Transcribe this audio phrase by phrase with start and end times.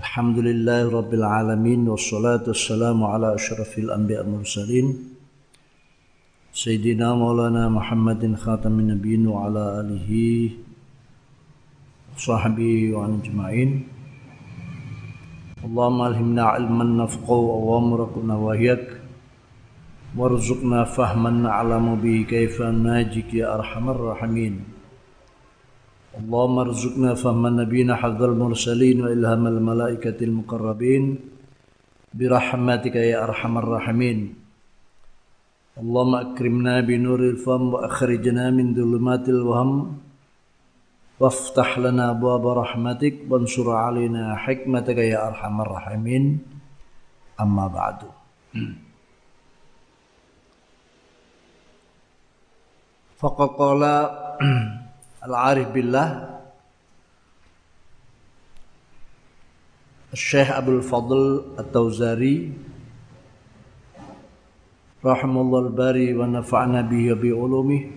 [0.00, 4.86] الحمد لله رب العالمين والصلاة والسلام على أشرف الأنبياء المرسلين
[6.52, 10.10] سيدنا مولانا محمد خاتم النبيين وعلى آله
[12.16, 13.70] وصحبه وعن أجمعين.
[15.64, 18.86] اللهم ألهمنا علما نفقه أوامرك ونواهيك
[20.16, 24.75] وارزقنا فهما نعلم به كيف ناجيك يا أرحم الراحمين.
[26.16, 31.18] اللهم ارزقنا فهم نبينا حفظ المرسلين وإلهام الملائكة المقربين
[32.14, 34.18] برحمتك يا أرحم الراحمين.
[35.80, 39.98] اللهم أكرمنا بنور الفم وأخرجنا من ظلمات الوهم
[41.20, 46.24] وافتح لنا أبواب رحمتك وانصر علينا حكمتك يا أرحم الراحمين.
[47.40, 47.98] أما بعد.
[53.20, 53.82] فقد قال
[55.26, 56.08] العارف بالله.
[60.12, 62.52] الشيخ أبو الفضل التوزاري
[65.04, 67.90] رحم الله الباري ونفعنا به بعلومه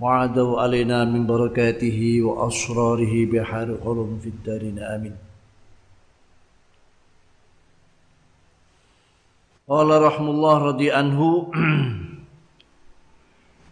[0.00, 4.78] وعدوا علينا من بركاته وأسراره بحار علوم في الدارين.
[4.78, 5.16] آمين.
[9.68, 11.20] قال رحم الله رضي عنه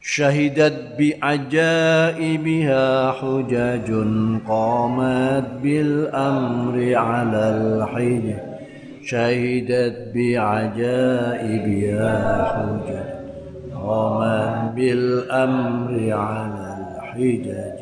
[0.07, 3.89] شهدت بعجائبها حجج
[4.49, 8.37] قامت بالأمر على الحين
[9.05, 12.13] شهدت بعجائبها
[12.53, 12.97] حجج
[13.75, 17.79] قامت بالأمر على الحجج.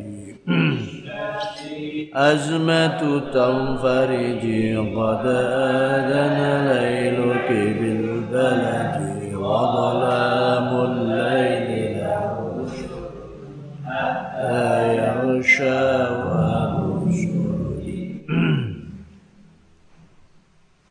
[2.14, 3.00] أزمة
[3.34, 4.44] تنفرج
[4.96, 6.38] قد آذن
[6.72, 7.48] ليلك
[7.80, 8.96] بالبلد
[9.34, 10.70] وظلام
[15.41, 15.79] يغشى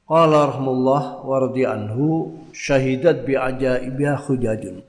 [0.07, 4.87] Qala rahmullah wa radhi anhu syahidat bi ajaibiha khujajun.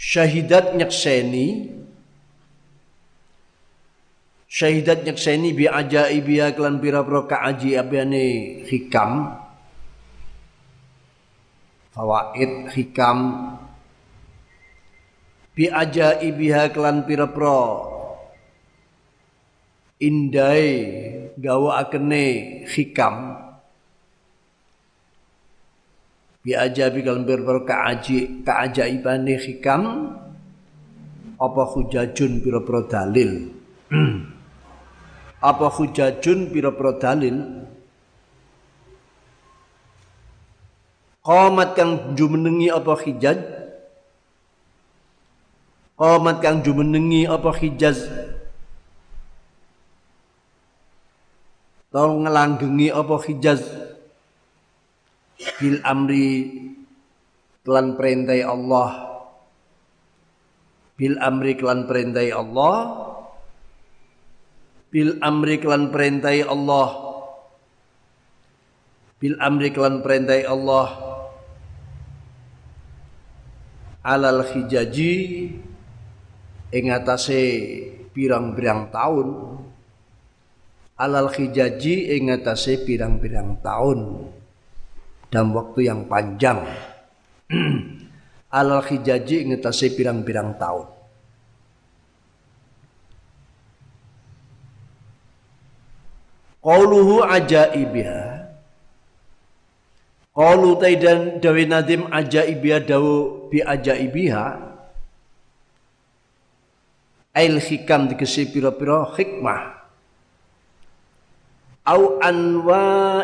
[0.00, 1.76] syahidat nyakseni
[4.50, 8.26] syahidat nyakseni bi ajaibiha kelan pira-pira kaajiabane
[8.66, 9.38] hikam
[11.92, 13.18] fawaid hikam
[15.55, 17.95] bi ajaibiha kelan pira-pira.
[20.03, 20.67] Indai
[21.39, 22.23] gawa akene
[22.67, 23.39] hikam.
[26.43, 29.81] Bi ajabi kelan pira-pira kaaji kaajaibane hikam.
[31.39, 33.51] Apa hujajun pira-pira dalil?
[35.51, 37.65] Apa hujajun pira-pira dalil?
[41.25, 43.54] Qamat kang jumenengi apa hijaj
[45.95, 48.03] Qamat kang jumenengi apa Hijaz?
[51.87, 53.63] Tau ngelanggengi apa Hijaz?
[55.55, 56.51] Bil amri
[57.65, 59.15] Kelan perintai Allah.
[60.95, 62.77] Bil amri kelan perintai Allah.
[64.93, 66.89] Bil amri kelan perintai Allah.
[69.17, 70.87] Bil amri kelan perintai Allah.
[74.05, 75.13] Alal hijaji
[76.75, 77.41] ing atase
[78.11, 79.27] pirang-pirang tahun
[80.99, 84.27] alal khijaji ing atase pirang-pirang tahun
[85.31, 86.63] dalam waktu yang panjang.
[88.55, 90.87] Alal khijaji ing atase pirang-pirang tahun
[96.63, 98.47] Qauluhu ajaibiha.
[100.33, 104.74] Qaulu taidan dawi nadim ajaibiha dawu bi ajaibiha
[107.35, 109.75] Ail hikam dikesi pira-pira hikmah.
[111.85, 112.17] Au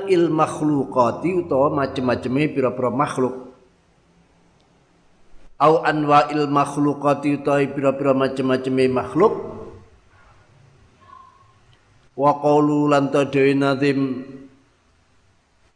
[0.06, 3.56] il makhlukati utawa macem-maceme pira-pira makhluk.
[5.58, 5.80] Au
[6.28, 9.34] il makhlukati utawa pira-pira macem-maceme makhluk.
[12.20, 14.28] Wa qawlu lan dewi nazim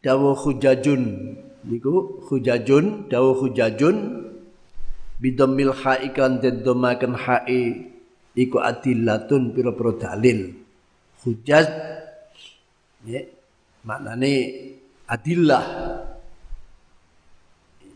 [0.04, 1.34] dawu hujajun
[1.66, 4.30] niku hujajun dawu hujajun
[5.18, 7.95] bidammil ha'ikan dan domakan ha'i
[8.36, 10.52] iku adillatun pira-pira dalil
[11.24, 11.96] hujjat
[13.06, 13.22] Ya,
[13.86, 14.34] maknane
[15.06, 15.62] adillah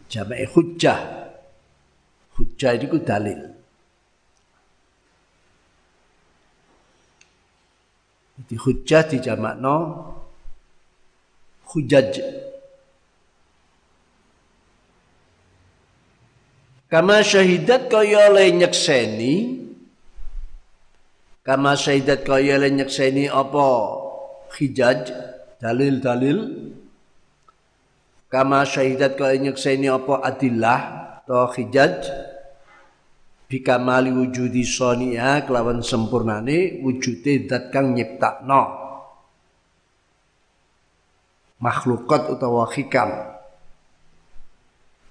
[0.06, 1.02] jamak hujjah.
[2.38, 3.42] Hujjah itu dalil.
[8.38, 9.18] Jadi hujjah di
[9.60, 9.78] no
[11.74, 12.22] hujaj.
[16.90, 19.59] Kama syahidat kaya oleh nyekseni
[21.50, 23.70] Kama syahidat kaya oleh nyekseni apa?
[24.54, 25.10] Hijaj
[25.58, 26.70] dalil-dalil.
[28.30, 30.22] Kama syahidat kaya nyekseni apa?
[30.22, 30.82] Adillah
[31.26, 32.06] atau hijaj
[33.50, 38.62] bikamali wujudi sonia kelawan sempurnane wujude dat kang nyiptakno.
[41.66, 43.10] Makhlukat utawa hikam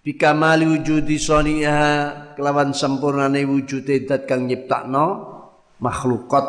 [0.07, 5.38] bikamali wujudi sonia kelawan sempurnane wujude dat kang nyiptakno
[5.79, 6.47] makhlukat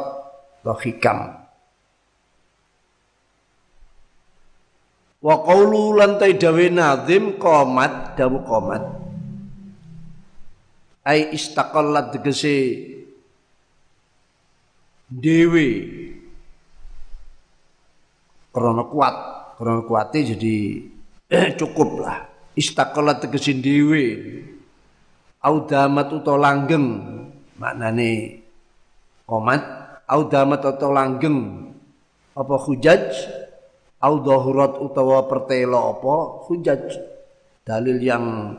[0.62, 1.40] atau hikam.
[5.20, 8.84] Wa qawlu lantai dawe nazim qomat dawu qomat
[11.04, 12.56] ai istaqallat tegese
[15.12, 15.68] dewe
[18.54, 19.16] karena kuat
[19.60, 20.58] karena kuatnya jadi
[21.60, 22.18] cukup lah.
[22.56, 24.04] Istaqallat tegese dewe
[25.44, 26.88] audamat utawa langgeng
[27.60, 28.44] maknane
[29.30, 29.62] komat
[30.10, 31.70] audamat utawa langgeng
[32.34, 33.06] apa hujaj
[34.02, 34.16] au
[34.81, 36.14] utawa pertelo apa
[36.50, 36.84] hujaj.
[37.62, 38.58] Dalil yang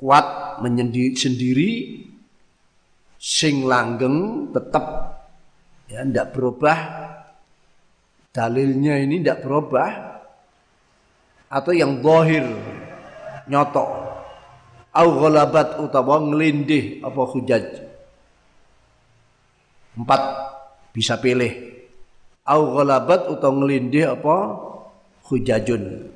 [0.00, 1.70] kuat menyendiri sendiri
[3.20, 4.86] sing langgeng tetap
[5.92, 6.78] ya ndak berubah.
[8.30, 9.90] Dalilnya ini ndak berubah
[11.50, 12.46] atau yang zahir
[13.50, 13.84] nyoto
[14.94, 17.89] au ghalabat utawa ngelindih apa hujaj
[19.94, 20.22] empat
[20.94, 21.70] bisa pilih.
[22.46, 24.36] Au ghalabat utawa ngelindih apa?
[25.30, 26.10] Hujajun.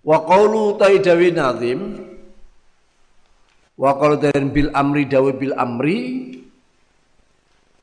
[0.00, 1.80] Wa qawlu taidawi nazim.
[3.76, 4.16] Wa qala
[4.48, 5.98] bil amri dawe bil amri.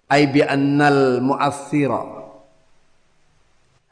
[0.10, 2.02] Ay bi annal mu'athira.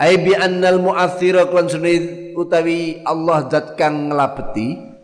[0.01, 1.69] Ay bi annal mu'athira kan
[2.35, 4.95] utawi Allah zat kang nglabeti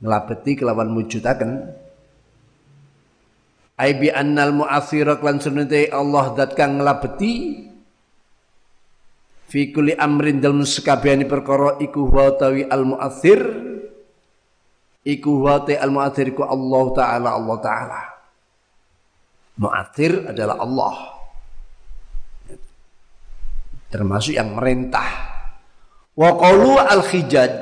[0.00, 1.72] nglabeti kelawan mujudaken
[3.74, 5.42] ay bi annal mu'athira kan
[5.90, 7.34] Allah zat kang nglabeti
[9.50, 13.40] fi kulli amrin dalem sekabehane perkara iku wa utawi al mu'athir
[15.06, 18.00] iku wate al mu'athir ku Allah taala Allah taala.
[19.54, 20.94] Mu'athir adalah Allah.
[23.94, 25.06] Termasuk yang merintah.
[26.18, 27.52] Wa qalu al khijaj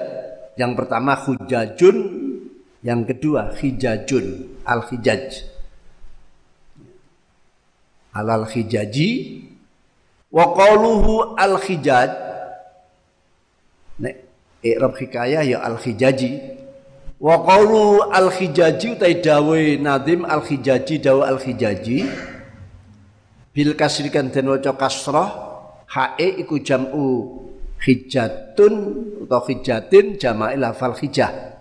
[0.57, 1.97] yang pertama hujajun
[2.81, 5.52] yang kedua hijajun al khijaj
[8.13, 9.11] al khijaji
[10.33, 12.11] wa qaluhu al khijaj
[14.01, 14.15] nek
[14.61, 16.61] i'rab hikayah ya al khijaji
[17.23, 22.03] Wa qawlu al-khijaji utai dawe nadim al-khijaji dawe al-khijaji.
[23.55, 25.31] Bil kasrikan den waca kasrah
[25.93, 27.31] hae iku jam'u
[27.85, 28.75] hijatun
[29.29, 31.61] atau hijatin jama'i lafal hijah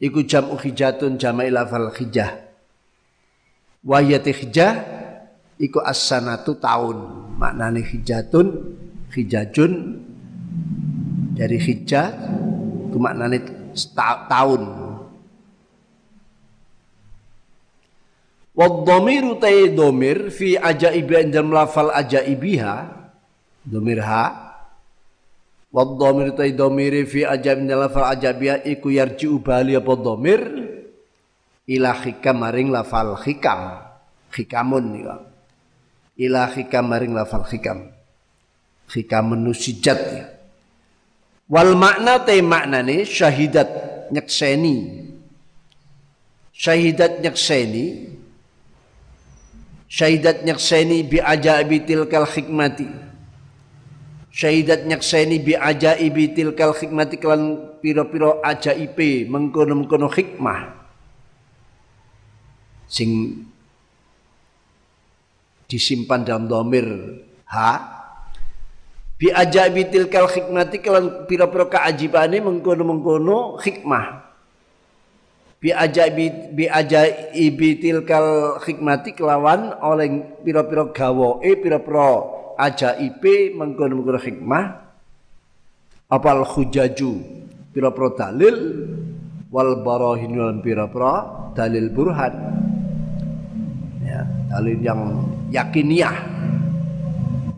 [0.00, 2.48] iku jam'u hijatun jama'i lafal hijah
[3.84, 4.72] wayati hijah
[5.58, 6.96] iku as-sanatu tahun
[7.36, 8.46] maknane hijatun
[9.12, 9.72] hijajun.
[11.38, 12.06] Dari hijah
[12.90, 13.38] itu maknane
[14.26, 14.62] tahun.
[18.58, 22.74] Wadhamiru tay domir fi ajaibi dalam lafal ajaibiha
[23.62, 24.50] domir ha.
[25.70, 30.42] Wadhamiru tay domir fi ajaib dalam lafal ajaibiha iku yarji ubali apa domir?
[31.70, 33.78] Ila hikam maring lafal hikam.
[34.34, 35.27] Hikamun ya.
[36.18, 37.94] Ila hikam maring lafal hikam
[38.92, 40.24] hikamun nusijat ya.
[41.48, 43.68] Wal makna te maknane syahidat
[44.12, 45.08] nyekseni.
[46.52, 47.86] Syahidat nyekseni.
[49.88, 52.88] Syahidat nyekseni bi ajaibi tilkal hikmati.
[54.28, 60.76] Syahidat nyekseni bi ajaibi tilkal hikmati kelan piro-piro ajaibe mengkono-mengkono hikmah.
[62.88, 63.44] Sing
[65.68, 66.88] disimpan dalam domir
[67.52, 67.94] ha?
[69.18, 74.30] Bi ajabi tilkal hikmati kelan pira-pira keajibane mengkono-mengkono hikmah
[75.58, 82.08] bi ajabi bi ajaibi tilkal hikmati kelawan oleh pira-pira gawoe pira-pira
[82.62, 84.64] ajaibe mengkono-mengkono hikmah
[86.08, 87.12] apal hujaju
[87.72, 88.56] pira-pira dalil.
[89.48, 91.24] Wal barahin lan pira-pira
[91.56, 92.34] dalil burhan.
[94.04, 96.16] Ya dalil yang yakiniah.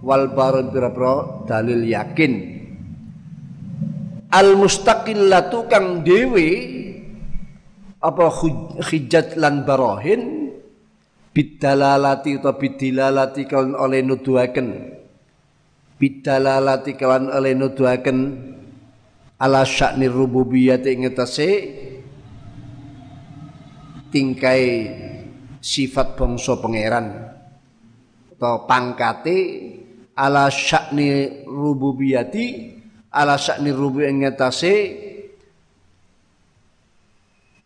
[0.00, 2.32] Wal baron pira-pira dalil yakin.
[4.30, 6.50] Al mustaqillatu kang dewi
[8.00, 8.26] apa
[8.80, 10.54] hujjat lan barohin
[11.34, 14.68] bidalalati atau bidilalati kawan oleh nuduhaken.
[16.00, 18.18] Bidalalati kawan oleh nuduhaken
[19.36, 21.12] ala sya'ni rububiyyah ing
[24.10, 24.64] tingkai
[25.60, 27.36] sifat bangsa pangeran
[28.40, 29.36] atau pangkate
[30.16, 32.72] ala sya'ni rububiyati
[33.12, 34.24] ala sya'ni rubu ing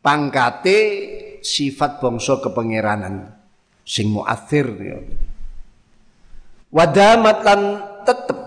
[0.02, 0.78] pangkate
[1.38, 3.38] sifat bangsa kepangeranan
[3.86, 4.98] sing muathir ya.
[6.74, 7.60] Wadamat lan
[8.02, 8.38] tetep.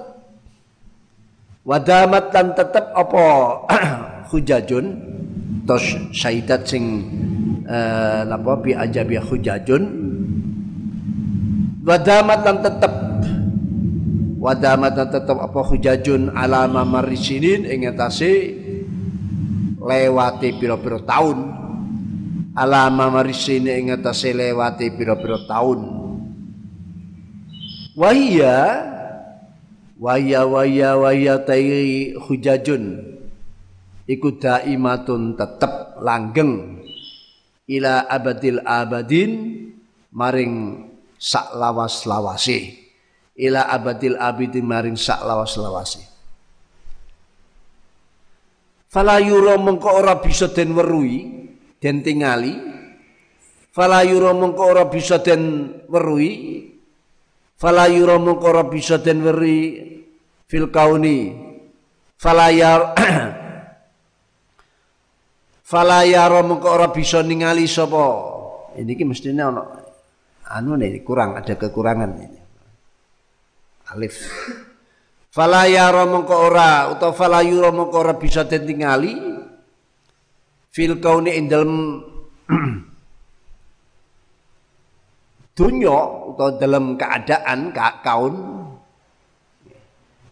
[1.63, 3.25] Wadamat lan tetep apa?
[4.35, 4.85] Hujajun
[5.63, 7.07] tos syaidat sing
[7.67, 9.83] uh, apa bi ajabi hujajun
[11.87, 12.93] wadamat lan tetep.
[14.37, 18.51] Wadamat lan tetep apa hujajun alama marisinin ing atase
[19.79, 21.55] lewati pira-pira taun.
[22.51, 25.79] Alama marisinin ing atase lewati pira-pira taun.
[27.95, 28.83] Wahia
[29.97, 33.15] wahia wahia wahia tai hujajun.
[34.07, 36.79] Iku daimatun tetep langgeng
[37.67, 39.31] ila abadil abadin
[40.15, 40.86] maring
[41.17, 42.77] sak lawas lawase
[43.37, 46.01] ila abadil abidin maring sak lawas lawase
[48.87, 51.37] fala yura mengko ora bisa den weruhi
[51.77, 52.53] den tingali.
[53.69, 56.65] Fala yura mengko ora bisa den weruhi
[57.53, 59.61] fala yura mengko ora bisa den weruhi
[60.49, 61.45] fil kauni.
[62.17, 62.49] Fala
[65.69, 68.33] fala yara ora bisa ningali sapa?
[68.73, 69.76] Ini ki mestine ana
[70.47, 72.39] anu nih kurang ada kekurangan ini
[73.91, 74.15] alif.
[75.31, 79.13] Fala yara mengko ora utawa fala yura ora bisa tingali
[80.73, 82.01] fil kauni ing dalem
[85.57, 85.97] dunya
[86.33, 87.59] utawa dalam keadaan
[88.01, 88.35] kaun.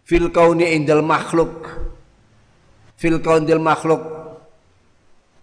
[0.06, 1.66] Fil kauni ing dalem makhluk.
[2.96, 4.02] Fil kaun dal makhluk.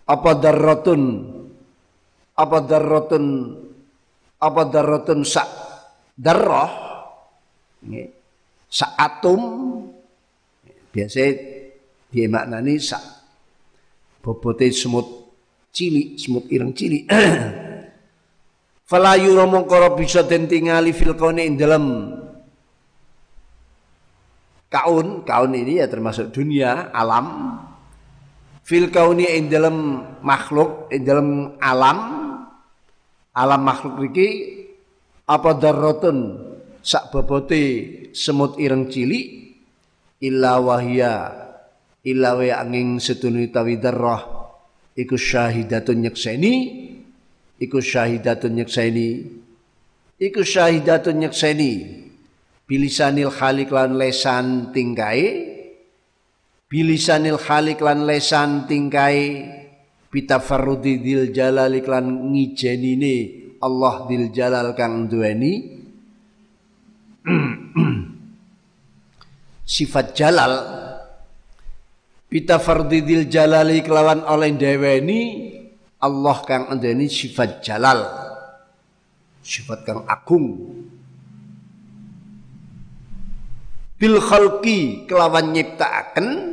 [0.10, 1.30] Apa darratun?
[2.34, 3.24] Apa darratun
[4.44, 5.48] apa darratun sak
[6.20, 6.72] darrah?
[8.68, 9.42] Sak atom
[10.94, 11.22] biasa
[12.14, 13.02] dia maknani sak
[14.22, 15.08] bobote semut
[15.74, 17.08] cilik semut ireng cilik.
[18.90, 22.14] Fala yura mongko bisa den tingali fil kauni ing dalam
[24.70, 27.58] kaun kaun ini ya termasuk dunia alam.
[28.64, 29.52] Fil kauni ing
[30.24, 31.04] makhluk ing
[31.60, 32.23] alam
[33.34, 34.30] alam makhluk iki
[35.30, 36.50] apa darratun?
[36.84, 37.64] Sak bobote
[38.12, 39.56] semut ireng cili
[40.20, 41.32] illa wahya
[42.04, 44.52] illa wa angin setunu tawi darrah.
[44.94, 46.54] Iku syahidatun nyekseni
[47.58, 49.10] iku syahidatun nyekseni
[50.20, 51.74] iku syahidatun nyekseni.
[52.64, 55.54] Bilisanil khaliq lan lesan tingkai
[56.74, 59.46] bilisanil khalik lan lesan tingkai
[60.14, 63.16] bitafarrudi dil jalal iklan ngijenine
[63.66, 65.82] Allah dil jalal kang duweni
[69.74, 70.54] sifat jalal.
[72.30, 75.50] Bitafarrudi dil jalal kelawan oleh deweni
[76.06, 78.06] Allah kang duweni sifat jalal.
[79.42, 80.78] Sifat kang agung.
[83.98, 86.53] Bil khalqi kelawan nyiptaaken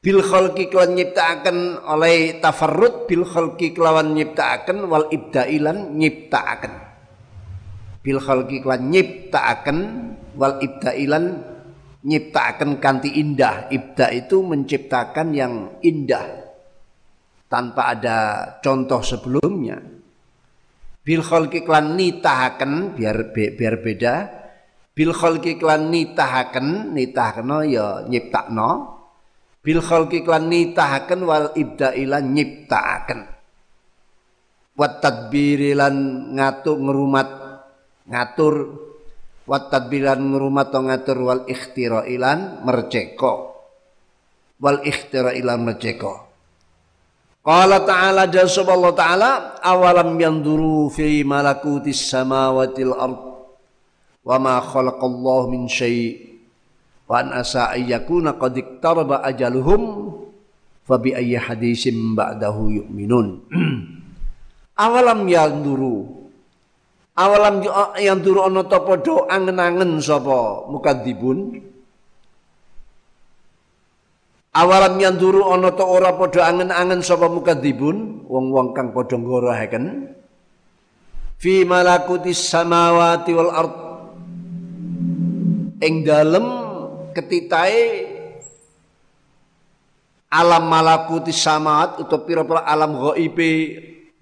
[0.00, 6.72] bil khalqi kelawan nyiptaaken oleh tafarrud bil khalqi kelawan nyiptaaken wal ibdailan nyiptaaken.
[8.00, 9.78] Bil khalqi kelawan nyiptaaken
[10.40, 11.24] wal ibdailan
[12.00, 13.68] nyiptaaken kanti indah.
[13.68, 16.48] Ibda itu menciptakan yang indah
[17.52, 18.18] tanpa ada
[18.64, 19.84] contoh sebelumnya.
[21.04, 24.14] Bil khalqi kelan nitahaken biar biar beda.
[24.96, 28.99] Bil khalqi kelan nitahaken nitahno ya nyiptakno
[29.60, 33.20] bil khalqi klan nitahaken wal ibda'i lan nyiptaaken.
[34.76, 35.94] Wat tadbiri lan
[36.36, 37.30] ngatur ngrumat
[38.08, 38.54] ngatur.
[39.50, 43.50] Wat tadbiran ngrumat ngatur wal ikhtira ilan merceko
[44.62, 46.30] wal ikhtira ilan merceko
[47.40, 49.30] Qala ta'ala jalla Allah ta'ala
[49.64, 53.20] awalam yanduru fi malakutis samawati wal ard
[54.22, 56.29] wa ma khalaqallahu min syai'
[57.10, 60.14] wa an asa ayyakuna qad iktaraba ajaluhum
[60.86, 63.50] fa bi ayyi hadisim ba'dahu yu'minun.
[64.86, 66.20] Awalam yanduru
[67.20, 67.60] Awalam
[68.00, 70.64] yang turu ana ta padha angen-angen sapa?
[70.72, 71.60] Mukadzibun.
[74.56, 80.16] Awalam yang turu ana ta ora padha angen-angen sapa mukadzibun, wong-wong kang padha ngorohaken
[81.36, 83.76] fi malakutis samawati wal ard.
[85.84, 86.59] Ing dalem
[87.12, 88.06] ketitae
[90.30, 93.50] alam malakutis samawat utawa pira-pira alam ghaibe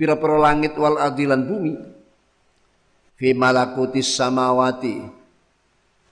[0.01, 1.75] pira-pira langit wal ardilan bumi.
[3.19, 5.05] Fi malakutis samawati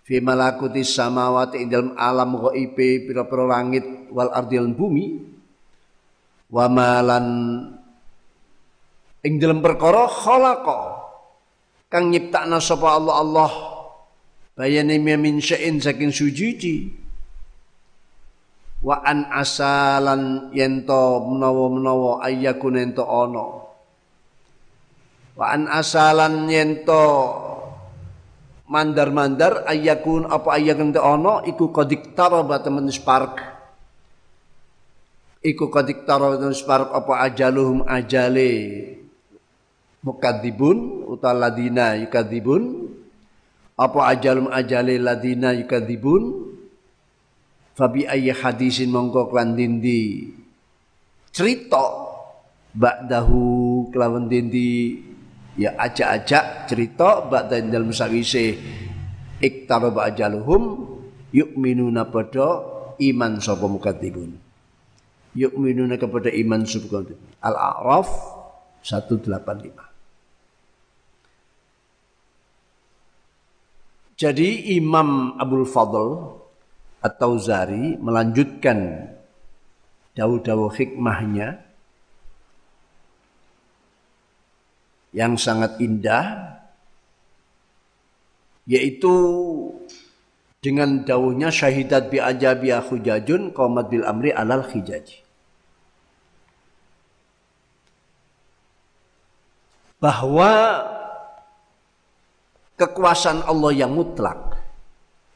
[0.06, 5.24] fi malakutis samawati dalam alam ghaibi pira-pira langit wal ardil bumi.
[6.46, 7.26] Wa malan
[9.26, 10.78] ing dalam perkara khalaqa
[11.90, 13.50] kang nyiptakna sapa Allah Allah
[14.56, 16.96] bayane min syai'in saking sujuji
[18.80, 23.46] wa an asalan yento menawa-menawa ayyakun ento ana.
[25.36, 27.04] Wa an asalan yento
[28.66, 33.44] mandar-mandar ayakun apa ayakun te ono iku kodik taraba temen spark.
[35.44, 38.52] Iku kodik taraba temen spark apa ajaluhum ajale
[40.00, 42.86] mukadibun uta ladina yukadibun
[43.76, 46.52] apa ajalum ajale ladina yukadibun
[47.76, 50.32] fabi ayyi hadisin mongko klan dindi.
[51.30, 51.84] Cerita
[52.72, 53.44] ba'dahu
[53.92, 55.04] kelawan dindi.
[55.56, 58.60] Ya ajak-ajak cerita ba'da dalam sawise
[59.40, 60.84] iktaraba ajaluhum
[61.32, 62.60] yu'minuna pada
[63.00, 64.36] iman sapa mukatibun
[65.36, 67.04] yu'minuna kepada iman sapa
[67.44, 68.08] Al-A'raf
[68.80, 69.85] 185
[74.16, 76.40] Jadi Imam Abdul Fadl
[77.04, 79.12] atau Zari melanjutkan
[80.16, 81.60] dawu-dawu hikmahnya
[85.12, 86.56] yang sangat indah
[88.64, 89.12] yaitu
[90.64, 95.22] dengan daunnya syahidat bi ajabi khujajun qaumat bil amri alal khijaji
[100.00, 100.50] bahwa
[102.76, 104.56] kekuasaan Allah yang mutlak.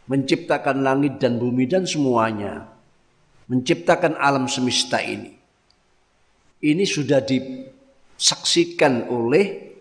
[0.07, 2.69] Menciptakan langit dan bumi dan semuanya.
[3.51, 5.35] Menciptakan alam semesta ini.
[6.61, 9.73] Ini sudah disaksikan oleh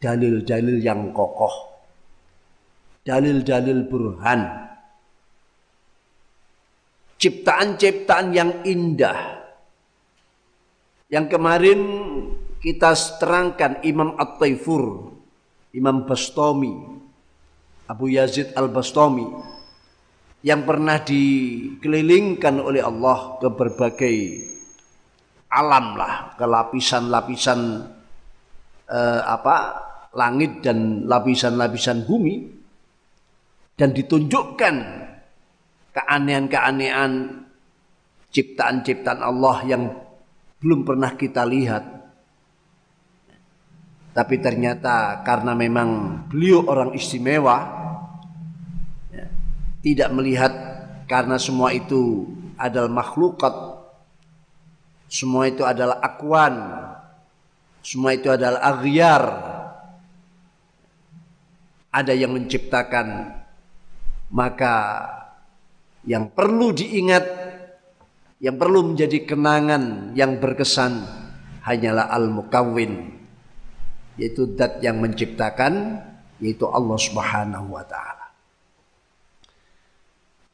[0.00, 1.52] dalil-dalil yang kokoh,
[3.04, 4.40] dalil-dalil burhan,
[7.20, 9.44] ciptaan-ciptaan yang indah.
[11.12, 11.80] Yang kemarin
[12.64, 15.15] kita terangkan Imam At-Taifur,
[15.76, 16.72] Imam Bastomi,
[17.86, 19.28] Abu Yazid Al-Bastomi
[20.40, 24.16] yang pernah dikelilingkan oleh Allah ke berbagai
[25.52, 27.60] alam lah, ke lapisan-lapisan
[28.88, 29.56] eh, apa
[30.16, 32.34] langit dan lapisan-lapisan bumi
[33.76, 34.76] dan ditunjukkan
[35.92, 37.44] keanehan-keanehan
[38.32, 39.82] ciptaan-ciptaan Allah yang
[40.60, 41.95] belum pernah kita lihat.
[44.16, 47.56] Tapi ternyata karena memang beliau orang istimewa,
[49.12, 49.28] ya,
[49.84, 50.52] tidak melihat
[51.04, 52.24] karena semua itu
[52.56, 53.52] adalah makhlukat,
[55.12, 56.56] semua itu adalah akwan,
[57.84, 59.24] semua itu adalah aghyar,
[61.96, 63.36] ada yang menciptakan
[64.28, 64.74] maka
[66.04, 67.24] yang perlu diingat
[68.36, 71.08] yang perlu menjadi kenangan yang berkesan
[71.64, 73.15] hanyalah al-mukawwin
[74.16, 76.02] yaitu dat yang menciptakan
[76.40, 78.26] yaitu Allah Subhanahu wa taala.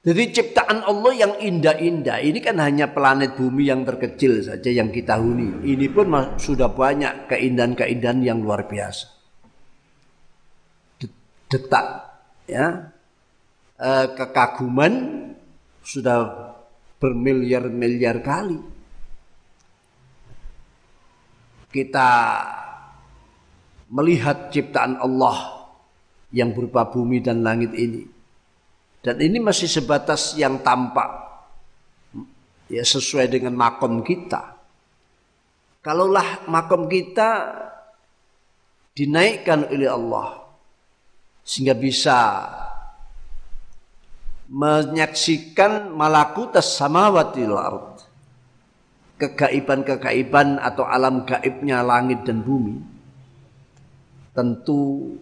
[0.03, 5.15] Jadi ciptaan Allah yang indah-indah ini kan hanya planet bumi yang terkecil saja yang kita
[5.15, 5.63] huni.
[5.63, 6.11] Ini pun
[6.43, 9.23] sudah banyak keindahan-keindahan yang luar biasa
[11.53, 11.87] detak
[12.49, 12.89] ya
[13.77, 14.93] e, kekaguman
[15.85, 16.19] sudah
[16.97, 18.57] bermiliar-miliar kali
[21.69, 22.11] kita
[23.93, 25.69] melihat ciptaan Allah
[26.33, 28.09] yang berupa bumi dan langit ini.
[29.05, 31.11] Dan ini masih sebatas yang tampak
[32.73, 34.57] ya sesuai dengan makom kita.
[35.85, 37.53] Kalaulah makom kita
[38.97, 40.41] dinaikkan oleh Allah
[41.43, 42.49] sehingga bisa
[44.47, 47.99] menyaksikan malakutas samawati ard
[49.19, 52.92] kegaiban-kegaiban atau alam gaibnya langit dan bumi
[54.33, 55.13] tentu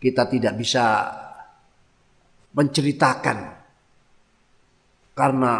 [0.00, 0.84] kita tidak bisa
[2.56, 3.38] menceritakan
[5.14, 5.52] karena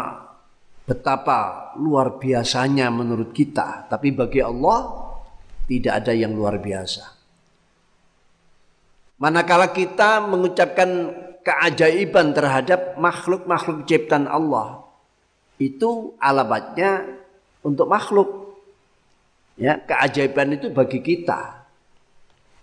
[0.85, 5.05] betapa luar biasanya menurut kita tapi bagi Allah
[5.65, 7.15] tidak ada yang luar biasa
[9.15, 14.83] Manakala kita mengucapkan keajaiban terhadap makhluk-makhluk ciptaan Allah,
[15.55, 17.23] itu alamatnya
[17.63, 18.59] untuk makhluk.
[19.55, 21.63] Ya, keajaiban itu bagi kita.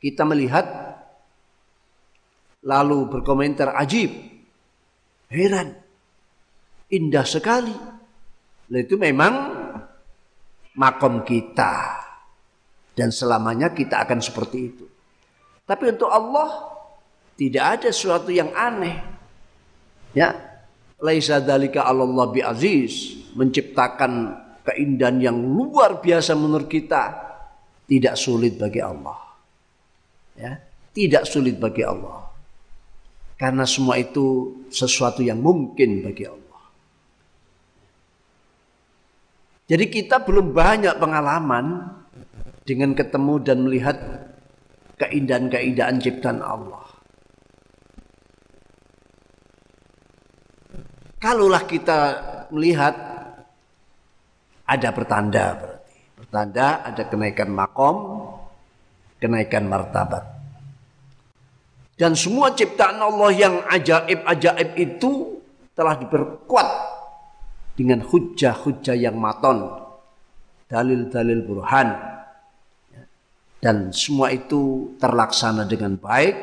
[0.03, 0.67] Kita melihat
[2.67, 4.11] lalu berkomentar ajib,
[5.31, 5.79] heran,
[6.91, 7.75] indah sekali.
[8.73, 9.35] Itu memang
[10.75, 12.03] makom kita
[12.97, 14.85] dan selamanya kita akan seperti itu.
[15.63, 16.73] Tapi untuk Allah
[17.37, 18.97] tidak ada sesuatu yang aneh.
[20.13, 20.37] Ya,
[21.01, 27.03] laisa dalika Allah bi aziz menciptakan keindahan yang luar biasa menurut kita
[27.89, 29.32] tidak sulit bagi Allah.
[30.37, 30.61] Ya,
[30.97, 32.29] tidak sulit bagi Allah.
[33.37, 36.63] Karena semua itu sesuatu yang mungkin bagi Allah.
[39.67, 41.97] Jadi kita belum banyak pengalaman
[42.63, 43.97] dengan ketemu dan melihat
[45.01, 46.87] keindahan-keindahan ciptaan Allah.
[51.19, 51.99] Kalaulah kita
[52.51, 52.95] melihat
[54.67, 55.95] ada pertanda berarti.
[56.19, 57.97] Pertanda ada kenaikan makom,
[59.23, 60.27] kenaikan martabat.
[61.95, 65.39] Dan semua ciptaan Allah yang ajaib-ajaib itu
[65.79, 66.69] telah diperkuat
[67.79, 69.71] dengan hujah-hujah yang maton,
[70.67, 71.95] dalil-dalil burhan.
[73.63, 76.39] Dan semua itu terlaksana dengan baik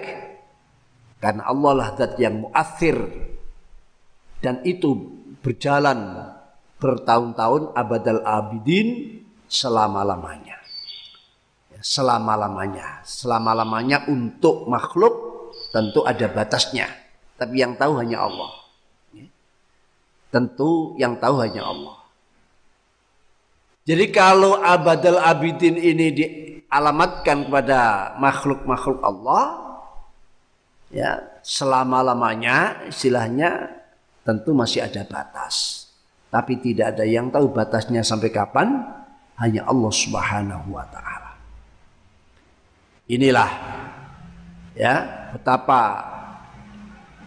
[1.20, 2.96] karena Allah lah zat yang muathir
[4.39, 4.96] dan itu
[5.44, 6.32] berjalan
[6.80, 9.20] bertahun-tahun abadal abidin
[9.52, 10.59] selama-lamanya.
[11.80, 13.00] Ya, selama-lamanya.
[13.08, 15.15] Selama-lamanya untuk makhluk
[15.72, 16.92] tentu ada batasnya.
[17.39, 18.52] Tapi yang tahu hanya Allah.
[19.15, 19.32] Ya.
[20.28, 21.96] Tentu yang tahu hanya Allah.
[23.88, 29.44] Jadi kalau abadal abidin ini dialamatkan kepada makhluk-makhluk Allah,
[30.92, 33.72] ya selama-lamanya istilahnya
[34.28, 35.88] tentu masih ada batas.
[36.30, 38.78] Tapi tidak ada yang tahu batasnya sampai kapan,
[39.42, 41.29] hanya Allah Subhanahu wa taala.
[43.10, 43.50] Inilah
[44.78, 44.95] ya
[45.34, 45.82] betapa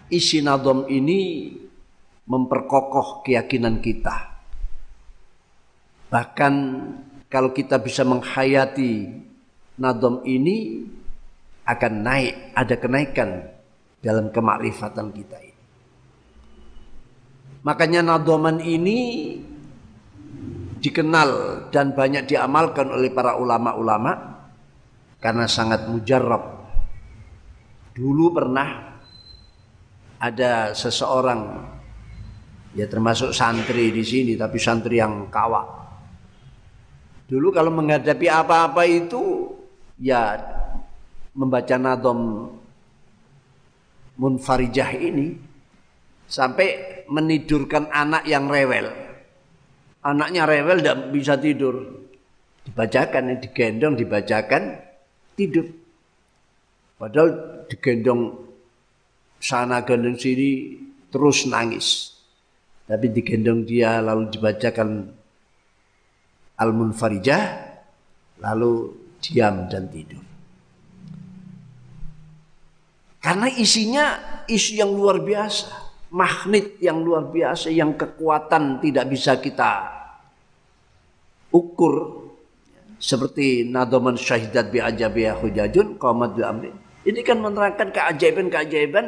[0.07, 1.51] isi nadom ini
[2.23, 4.31] memperkokoh keyakinan kita.
[6.07, 6.55] Bahkan
[7.27, 9.11] kalau kita bisa menghayati
[9.83, 10.87] nadom ini
[11.67, 13.31] akan naik, ada kenaikan
[13.99, 15.63] dalam kemakrifatan kita ini.
[17.67, 18.99] Makanya nadoman ini
[20.83, 21.31] dikenal
[21.71, 24.32] dan banyak diamalkan oleh para ulama-ulama
[25.23, 26.67] karena sangat mujarab.
[27.95, 28.99] Dulu pernah
[30.19, 31.71] ada seseorang
[32.75, 35.67] ya termasuk santri di sini tapi santri yang kawak.
[37.31, 39.55] Dulu kalau menghadapi apa-apa itu
[40.03, 40.37] ya
[41.33, 42.51] membaca nadom
[44.19, 45.39] munfarijah ini
[46.29, 48.91] sampai menidurkan anak yang rewel.
[50.03, 52.05] Anaknya rewel tidak bisa tidur.
[52.63, 54.92] Dibacakan, digendong, dibacakan,
[55.35, 55.67] tidur.
[56.97, 58.37] Padahal digendong
[59.43, 60.79] sana gendong sini
[61.11, 62.15] terus nangis.
[62.87, 65.09] Tapi digendong dia lalu dibacakan
[66.59, 67.43] Al-Munfarijah
[68.43, 70.23] lalu diam dan tidur.
[73.23, 74.07] Karena isinya
[74.51, 79.89] isu yang luar biasa magnet yang luar biasa yang kekuatan tidak bisa kita
[81.49, 82.22] ukur
[83.03, 86.71] seperti nadoman syahidat bi ajabiya hujajun qamat bi amri.
[87.03, 89.07] Ini kan menerangkan keajaiban-keajaiban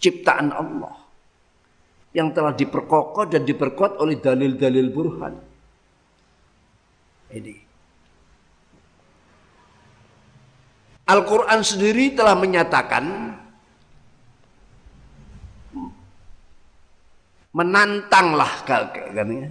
[0.00, 0.96] ciptaan Allah
[2.16, 5.36] yang telah diperkokoh dan diperkuat oleh dalil-dalil burhan.
[7.28, 7.54] Ini.
[11.12, 13.04] Al-Quran sendiri telah menyatakan
[17.52, 19.48] menantanglah kan ya.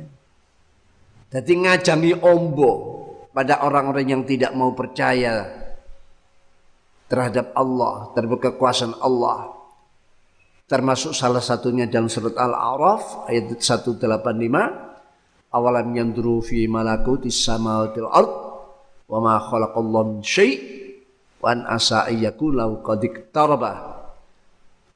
[1.38, 2.74] Jadi ngajangi ombo
[3.36, 5.44] pada orang-orang yang tidak mau percaya
[7.12, 9.52] terhadap Allah, terhadap kekuasaan Allah.
[10.66, 14.00] Termasuk salah satunya dalam surat Al-A'raf ayat 185.
[15.52, 18.28] Awalam yanduru fi malakuti samawati wal
[19.06, 20.56] wa ma khalaqallahu min syai'
[21.44, 23.06] wa an asa ayyakun lau qad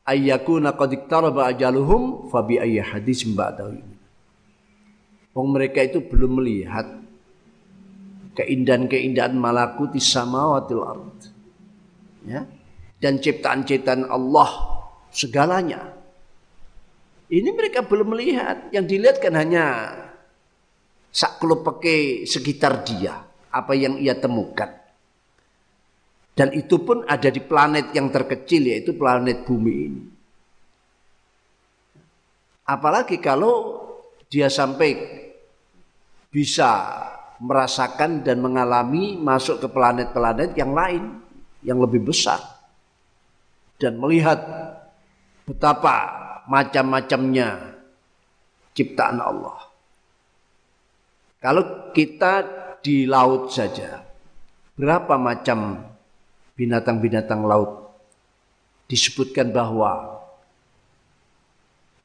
[0.10, 3.78] ayyakuna qad iktaraba ajaluhum fa bi ayyi hadis ba'dahu
[5.38, 6.99] Wong mereka itu belum melihat
[8.40, 11.20] keindahan-keindahan malakuti samawatil ard.
[12.24, 12.48] Ya.
[13.00, 14.50] Dan ciptaan-ciptaan Allah
[15.12, 15.92] segalanya.
[17.28, 18.72] Ini mereka belum melihat.
[18.72, 19.66] Yang dilihat kan hanya
[21.64, 23.28] pakai sekitar dia.
[23.52, 24.72] Apa yang ia temukan.
[26.32, 30.04] Dan itu pun ada di planet yang terkecil yaitu planet bumi ini.
[32.64, 33.84] Apalagi kalau
[34.32, 34.94] dia sampai
[36.30, 36.70] bisa
[37.40, 41.04] merasakan dan mengalami masuk ke planet-planet yang lain
[41.64, 42.40] yang lebih besar
[43.80, 44.40] dan melihat
[45.48, 45.96] betapa
[46.52, 47.80] macam-macamnya
[48.76, 49.60] ciptaan Allah.
[51.40, 52.44] Kalau kita
[52.84, 54.04] di laut saja,
[54.76, 55.80] berapa macam
[56.60, 57.96] binatang-binatang laut
[58.92, 60.20] disebutkan bahwa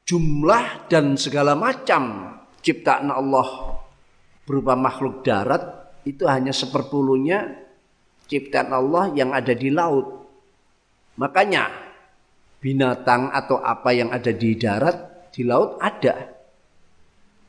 [0.07, 2.31] jumlah dan segala macam
[2.63, 3.74] ciptaan Allah
[4.45, 5.61] berupa makhluk darat
[6.05, 7.57] itu hanya seperpuluhnya
[8.29, 10.25] ciptaan Allah yang ada di laut.
[11.17, 11.69] Makanya
[12.61, 16.33] binatang atau apa yang ada di darat di laut ada.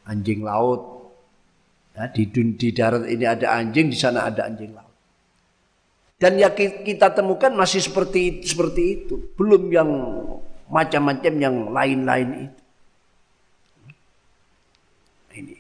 [0.09, 0.97] Anjing laut.
[1.97, 4.93] Ya, di, di darat ini ada anjing, di sana ada anjing laut.
[6.17, 9.91] Dan yang kita temukan masih seperti seperti itu, belum yang
[10.73, 12.63] macam-macam yang lain-lain itu.
[15.37, 15.57] Ini.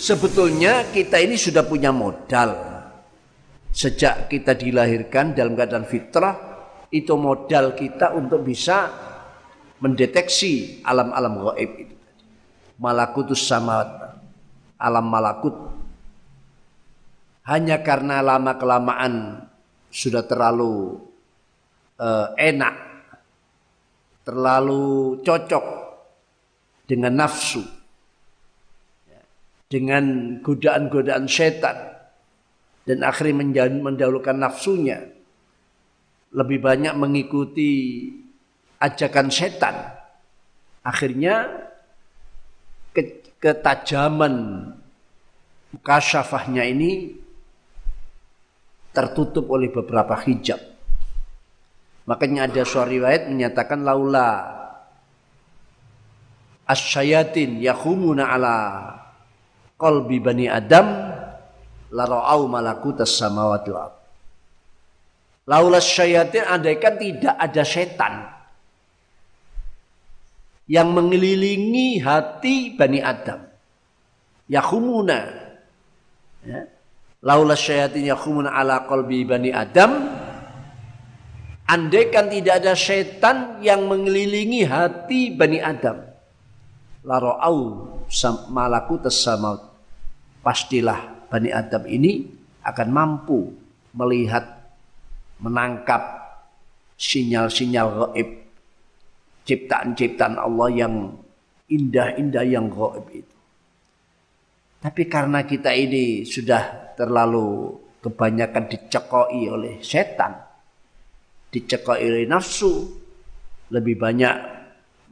[0.00, 2.56] Sebetulnya kita ini sudah punya modal.
[3.68, 6.34] Sejak kita dilahirkan dalam keadaan fitrah,
[6.88, 8.88] itu modal kita untuk bisa
[9.76, 11.96] mendeteksi alam-alam gaib itu.
[12.80, 13.84] Malakutus sama
[14.80, 15.52] alam malakut
[17.44, 19.44] hanya karena lama kelamaan
[19.92, 20.96] sudah terlalu
[22.00, 23.04] uh, enak,
[24.24, 25.64] terlalu cocok
[26.88, 27.60] dengan nafsu,
[29.70, 31.78] dengan godaan-godaan setan,
[32.82, 35.06] dan akhirnya mendahulukan nafsunya,
[36.34, 38.06] lebih banyak mengikuti
[38.82, 39.94] ajakan setan.
[40.82, 41.46] Akhirnya
[43.38, 44.34] ketajaman
[45.86, 47.14] kasyafahnya ini
[48.90, 50.58] tertutup oleh beberapa hijab.
[52.10, 54.50] Makanya ada suara riwayat menyatakan laula
[56.66, 58.56] asyayatin yakhumuna ala
[59.80, 60.86] qalbi bani Adam
[61.90, 63.96] la ra'au malakutas samawati wal
[65.48, 68.22] Laula syayatin andaikan tidak ada setan
[70.70, 73.50] yang mengelilingi hati Bani Adam.
[74.46, 75.18] Yakhumuna.
[76.46, 76.70] Ya
[77.20, 80.08] laula syayatin yakhumun ala qalbi bani Adam
[81.68, 86.00] andaikan tidak ada setan yang mengelilingi hati bani Adam
[87.04, 87.36] larau
[88.48, 89.69] malaku tasamaut
[90.40, 92.26] pastilah bani Adam ini
[92.64, 93.52] akan mampu
[93.96, 94.44] melihat
[95.40, 96.20] menangkap
[97.00, 98.28] sinyal-sinyal gaib
[99.48, 100.94] ciptaan-ciptaan Allah yang
[101.70, 103.36] indah-indah yang gaib itu.
[104.80, 110.40] Tapi karena kita ini sudah terlalu kebanyakan dicekoi oleh setan,
[111.52, 112.88] dicekoi oleh nafsu,
[113.68, 114.34] lebih banyak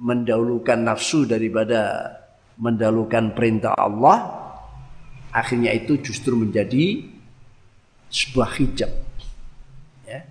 [0.01, 2.11] mendahulukan nafsu daripada
[2.57, 4.48] mendahulukan perintah Allah,
[5.33, 7.05] akhirnya itu justru menjadi
[8.09, 8.93] sebuah hijab.
[10.09, 10.25] Ya.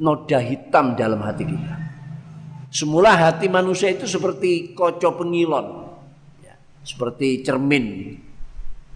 [0.00, 1.74] Noda hitam dalam hati kita.
[2.70, 5.66] Semula hati manusia itu seperti koco pengilon.
[6.40, 6.56] Ya.
[6.86, 8.16] Seperti cermin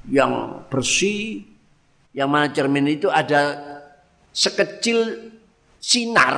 [0.08, 1.44] yang bersih,
[2.12, 3.56] yang mana cermin itu ada
[4.32, 5.30] sekecil
[5.80, 6.36] sinar,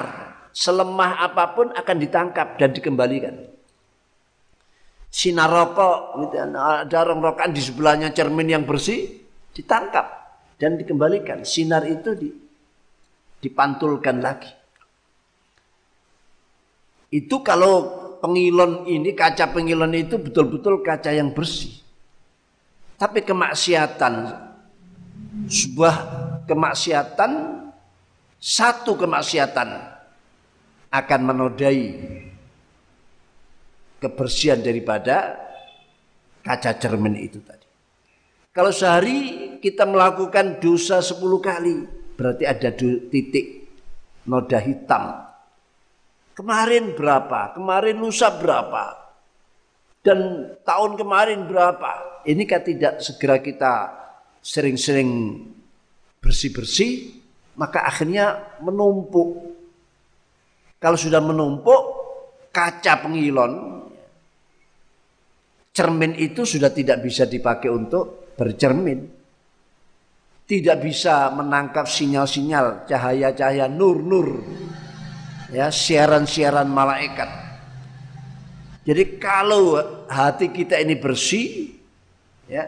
[0.51, 3.56] selemah apa pun akan ditangkap dan dikembalikan.
[5.17, 9.17] Sinar rokok, gitu, ada orang rokan di sebelahnya cermin yang bersih,
[9.57, 10.05] ditangkap
[10.61, 11.41] dan dikembalikan.
[11.41, 12.29] Sinar itu di,
[13.41, 14.53] dipantulkan lagi.
[17.09, 21.73] Itu kalau pengilon ini, kaca pengilon itu betul-betul kaca yang bersih.
[23.01, 24.37] Tapi kemaksiatan
[25.49, 25.95] sebuah
[26.45, 27.33] kemaksiatan
[28.37, 29.69] satu kemaksiatan
[30.93, 31.89] akan menodai
[34.01, 35.37] kebersihan daripada
[36.45, 37.67] kaca cermin itu tadi.
[38.53, 39.19] Kalau sehari
[39.61, 41.85] kita melakukan dosa sepuluh kali,
[42.17, 43.69] berarti ada titik
[44.25, 45.27] noda hitam.
[46.33, 47.53] Kemarin berapa?
[47.57, 48.97] Kemarin lusa berapa?
[50.01, 52.23] Dan tahun kemarin berapa?
[52.25, 53.73] Ini kan tidak segera kita
[54.41, 55.43] sering-sering
[56.23, 57.13] bersih-bersih,
[57.59, 59.57] maka akhirnya menumpuk.
[60.79, 61.83] Kalau sudah menumpuk,
[62.53, 63.83] kaca pengilon,
[65.77, 69.13] cermin itu sudah tidak bisa dipakai untuk bercermin.
[70.47, 74.47] Tidak bisa menangkap sinyal-sinyal, cahaya-cahaya, nur-nur,
[75.51, 77.27] ya siaran-siaran malaikat.
[78.87, 79.75] Jadi kalau
[80.07, 81.75] hati kita ini bersih,
[82.47, 82.63] ya,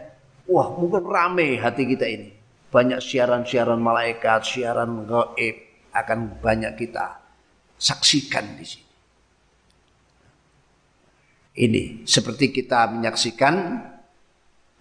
[0.51, 2.29] wah mungkin rame hati kita ini.
[2.69, 5.57] banyak siaran-siaran malaikat, siaran gaib
[5.89, 7.17] akan banyak kita
[7.81, 8.88] saksikan di sini.
[11.59, 13.83] Ini seperti kita menyaksikan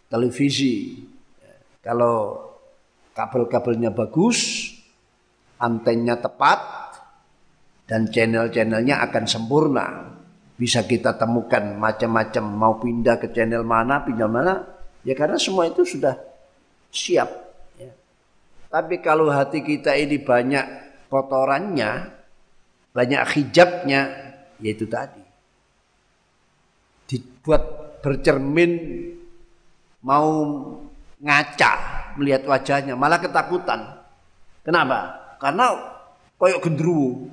[0.06, 1.02] televisi.
[1.82, 2.38] Kalau
[3.10, 4.70] kabel-kabelnya bagus,
[5.58, 6.60] antennya tepat,
[7.90, 9.86] dan channel-channelnya akan sempurna.
[10.54, 14.54] Bisa kita temukan macam-macam mau pindah ke channel mana, pindah mana,
[15.02, 16.14] ya karena semua itu sudah
[16.94, 17.48] siap
[18.68, 20.64] tapi kalau hati kita ini banyak
[21.08, 22.12] kotorannya,
[22.92, 24.00] banyak hijabnya,
[24.60, 25.24] yaitu tadi.
[27.08, 27.62] Dibuat
[28.04, 28.72] bercermin
[30.04, 30.28] mau
[31.18, 31.72] ngaca
[32.20, 34.04] melihat wajahnya, malah ketakutan.
[34.62, 35.16] Kenapa?
[35.40, 35.72] Karena
[36.36, 37.32] koyok gendruwo.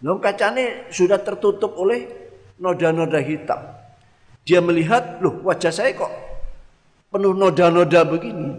[0.00, 2.08] Nah, kacanya sudah tertutup oleh
[2.56, 3.60] noda-noda hitam.
[4.48, 6.08] Dia melihat, loh wajah saya kok
[7.12, 8.50] penuh noda-noda begini.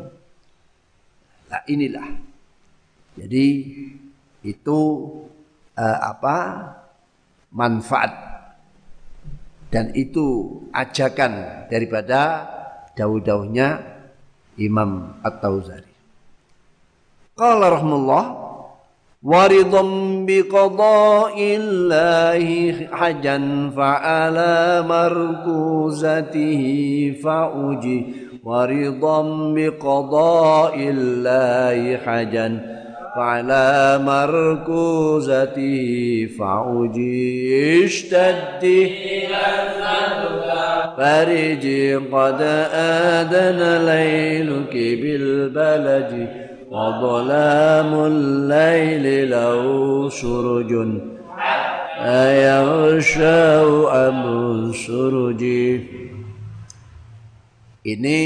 [1.49, 2.07] Nah inilah.
[3.17, 3.45] Jadi
[4.45, 4.79] itu
[5.75, 6.35] uh, apa
[7.51, 8.11] manfaat
[9.71, 12.43] dan itu ajakan daripada
[12.93, 13.79] daud-dauhnya
[14.59, 15.87] Imam At-Tauzari.
[17.39, 18.35] Qala rahmullah
[19.23, 27.97] waridham biqada'illahi hajan fa'ala markuzatihi fa'uji
[28.43, 32.59] waridham biqada'illahi hajan
[33.16, 35.78] وعلى مركوزته
[36.38, 38.64] فعجي اشتد
[40.96, 42.40] فرجي قد
[42.72, 46.12] آذن ليلك بالبلد
[46.70, 49.62] وظلام الليل له
[50.10, 50.72] سرج
[52.00, 53.44] أيغشى
[54.06, 54.20] أم
[54.72, 55.70] سرجي
[57.86, 58.18] Ini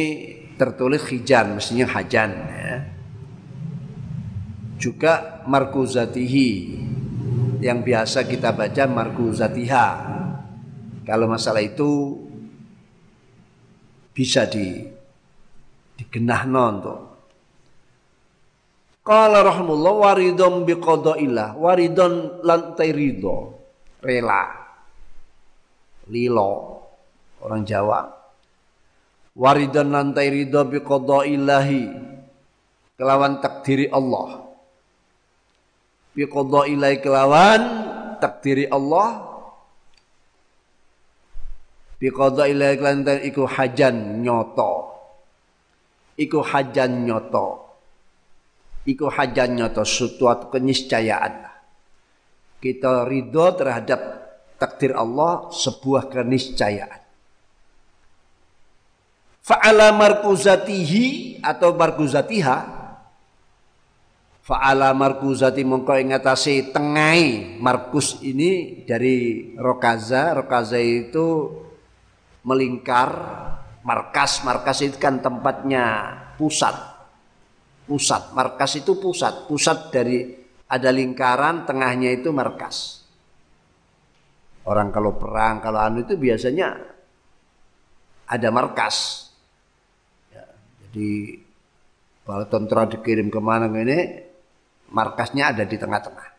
[0.57, 2.54] tertulis hijan, mestinya hajan ya.
[4.76, 6.50] Juga markuzatihi.
[7.64, 9.88] Yang biasa kita baca markuzatiha.
[11.06, 12.20] Kalau masalah itu
[14.16, 14.86] bisa di
[15.96, 17.02] digenah untuk.
[19.06, 21.56] Qala rahimullah waridon biqadaillah.
[21.56, 23.54] Waridon lantai ridho.
[24.02, 24.44] Rela.
[26.10, 26.54] Lilo.
[27.42, 28.16] Orang Jawa.
[29.36, 30.64] Waridan lantai ridho
[31.28, 31.92] ilahi
[32.96, 34.45] kelawan takdiri Allah
[36.16, 37.62] bi ilahi kelawan
[38.24, 39.36] takdiri Allah.
[42.00, 44.74] Bi ilahi kelawan iku hajan nyoto.
[46.16, 47.48] Iku hajan nyoto.
[48.88, 51.52] Iku hajan nyoto suatu keniscayaan.
[52.64, 54.02] Kita ridho terhadap
[54.56, 57.04] takdir Allah sebuah keniscayaan.
[59.46, 62.75] Fa'ala markuzatihi atau markuzatiha
[64.46, 70.38] Fa'ala markuzati mongko ingatasi tengai markus ini dari rokaza.
[70.38, 71.50] Rokaza itu
[72.46, 73.10] melingkar
[73.82, 74.46] markas.
[74.46, 76.78] Markas itu kan tempatnya pusat.
[77.90, 78.38] Pusat.
[78.38, 79.50] Markas itu pusat.
[79.50, 80.22] Pusat dari
[80.70, 83.02] ada lingkaran tengahnya itu markas.
[84.70, 86.78] Orang kalau perang kalau anu itu biasanya
[88.30, 89.26] ada markas.
[90.94, 91.34] Di
[92.22, 94.25] bala tentara dikirim ke mana ini
[94.90, 96.30] markasnya ada di tengah-tengah.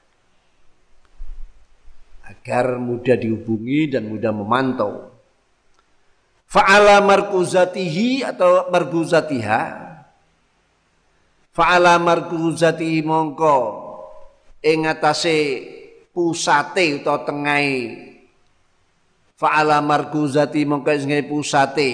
[2.26, 5.14] Agar mudah dihubungi dan mudah memantau.
[6.46, 9.62] Fa'ala markuzatihi atau markuzatiha?
[11.54, 13.58] Fa'ala markuzatihi mongko.
[14.66, 15.62] Ing atase
[16.16, 17.92] pusate utawa tengai
[19.36, 21.92] fa'ala markuzati mongko ing pusate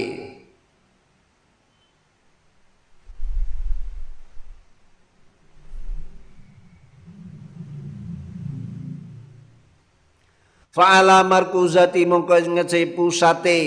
[10.72, 13.60] Fa'ala markuzati mongko ngecei pusate.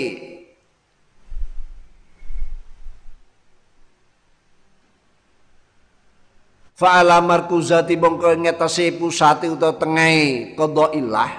[6.74, 11.32] Fa'ala markuzati mongko ngetasi pusate utawa tengai qadailah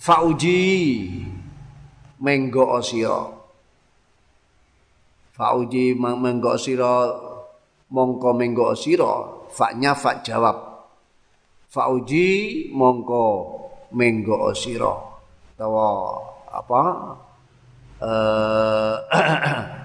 [0.00, 0.62] Fa'uji
[2.22, 3.20] menggo sira.
[5.36, 7.18] Fa'uji menggo sira
[7.90, 9.12] mongko menggo sira.
[9.50, 10.69] Fa'nya fa jawab
[11.70, 13.26] fauji mongko
[13.94, 14.90] menggo sira
[15.54, 16.18] utawa
[16.50, 16.82] apa?
[18.02, 18.96] Eh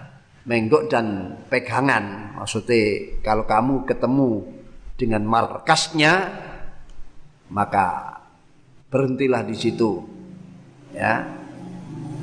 [0.50, 2.38] menggok dan pegangan.
[2.38, 4.46] Maksudnya kalau kamu ketemu
[4.96, 6.14] dengan markasnya
[7.50, 8.18] maka
[8.94, 10.06] berhentilah di situ.
[10.94, 11.26] Ya.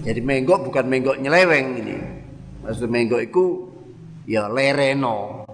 [0.02, 1.98] Jadi menggok bukan menggok nyeleweng ini.
[2.62, 3.44] Maksud menggok itu
[4.26, 5.46] ya lereno.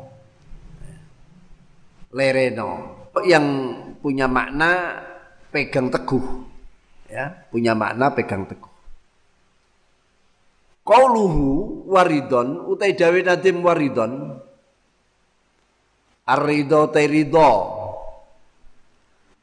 [2.12, 2.70] Lereno.
[3.26, 3.44] Yang
[4.01, 5.03] punya makna
[5.51, 6.46] pegang teguh.
[7.09, 8.70] Ya, punya makna pegang teguh.
[10.88, 14.40] Qauluhu waridon utai dawe nadim waridon
[16.24, 17.53] Ar-ridho te ridho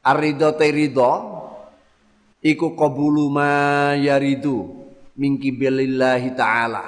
[0.02, 1.12] Ar-ridho te ridho
[2.42, 4.86] Iku qabulu ma yaridu
[5.16, 6.84] Mingki bilillahi ta'ala.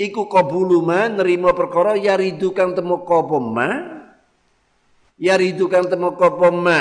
[0.00, 3.68] Iku qabulu ma nerima perkara yaridu kang temu apa ma
[5.22, 6.80] Yaridu kang temu apa ma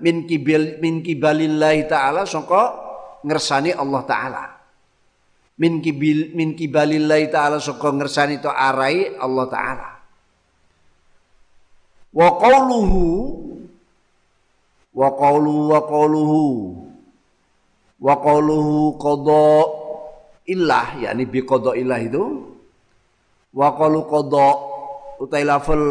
[0.00, 2.72] min kibil min kibalillahi ta'ala sangka
[3.20, 4.44] ngersani Allah ta'ala.
[5.60, 9.88] Min kibil min kibalillahi taala saka ngersani to arai Allah taala.
[12.12, 13.04] Wa qauluhu
[14.96, 16.42] wa qauluhu wa qauluhu
[18.00, 19.48] wa qauluhu qada
[20.48, 22.24] illah yakni bi qada illah itu.
[23.52, 24.48] Wa qalu qada
[25.20, 25.84] utai lafal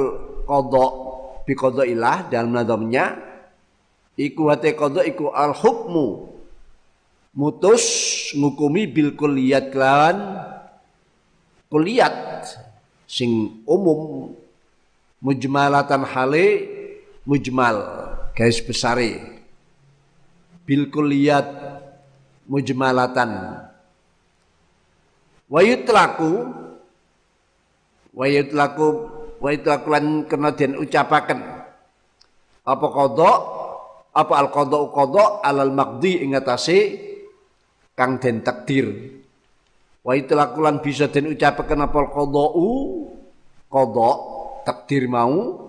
[0.49, 0.85] qada
[1.47, 3.17] bi qada illah dalam nadamnya
[4.17, 6.29] iku hate qada iku al hukmu
[7.35, 7.85] mutus
[8.35, 10.41] ngukumi bil kuliat kelawan
[11.71, 12.43] kuliat
[13.11, 14.31] sing umum.
[15.21, 16.45] Mujmalatan hale
[17.29, 17.77] mujmal
[18.33, 19.43] garis besare.
[20.65, 21.45] Bil kuliat
[22.49, 23.61] mujmalatan.
[25.45, 26.31] Wayut laku
[28.17, 28.87] wayut laku
[29.41, 31.39] wayut laku lan kena den ucapaken.
[32.61, 33.37] Apa kodok?
[34.13, 35.41] Apa al kodok kodok?
[35.41, 36.79] Alal makdi ingatasi
[37.97, 39.17] kang den takdir.
[40.05, 42.69] Wa itlaqulan bisa den ucapaken apa qada'u
[43.65, 44.11] qada
[44.63, 45.67] takdir mau.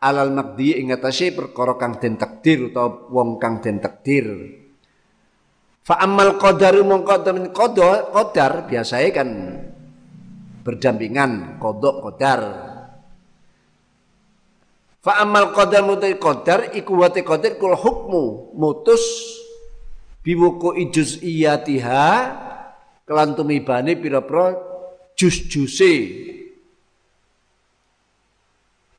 [0.00, 4.32] Alal makdi ing atase perkara kang den takdir utawa wong kang den takdir.
[5.84, 9.28] Fa amal qadaru mongko temen qada qadar biasanya kan
[10.64, 12.69] berdampingan kodok qadar
[15.00, 18.54] fa amal qadar mutai qadar iku wate qadar kul hukmu.
[18.56, 19.02] Mutus
[20.20, 22.06] biwuku ijuz iyatiha
[23.08, 24.54] kelan tumibane pira-pira
[25.16, 25.94] jus-juse.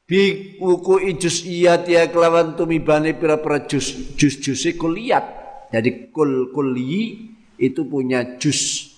[0.09, 0.21] Bi
[0.59, 5.41] wuku ijuz iyatiha kelawan tumibane pira-pira jus jus-juse kuliat
[5.71, 8.91] jadi kul kuli itu punya jus.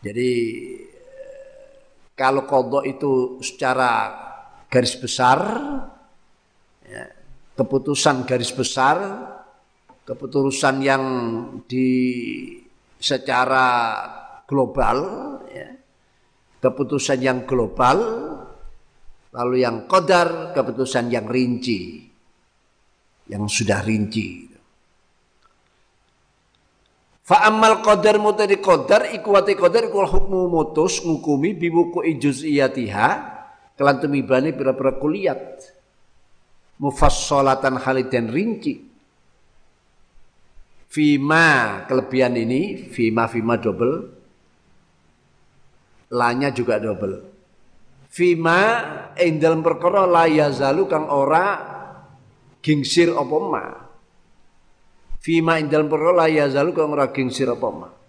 [0.00, 0.30] Jadi
[2.16, 4.08] kalau kodok itu secara
[4.72, 5.38] garis besar
[6.88, 7.04] ya,
[7.60, 8.96] keputusan garis besar
[10.08, 11.04] keputusan yang
[11.68, 11.88] di
[12.96, 13.68] secara
[14.48, 14.98] global
[15.52, 15.76] ya.
[16.64, 18.00] keputusan yang global
[19.36, 22.08] lalu yang kodar keputusan yang rinci
[23.28, 24.48] yang sudah rinci
[27.22, 33.31] Fa amal qadar mutadi qadar iku wati qadar iku hukmu mutus ngukumi biwuku iyatiha
[33.76, 35.42] kelan tumibane pira-pira kuliat
[36.82, 38.74] mufassalatan haliden rinci.
[40.92, 44.12] Fima kelebihan ini Fima Fima double.
[46.12, 47.24] Lanya juga double.
[48.12, 48.60] Fima
[49.16, 51.56] ing dalam perkara la yazalu kang ora
[52.60, 53.64] gingsir apa ma.
[55.24, 58.01] Fima ing dalam perkara la yazalu kang ora gingsir apa ma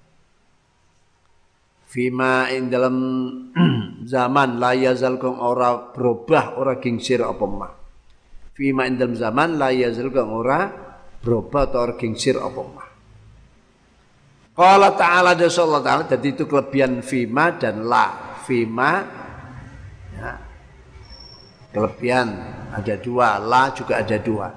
[1.94, 2.96] Fima ing dalam
[4.14, 7.70] zaman la yazal kang ora berubah ora gingsir apa ma
[8.58, 10.84] Fima ing dalam zaman la yazal kang ora
[11.24, 12.88] berubah atau gingsir apa mah.
[14.54, 18.36] Qala ta'ala dan Allah ta'ala jadi itu kelebihan fima dan la.
[18.44, 18.92] Fima
[20.14, 20.32] ya,
[21.72, 22.28] kelebihan
[22.76, 24.52] ada dua, la juga ada dua.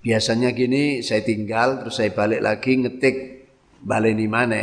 [0.00, 3.16] Biasanya gini saya tinggal terus saya balik lagi ngetik
[3.80, 4.56] balik di mana?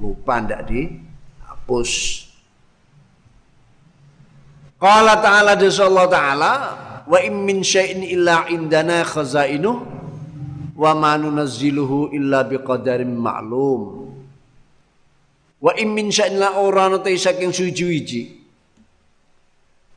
[0.00, 1.92] Lupa ndak dihapus.
[4.80, 6.52] Qala ta'ala dan Allah ta'ala
[7.04, 9.76] wa in min syai'in illa indana khazainuh
[10.72, 14.08] wa ma nunazziluhu illa biqadarin ma'lum.
[15.60, 18.40] Wa in min syai'in la ora nate saking suci-wiji.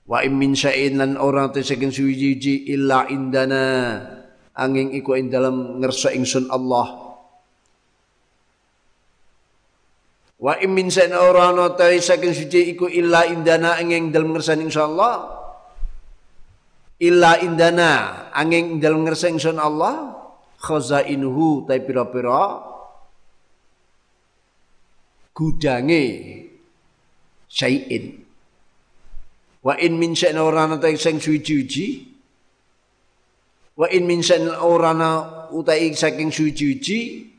[0.04, 3.64] Wa in min syai'in lan ora nate saking suci-wiji illa indana
[4.52, 7.03] angin iku ing dalam ngersa ingsun Allah
[10.44, 15.16] Wa in min syai'in ora nate saking suci iku illa indana angin dalam ngersa insyaallah.
[17.00, 20.20] Illa indana angin dalam ngersa ingsun Allah
[20.60, 22.60] khazainuhu ta pira-pira.
[25.32, 26.04] Gudange
[27.48, 28.20] syai'in.
[29.64, 31.88] Wa in min syai'in orana ta sing suci-suci
[33.80, 37.33] wa in min syai'in orana utai saking suci-suci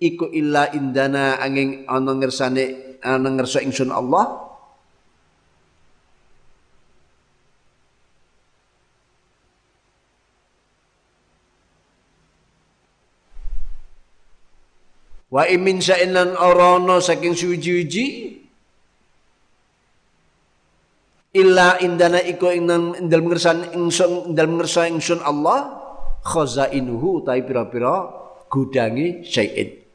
[0.00, 4.44] iku illa indana angin ana ngersane ana ngerso ingsun Allah.
[15.26, 18.06] Wa imin sa'inan orono saking suwiji-wiji
[21.36, 22.70] illa indana iku ing
[23.10, 25.82] dalem ngersan ingsun dalem ngersa ingsun Allah.
[26.26, 28.02] Khazainuhu tai pira-pira
[28.50, 29.85] gudangi syai'in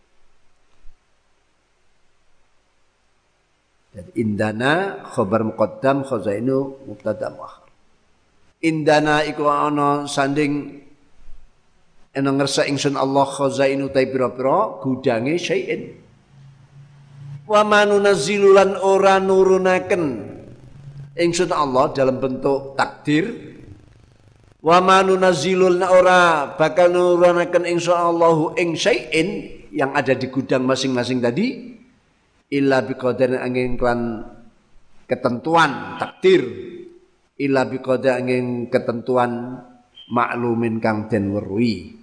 [3.91, 7.67] Jadi indana khabar muqaddam khazainu mubtada muakhir.
[8.63, 10.79] Indana iku ana sanding
[12.15, 15.91] ena ngersa ingsun Allah khazainu ta pira-pira gudange syai'in.
[17.43, 20.03] Wa manunazzilu lan ora nurunaken
[21.19, 23.27] ingsun Allah dalam bentuk takdir.
[24.63, 26.21] Wa manunazzilu lan ora
[26.55, 31.75] bakal nurunaken ingsun Allah ing syai'in yang ada di gudang masing-masing tadi
[32.51, 34.27] illa biqadarin angin klan
[35.07, 36.43] ketentuan takdir.
[37.41, 39.57] Illa biqadarin angin ketentuan
[40.11, 41.95] maklumin kang den weruhi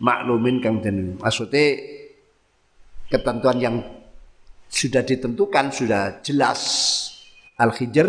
[0.00, 1.76] maklumin kang den maksudnya
[3.12, 3.76] ketentuan yang
[4.66, 6.60] sudah ditentukan sudah jelas.
[7.56, 8.08] Al-Hijr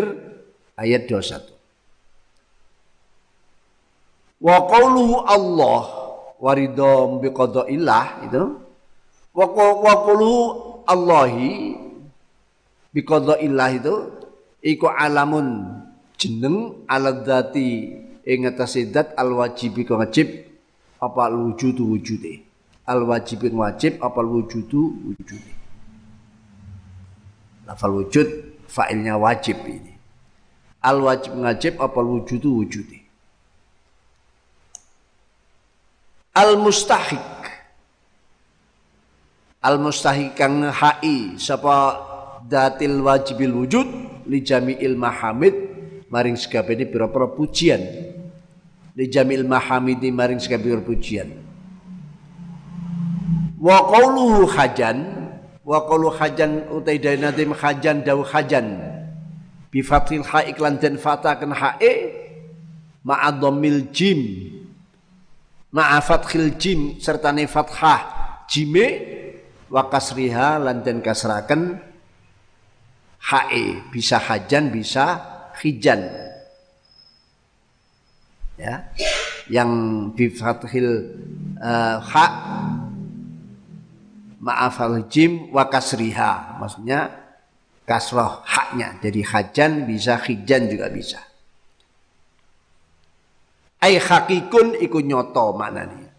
[0.76, 1.56] ayat 21
[4.44, 5.82] Wa qawluhu Allah
[6.38, 8.44] waridom biqada'illah itu.
[9.32, 9.48] Wa
[10.04, 10.38] qawluhu
[10.88, 11.76] Allahi
[12.96, 13.96] biqada'illah itu
[14.64, 15.68] iku alamun
[16.16, 20.48] jeneng aladati ing atase zat al wajibi wajib
[20.98, 22.42] apa wujudu wujude?
[22.88, 25.54] Al wajibin wajib apa wujudu wujude?
[27.68, 28.28] Lafal wujud
[28.72, 29.94] fa'ilnya wajib ini.
[30.82, 33.04] Al wajib apa wujudu wujude?
[36.32, 37.37] Al mustahik
[39.62, 42.02] al mustahik kang hai sapa
[42.46, 43.88] datil wajibil wujud
[44.28, 45.56] li jami'il mahamid
[46.08, 47.82] maring sekabehane pira-pira pujian.
[48.98, 51.30] Li jamil mahamidi maring sekabeh pujian.
[53.62, 54.98] Wa qawluhu hajan
[55.62, 58.82] wa qawlu hajan utai nadim hajan dawu hajan.
[59.70, 61.94] Bi fathil ha iklan den fatakan hae
[63.06, 64.50] ma'a dhammil jim
[65.70, 68.02] ma'a fathil jim serta fathah
[68.50, 68.86] jime
[69.68, 71.80] wa kasriha lan den kasraken
[73.20, 75.06] hae bisa hajan bisa
[75.60, 76.08] hijan
[78.56, 78.88] ya
[79.48, 79.72] yang
[80.12, 80.88] bi fathil
[81.60, 82.28] uh, ha
[84.48, 86.60] maaf al jim wa kasriha.
[86.62, 87.12] Maksudnya
[87.84, 88.96] kasroh haknya.
[89.04, 91.20] Jadi hajan bisa hijan juga bisa.
[93.84, 96.10] Ai hakikun iku nyoto maknanya.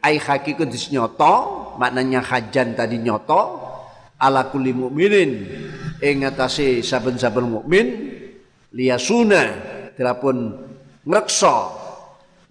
[0.00, 3.40] Ai hakikun dis nyoto maknanya hajan tadi nyoto
[4.18, 5.30] ala kulli mukminin
[6.02, 7.86] ing atase saben-saben mukmin
[8.74, 9.42] liyasuna
[9.98, 10.54] telepon
[11.08, 11.56] ngreksa.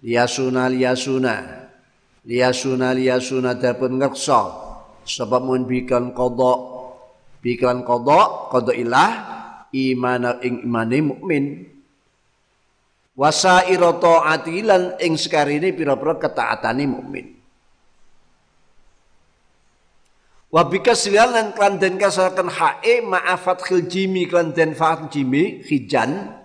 [0.04, 1.34] Liyasuna liyasuna.
[2.28, 4.40] Liyasuna liyasuna dapun ngreksa.
[5.08, 6.76] Sebab mun bikan kodok.
[7.40, 9.10] Bikan kodok kodok ilah
[9.72, 11.44] iman ing imane mukmin
[13.14, 17.37] wasaira taati lan ing sekarine pira-pira ketaatane mukmin
[20.48, 26.38] wa bikaslian lan klan den kasaraken hae ma'afat khil jimi klan den fat jimi hijan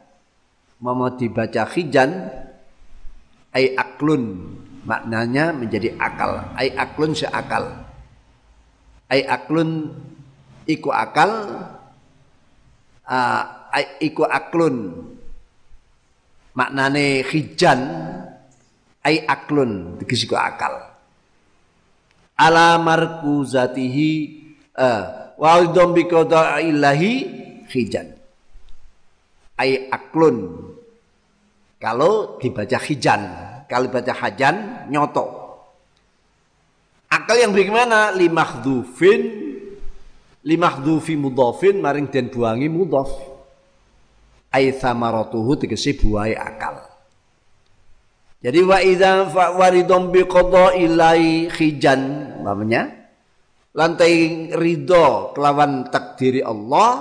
[0.84, 2.28] mau dibaca hijan
[3.56, 4.52] ai aklun.
[4.84, 6.44] Maknanya menjadi akal.
[6.60, 7.72] Ai aklun seakal.
[9.08, 9.96] Ai aklun
[10.68, 11.32] iku akal
[13.08, 13.42] uh,
[13.72, 15.08] ai iku aklun.
[16.52, 17.80] Maknane hijan
[19.08, 20.04] ai aklun.
[20.04, 20.93] Tegese akal
[22.38, 24.10] ala markuzatihi
[24.78, 25.04] uh,
[25.38, 26.06] wa dhambi
[26.66, 27.14] ilahi
[27.70, 28.14] hijan
[29.58, 30.70] ai aklun
[31.84, 33.22] kalau dibaca hijan,
[33.68, 35.28] kalau dibaca hajan nyoto.
[37.12, 38.16] Akal yang bagaimana?
[38.16, 39.44] Limahdufin
[40.48, 43.12] limahdhufi mudhafin maring den buangi mudhaf.
[44.56, 46.93] Ai thamaratuhu tegese buai akal.
[48.44, 52.02] Jadi wa idza waridom bi ilai hijan
[52.44, 52.92] namanya
[53.72, 56.92] lantai ridho kelawan takdiri Allah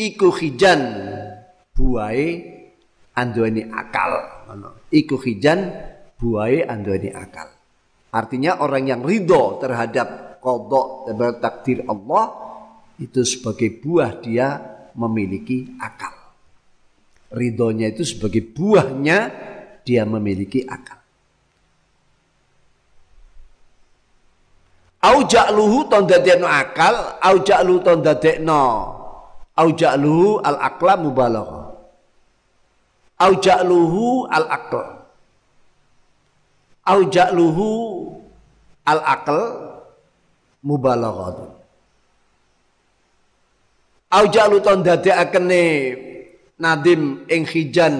[0.00, 0.80] iku hijan
[1.76, 2.24] buai
[3.12, 4.12] anduani akal.
[4.88, 5.60] Iku hijan
[6.16, 7.52] buai anduani akal.
[8.16, 12.32] Artinya orang yang ridho terhadap kodok terhadap takdir Allah
[12.96, 14.56] itu sebagai buah dia
[14.96, 16.13] memiliki akal
[17.34, 19.18] ridhonya itu sebagai buahnya
[19.82, 21.02] dia memiliki akal.
[25.04, 28.62] Au ja'luhu ton dadekno akal au ja'lu ton dadekno
[29.60, 31.64] au ja'luhu al aqla mubalaghah
[33.20, 34.80] au ja'luhu al aql
[36.88, 37.68] au ja'luhu
[38.88, 39.38] al aql
[40.64, 41.52] mubalaghah
[44.16, 44.80] au ja'lu ton
[46.58, 47.94] nadim ing hijan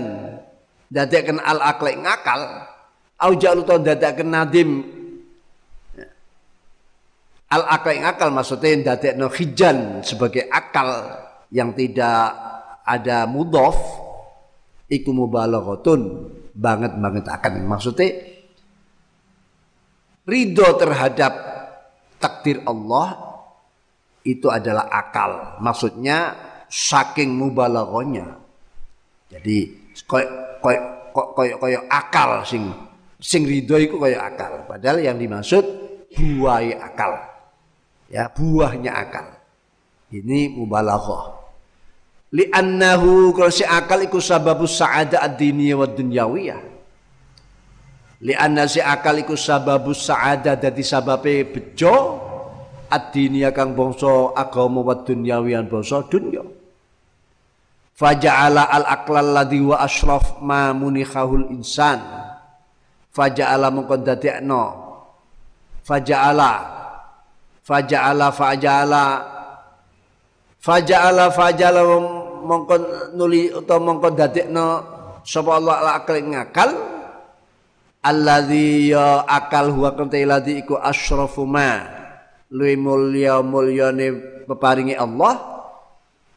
[0.90, 2.40] dadekken al aql ing akal
[3.18, 4.70] au ja'lu ton dadekken nadim.
[7.50, 10.90] Al akal ing akal maksudnya dadekno hijan sebagai akal
[11.54, 12.34] yang tidak
[12.82, 13.78] ada mudof
[14.90, 17.62] iku mubalaghatun banget banget akan.
[17.66, 18.08] Maksudnya
[20.26, 21.32] ridho terhadap
[22.18, 23.38] takdir Allah
[24.26, 25.62] itu adalah akal.
[25.62, 26.34] Maksudnya
[26.66, 28.43] saking mubalaghahnya
[29.34, 29.58] jadi
[30.06, 30.24] koy
[30.62, 30.76] koy
[31.10, 32.70] koy koy akal sing
[33.18, 34.62] sing ridho iku koyo akal.
[34.70, 35.64] Padahal yang dimaksud
[36.14, 37.18] buai akal.
[38.12, 39.26] Ya buahnya akal.
[40.14, 41.42] Ini mubalaghah.
[42.34, 46.62] Li'annahu kalau si akal iku sababus sa'adah ad-diniyah wa dunyawiyah.
[48.22, 52.22] Li'anna si akal iku sababus sa'adah dadi sababe bejo
[52.90, 56.42] ad-diniyah kang bangsa agama wa dunyawiyan bangsa dunya
[57.94, 62.02] faja'ala al-aqlal ladhi wa ashraf ma munikhahul insan.
[63.14, 64.62] Faja'ala mongko dadekno
[65.86, 66.52] faja'ala.
[67.62, 69.04] Faja'ala faja'ala.
[70.58, 71.80] Faja'ala faja'ala
[72.44, 72.74] mongko
[73.14, 74.66] nuli utawa mongko dadekno
[75.22, 76.70] sapa Allah ala akal ngakal?
[78.04, 81.88] Alladzi ya akal huwa kante ladzi iku asyrafu ma.
[82.52, 84.12] Luwi mulya mulyane
[84.44, 85.53] peparingi Allah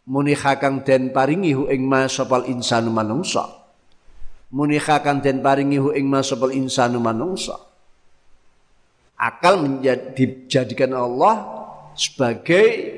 [0.07, 3.43] munikha kang den paringi hu ing ma sapal insanu manungsa
[4.55, 7.59] munikha kang den paringi hu ing ma sapal insanu manungsa
[9.19, 11.35] akal menjadi dijadikan Allah
[11.97, 12.95] sebagai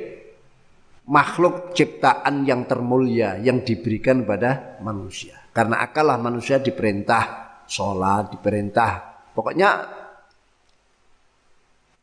[1.10, 5.41] makhluk ciptaan yang termulia yang diberikan pada manusia.
[5.49, 9.26] Karena akalah manusia diperintah sholat, diperintah.
[9.34, 9.89] Pokoknya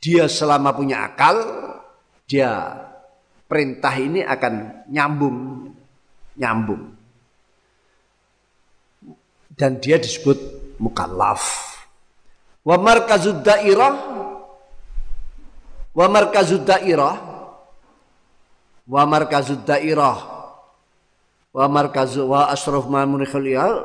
[0.03, 1.37] dia selama punya akal,
[2.27, 2.83] dia
[3.47, 5.71] perintah ini akan nyambung,
[6.39, 6.83] nyambung.
[9.57, 10.37] Dan dia disebut
[10.77, 11.75] mukallaf.
[12.67, 13.95] Wa markazud dairah
[15.97, 17.17] wa markazud dairah
[18.85, 20.37] wa markazud dairah
[21.57, 22.85] wa markazu wa asraf
[23.33, 23.81] khaliyal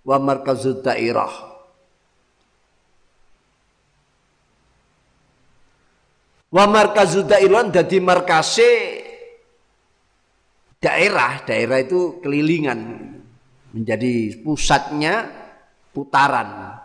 [0.00, 1.51] wa markazud dairah
[6.52, 8.70] wa markazud dairah dadi markase
[10.82, 11.40] daerah.
[11.46, 12.80] Daerah itu kelilingan
[13.72, 15.30] menjadi pusatnya
[15.94, 16.76] putaran.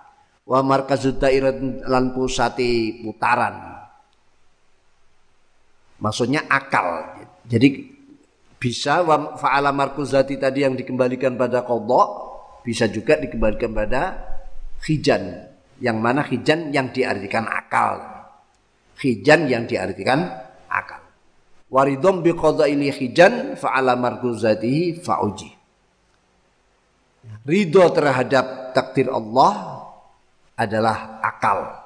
[0.47, 1.51] Wa markazud dairah
[1.89, 3.75] lan pusati putaran.
[5.97, 7.17] Maksudnya akal.
[7.49, 7.97] Jadi
[8.57, 9.05] bisa
[9.37, 12.25] fa'ala markuzati tadi yang dikembalikan pada kodok
[12.65, 14.17] bisa juga dikembalikan pada
[14.81, 15.45] hijan
[15.77, 18.16] yang mana hijan yang diartikan akal
[19.01, 20.27] hijan yang diartikan
[20.67, 21.01] akal
[21.69, 22.33] waridom bi
[22.69, 25.49] ini hijan fa'ala markuzati fa'uji
[27.47, 29.85] ridho terhadap takdir Allah
[30.57, 31.85] adalah akal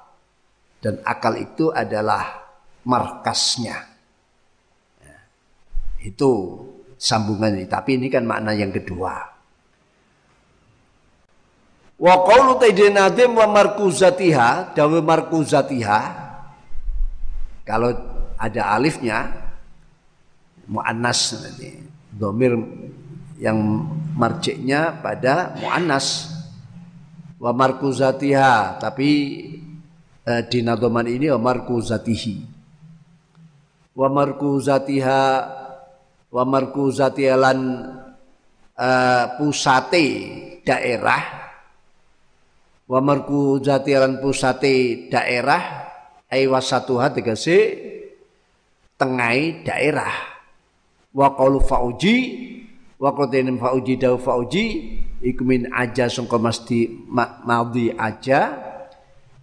[0.81, 2.49] dan akal itu adalah
[2.87, 3.91] markasnya
[6.01, 6.31] itu
[6.97, 7.65] sambungan ini.
[7.69, 9.13] Tapi ini kan makna yang kedua.
[12.01, 15.99] Wa qawlu tajdinadim wa markuzatiha, dawe markuzatiha.
[17.71, 17.95] Kalau
[18.35, 19.31] ada alifnya
[20.67, 21.87] muannas nanti.
[22.11, 22.51] Domir
[23.39, 26.27] yang marjiknya pada muannas.
[27.39, 29.09] Wa markuzatiha tapi
[30.27, 32.35] eh, di nadoman ini wa markuzatihi.
[33.95, 35.23] Wa markuzatiha
[36.31, 37.59] wa markuzati lan
[38.79, 40.07] uh, pusate
[40.63, 41.23] daerah.
[42.87, 45.80] Wa markuzati lan pusate daerah
[46.31, 47.75] ai wasatuha tegese
[48.95, 50.31] tengai daerah.
[51.11, 52.15] Wa qaulu fauji
[52.95, 54.65] wa qaulin fauji dau fauji
[55.19, 56.87] iku min aja sangka mesti
[57.43, 58.39] madhi aja.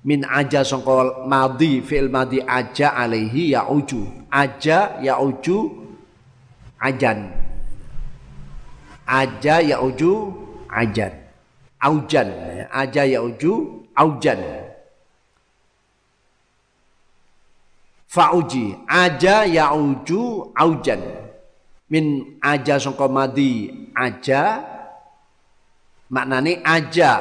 [0.09, 4.33] Min aja sangka madhi fil madhi aja alaihi ya uju.
[4.33, 5.69] Aja ya uju
[6.81, 7.29] ajan.
[9.05, 10.13] Aja ya uju
[10.73, 11.13] ajan.
[11.79, 12.29] Aujan.
[12.73, 14.68] Aja ya uju aujan
[18.09, 18.75] fauji.
[18.89, 21.01] Aja ya uju aujan.
[21.93, 23.71] Min aja sangka madi.
[23.93, 24.65] Aja.
[26.09, 27.13] Maknane aja.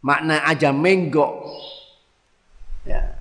[0.00, 1.32] Makna aja menggok.
[2.88, 3.20] Ya.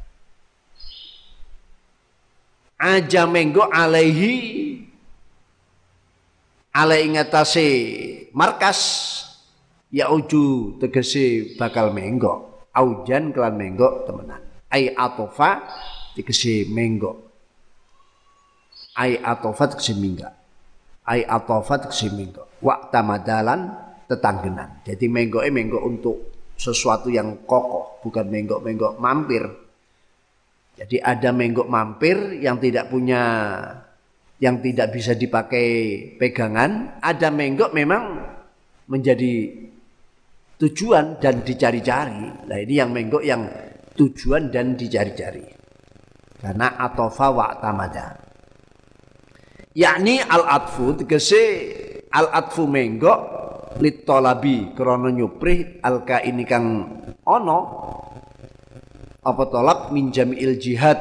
[2.80, 4.80] Aja menggo alaihi.
[6.72, 7.68] Alai ingatase
[8.32, 8.80] markas.
[9.92, 14.40] Ya uju tegese bakal menggo aujan kelan menggo temenan.
[14.70, 15.66] Ai atofa
[16.20, 17.32] tegese menggo
[19.00, 20.28] ai atofa tegese mingga
[21.08, 23.72] ai atofa tegese menggo waktu madalan
[24.12, 29.48] tetanggenan jadi menggo eh menggo untuk sesuatu yang kokoh, bukan menggok-menggok mampir.
[30.76, 33.24] Jadi ada menggok mampir yang tidak punya
[34.40, 35.68] yang tidak bisa dipakai
[36.20, 38.04] pegangan, ada menggok memang
[38.92, 39.56] menjadi
[40.60, 42.48] tujuan dan dicari-cari.
[42.48, 43.48] Nah ini yang menggok yang
[43.96, 45.59] tujuan dan dicari-cari.
[46.40, 48.16] Karena atofa wa tamada.
[49.76, 51.44] Yakni al-atfu tegese
[52.10, 53.20] al-atfu menggok
[53.78, 56.66] litolabi krana nyuprih alka ini kang
[57.24, 57.60] ono
[59.22, 61.00] apa tolak min jami'il jihad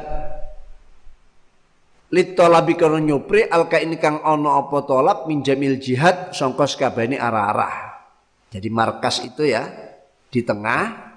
[2.13, 7.75] litolabi krana nyuprih alka ini kang ono apa tolak min jamil jihad sangka sakabehane arah-arah
[8.53, 9.65] jadi markas itu ya
[10.29, 11.08] di tengah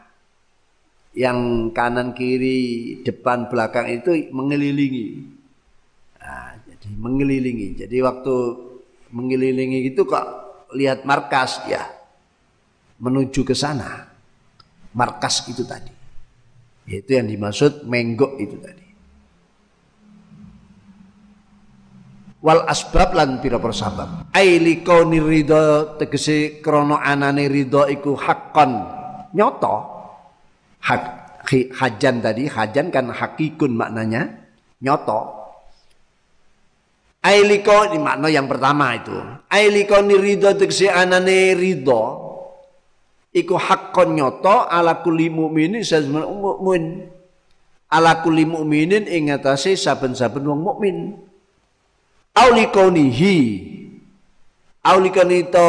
[1.12, 5.08] yang kanan kiri depan belakang itu mengelilingi.
[6.20, 7.68] Nah, jadi mengelilingi.
[7.84, 8.36] Jadi waktu
[9.12, 10.26] mengelilingi itu kok
[10.72, 11.84] lihat markas ya.
[13.02, 14.08] Menuju ke sana.
[14.96, 15.92] Markas itu tadi.
[16.88, 18.86] Itu yang dimaksud menggok itu tadi.
[22.42, 28.82] Wal asbab lan pira persabab aili kauni ridho tegese krana anane ridho iku hakon
[29.30, 29.91] nyoto
[30.82, 31.02] hak
[31.78, 34.28] hajan tadi hajan kan hakikun maknanya
[34.82, 35.42] nyoto
[37.22, 39.14] Ailiko ini makna yang pertama itu.
[39.46, 42.18] Ailiko ni ridho tegese anane ridho.
[43.30, 47.06] Iku hakon nyoto ala kulli mukminin saben mukmin.
[47.94, 50.96] Ala kulli mukminin ing atase saben-saben wong mukmin.
[52.34, 53.38] Aulikonihi.
[54.82, 55.68] Aulikoni to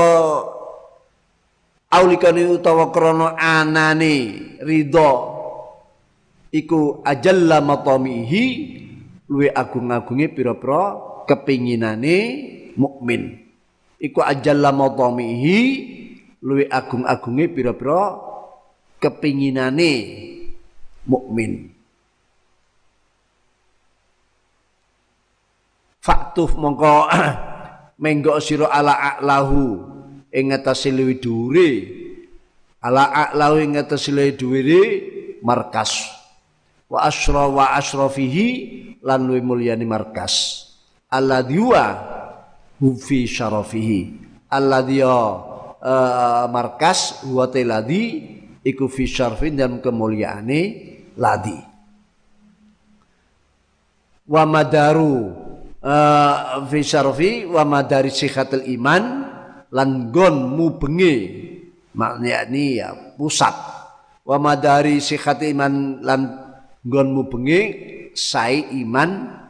[1.93, 4.33] Aulikoni utawa krana anane
[4.65, 5.11] ridho
[6.49, 8.43] iku ajalla matamihi
[9.29, 10.97] luwe agung-agunge pira-pira
[11.29, 12.17] kepinginane
[12.73, 13.45] mukmin.
[14.01, 15.59] Iku ajalla madamihi
[16.41, 18.17] luwi agung-agunge pira-pira
[18.97, 19.91] kepinginane
[21.05, 21.69] mukmin.
[26.01, 27.05] Faktuf mongko
[28.01, 29.92] menggo sira ala a'lahu
[30.33, 31.69] ing ngatasi luwi dhuwure.
[32.81, 34.81] Ala a'lahu ing ngatasi luwi dhuwure
[35.45, 36.09] markas.
[36.89, 38.49] Wa asra wa asrafihi
[39.05, 40.65] lan luwi mulyani markas.
[41.13, 41.85] Alladhi huwa
[42.97, 44.01] fi syarafihi.
[44.49, 48.25] Alladhi uh, markas huwa teladi
[48.65, 50.61] iku fi syarfin dan kemuliaane
[51.19, 51.59] ladi.
[54.23, 55.35] Wa madaru
[55.83, 59.22] uh, fi syarfi wa madari sikhatul iman
[59.73, 61.15] lan gon mubengi.
[61.93, 63.53] Ini ya pusat.
[64.23, 66.21] Wa madari sikhatul iman lan
[66.85, 67.61] gon mubengi
[68.13, 69.41] sai iman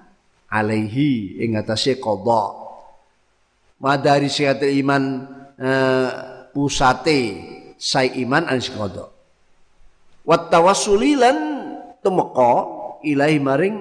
[0.53, 2.53] alaihi ing atase qada
[3.81, 5.03] madari sihatul iman
[5.57, 6.09] uh,
[6.53, 7.21] pusate
[7.75, 9.09] sai iman anis qada
[10.23, 11.17] wa tawassuli
[12.05, 12.53] tumeka
[13.01, 13.77] ilahi maring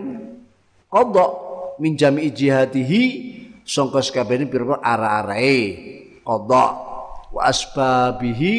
[0.88, 1.26] qada
[1.78, 3.02] min jami'i jihatihi
[3.62, 5.60] sangka sakabehane pira ara-arae
[6.22, 6.66] qada
[7.32, 8.54] wa asbabihi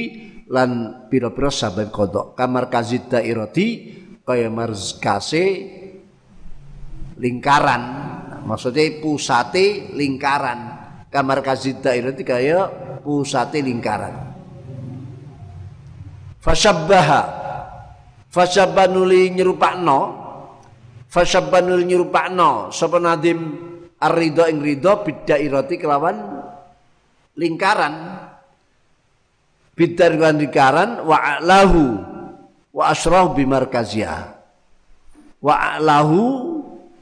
[0.51, 3.67] lan pira-pira sabab qada kamar kazid dairati
[4.23, 5.43] kaya markase
[7.19, 7.83] lingkaran.
[8.43, 10.83] Maksudnya pusate lingkaran.
[11.13, 12.67] Kamar kasih daerah itu kayak
[13.05, 14.33] pusate lingkaran.
[16.41, 17.21] Fasyabbaha
[18.33, 19.99] fasyabbanuli nyerupakno.
[21.07, 22.73] Fasyabbanuli nyerupakno.
[22.73, 23.71] Sapa nadim?
[24.03, 26.32] Ar-ridha ing ridha bidairati kelawan
[27.37, 27.95] lingkaran.
[29.73, 31.83] Bidar lingkaran wa a'lahu
[32.73, 34.37] wa asrah bimarkaziyah
[35.41, 36.21] wa a'lahu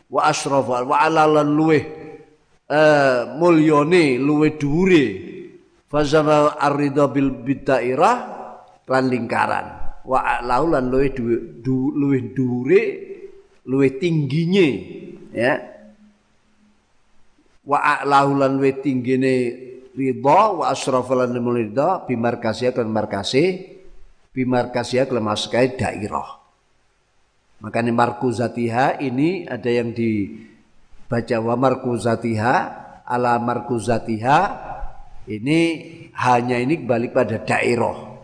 [0.07, 1.84] wa asrafal wa alalan luweh
[2.71, 5.05] uh, mulyane luweh dhuwure.
[5.91, 8.17] Fazama arida bil bidairah
[8.88, 9.67] lan lingkaran.
[10.07, 12.82] Wa alau lan luweh du, luweh dhuwure
[13.67, 14.69] luweh tingginye
[15.36, 15.59] ya.
[17.67, 19.36] Wa alau lan luweh tinggine
[19.96, 23.44] ridha wa asrafal lan ridha bimarkasiyah kan markase
[24.32, 26.42] bimarkasiyah kan maskai dairah
[27.62, 32.56] Makanya markuzatiha ini ada yang dibaca wa markuzatiha
[33.06, 34.39] ala markuzatiha
[35.30, 35.60] ini
[36.18, 38.18] hanya ini kembali pada daerah.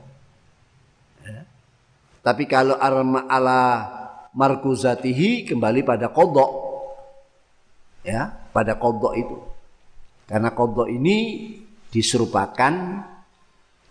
[1.22, 1.46] Ya.
[2.26, 3.62] Tapi kalau ala
[4.34, 6.66] markuzatihi kembali pada kodok.
[8.08, 9.38] ya pada kodok itu
[10.28, 11.18] karena kodok ini
[11.88, 12.74] diserupakan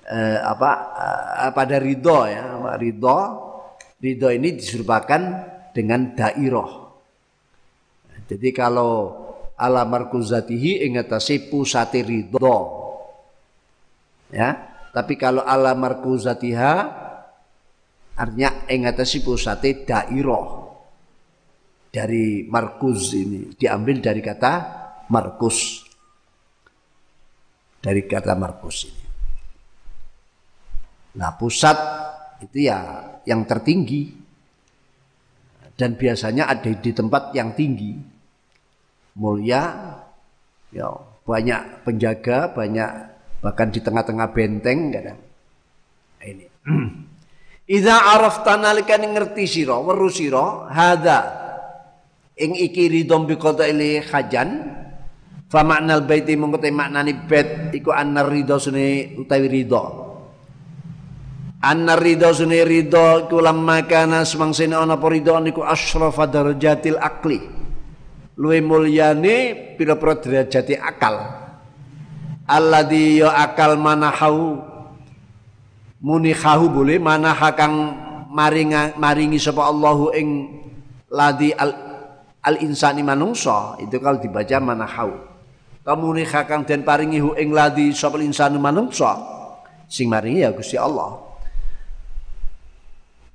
[0.04, 0.70] eh, apa
[1.48, 3.18] eh, pada ridho ya ridho.
[3.96, 5.20] Ridho ini diserupakan
[5.72, 7.00] dengan dairoh.
[8.28, 8.92] Jadi kalau
[9.56, 12.56] ala markuzatihi ingatasi pusati ridho.
[14.28, 16.72] Ya tapi kalau ala markuzatiha
[18.20, 20.68] artinya ingatasi pusati dairoh.
[21.88, 24.52] Dari markuz ini diambil dari kata
[25.08, 25.85] markus
[27.86, 29.04] dari kata markus ini.
[31.22, 31.78] Nah pusat
[32.42, 34.26] itu ya yang tertinggi.
[35.76, 37.94] Dan biasanya ada di tempat yang tinggi.
[39.16, 39.62] Mulia
[40.74, 40.88] ya
[41.22, 42.90] banyak penjaga banyak
[43.44, 45.20] bahkan di tengah-tengah benteng kadang
[46.26, 46.46] ini.
[47.76, 50.10] Iza arafta nalika ngerti sira weru
[50.68, 51.20] hadza.
[52.36, 54.75] Ing iki ridhom bi ili hajan
[55.56, 59.82] fa maknal baiti mongko te maknani bait iku annar ridho sune utawi ridho
[61.64, 67.40] annar ridho sune ridho iku lamma kana semangsane ana apa ridho niku asyrafa darajatil akli
[68.36, 71.16] luwe mulyane pira-pira derajati akal.
[72.46, 74.62] Alladhi ya akal manahau
[75.98, 77.74] munihahu boleh manaha kang
[78.30, 80.28] maringa maringi sapa Allahu ing
[81.10, 81.74] ladi al
[82.44, 83.80] al insani manungsa.
[83.82, 85.25] Itu kalau dibaca manahau
[85.86, 89.14] kamu nikahkan dan paringi hu ing ladi sapa insanu manungsa?
[89.86, 91.22] Sing maringi ya Gusti Allah.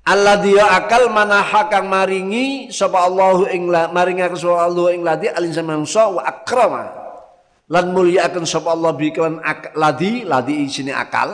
[0.04, 5.48] Alladhi ya akal manaha kang maringi sapa Allahu ing maringi sapa Allah ing ladi al
[5.48, 6.92] insan manungsa wa akrama.
[7.72, 9.16] Lan mulia akan sapa Allah bi
[9.80, 11.32] ladi ladi isine akal.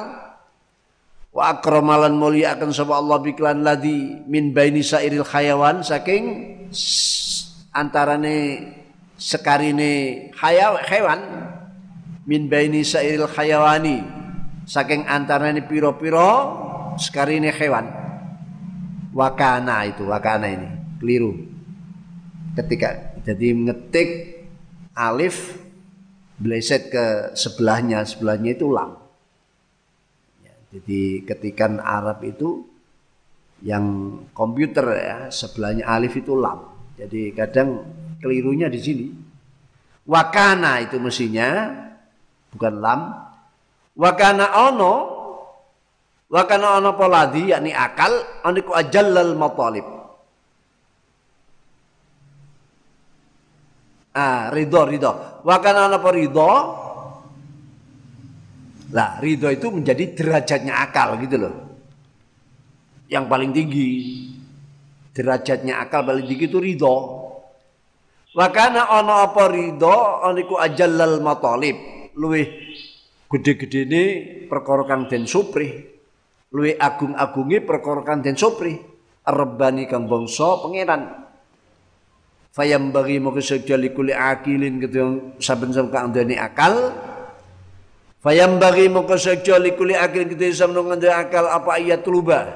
[1.34, 6.54] Wa akrama lan akan sapa Allah bi ladi min baini sairil khayawan saking
[7.74, 8.38] antarane
[9.18, 11.22] sekarine hayaw hewan
[12.30, 14.06] min baini sairil hayawani
[14.70, 16.32] saking antarane piro-piro
[17.02, 17.90] sekarine hewan.
[19.18, 20.70] Wakana itu wakana ini
[21.02, 21.34] keliru.
[22.54, 24.10] Ketika jadi ngetik
[24.94, 25.58] alif
[26.38, 28.94] bleset ke sebelahnya sebelahnya itu lam.
[30.46, 32.70] Ya, jadi ketikan Arab itu
[33.66, 33.86] yang
[34.38, 36.70] komputer ya sebelahnya alif itu lam.
[36.98, 37.90] Jadi kadang
[38.22, 39.08] kelirunya di sini.
[40.08, 41.68] Wakana itu mestinya
[42.56, 43.02] bukan lam.
[43.98, 44.94] Wakana ono
[46.32, 48.14] wakana ono poladi yakni akal
[48.48, 49.88] oniku ajallal matalib.
[54.18, 55.12] Ah, ridho ridho.
[55.46, 56.52] Wakana ono po ridho.
[58.88, 61.56] Lah, ridho itu menjadi derajatnya akal gitu loh.
[63.12, 63.90] Yang paling tinggi
[65.12, 67.17] derajatnya akal paling tinggi itu ridho
[68.38, 71.74] Wakana ono apa ridho oniku ajallal matalib.
[72.14, 72.46] Luwih
[73.34, 74.04] gede-gede ini
[74.46, 75.74] perkara kang den suprih.
[76.54, 78.78] Luwih agung-agungi perkara kang den suprih.
[79.26, 81.26] Rebani kang bangsa pangeran.
[82.54, 86.94] Fayam bagi mau kesejali kuli akilin gitu saben-saben kang akal.
[88.22, 90.78] Fayam bagi mau kesejali kuli akilin gitu saben
[91.10, 92.54] akal apa ayat luba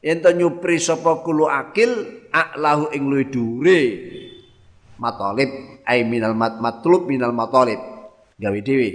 [0.00, 3.82] ento nyupri sapa kulo akil aklahu ing luwih dhuwure
[5.00, 7.80] matalib ai minal mat matlub minal matalib
[8.36, 8.90] gawe dhewe.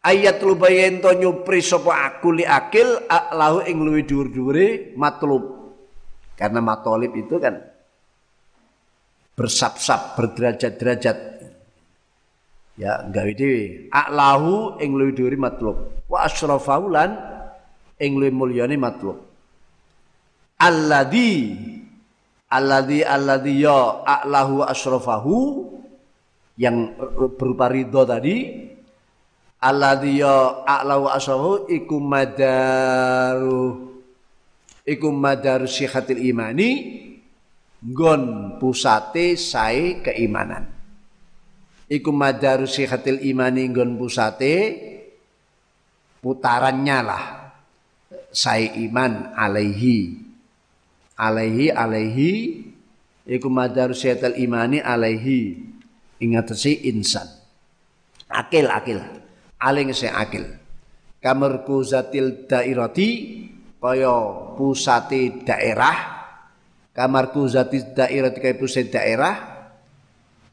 [0.00, 5.44] Ayat lubaye ento nyupri sapa akuli akil aklahu ing luwih dhuwur-dhuwure matlub.
[6.34, 7.60] Karena matalib itu kan
[9.36, 11.18] bersap-sap berderajat-derajat.
[12.80, 13.92] Ya gawe dhewe.
[13.92, 15.76] Aklahu ing luwih dhuwure matlub.
[16.08, 17.12] Wa asrafahu lan
[18.00, 19.20] ing luwih mulyane matlub.
[20.56, 21.56] Alladhi
[22.50, 25.36] alladhi alladhi ya a'lahu asrafahu
[26.58, 26.92] yang
[27.38, 28.66] berupa ridho tadi.
[29.60, 33.92] Alladhi ya a'lahu asrafahu iku madaru
[34.84, 36.70] iku madaru sihatil imani
[37.80, 40.66] gon pusate sae keimanan.
[41.90, 44.54] Iku madaru sihatil imani gon pusate
[46.24, 47.24] putarannya lah
[48.30, 50.29] sae iman alaihi
[51.20, 52.32] alaihi alaihi.
[53.28, 55.60] Iku madar syaital imani alaihi.
[56.16, 57.28] Ingatasi insan.
[58.32, 59.04] Akil akil.
[59.60, 60.48] Aling se akil.
[61.20, 63.08] Kamarku zatil dairati
[63.76, 64.16] kaya
[64.56, 66.24] pusati daerah.
[66.96, 69.36] Kamarku zatil dairati kaya pusat daerah.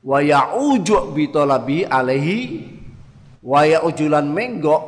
[0.03, 2.68] Wa ya'uju bi talabi alaihi.
[3.41, 4.84] Wa ya'ujulan menggok.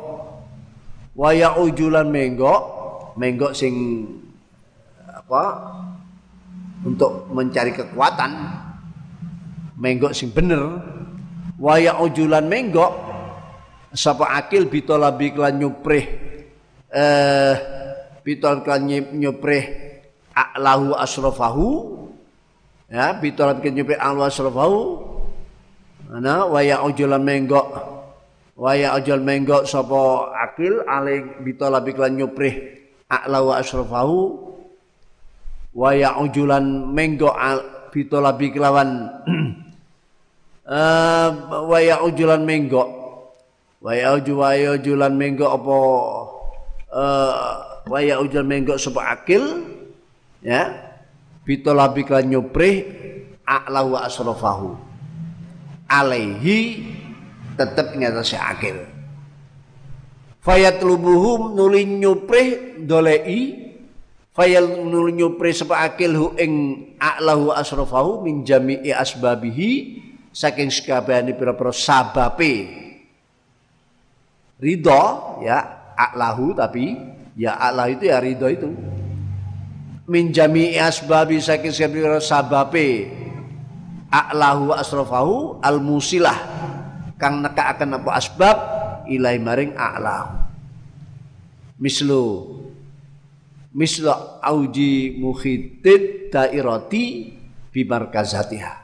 [1.16, 2.60] Wa ya'ujulan menggok.
[3.16, 3.74] Menggok sing
[5.30, 5.44] apa?
[6.82, 8.30] Untuk mencari kekuatan.
[9.78, 10.82] Menggok sing bener.
[11.62, 12.90] Waya ujulan menggok.
[13.94, 16.06] Sapa akil bitolabi klan nyuprih
[16.90, 17.54] eh
[18.22, 19.66] bitol klan nyuprih
[20.30, 21.98] a'lahu asrafahu
[22.86, 24.78] ya bitol klan nyuprih a'lahu asrafahu
[26.06, 27.66] ana waya ujulan menggok.
[28.54, 32.54] Waya ujul menggok sapa akil ale bitolabi klan nyuprih
[33.10, 34.18] a'lahu asrafahu
[35.74, 37.36] waya ujulan menggok
[37.90, 38.90] bitolabi kelawan.
[41.50, 43.00] Waya ujulan menggok
[43.80, 45.76] Waya uju waya ujulan menggo apa
[46.92, 47.40] uh,
[47.88, 49.64] waya ujulan menggo sapa akil
[50.44, 50.92] ya.
[51.48, 52.84] Bitolabi kan nyuprih
[53.48, 54.76] a'la wa asrafahu.
[55.88, 56.84] Alaihi
[57.56, 58.84] tetep ngatasi akil.
[60.44, 63.69] Fayatlubuhum nulin nyuprih dolei
[64.34, 66.52] fayal nulin nyuprih sapa akil hu ing
[66.96, 69.70] a'lahu asrafahu min jami'i asbabihi
[70.30, 72.70] saking sekabehane pira-pira sababe.
[74.60, 75.02] Ridho
[75.40, 75.58] ya
[75.96, 76.96] aklahu tapi
[77.34, 78.70] ya aklah itu ya ridho itu.
[80.10, 83.08] Min jami'i asbabi saking sebira sababe.
[84.10, 86.34] Aklahu asrafahu al musilah
[87.14, 88.56] kang neka akan apa asbab
[89.06, 90.40] ilai maring aklahu
[91.80, 92.24] mislu
[93.70, 94.10] mislu
[94.42, 97.04] auji mukhitid dairati
[97.70, 98.74] bi markazatiha.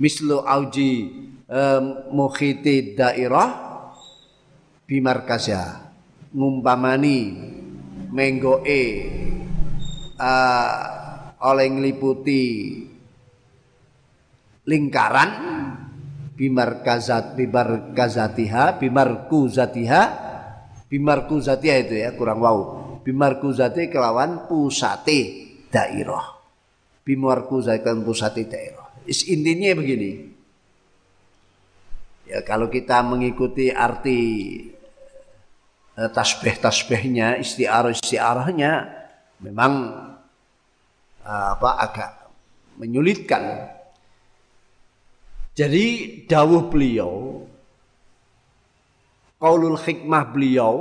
[0.00, 0.90] Mislu auji
[1.48, 3.50] um, mukhitid dairah
[4.88, 5.92] bimarkaza
[6.32, 7.18] ngumpamani
[8.12, 8.82] menggoe
[10.20, 10.72] uh,
[11.40, 12.42] oleh ngeliputi
[14.68, 15.30] lingkaran
[16.36, 20.02] bimarkazat bimarkazatiha bimarkuzatiha
[20.88, 25.20] bimarkuzatiha itu ya kurang wow bimarkuzati kelawan pusate
[25.68, 26.38] dairah.
[27.02, 28.88] Bimarkuzati kelawan pusate dairah.
[29.06, 30.10] Intinya begini.
[32.30, 34.20] Ya kalau kita mengikuti arti
[35.92, 38.72] Eh, tasbih-tasbihnya, istiarah-istiarahnya
[39.44, 39.72] memang
[41.20, 42.10] eh, apa agak
[42.80, 43.68] menyulitkan.
[45.52, 45.84] Jadi
[46.24, 47.44] dawuh beliau
[49.36, 50.74] qaulul hikmah beliau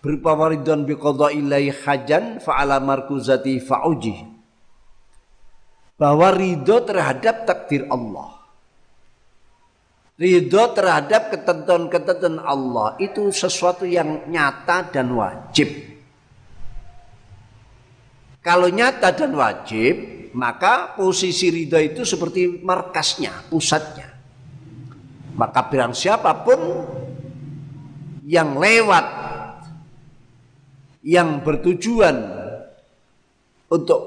[0.00, 4.16] berupa waridon bi qada'illahi hajan fa'ala markuzati fa'uji
[6.00, 8.40] bahwa ridho terhadap takdir Allah
[10.20, 15.72] Ridho terhadap ketentuan-ketentuan Allah itu sesuatu yang nyata dan wajib.
[18.44, 24.12] Kalau nyata dan wajib, maka posisi ridho itu seperti markasnya, pusatnya.
[25.40, 26.84] Maka bilang siapa pun
[28.28, 29.06] yang lewat,
[31.04, 32.16] yang bertujuan
[33.70, 34.00] untuk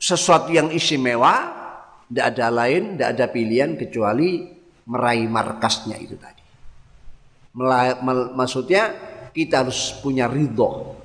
[0.00, 1.34] sesuatu yang istimewa,
[2.08, 4.48] tidak ada lain, tidak ada pilihan kecuali
[4.88, 6.42] meraih markasnya itu tadi.
[8.34, 8.82] maksudnya
[9.34, 10.96] kita harus punya ridho.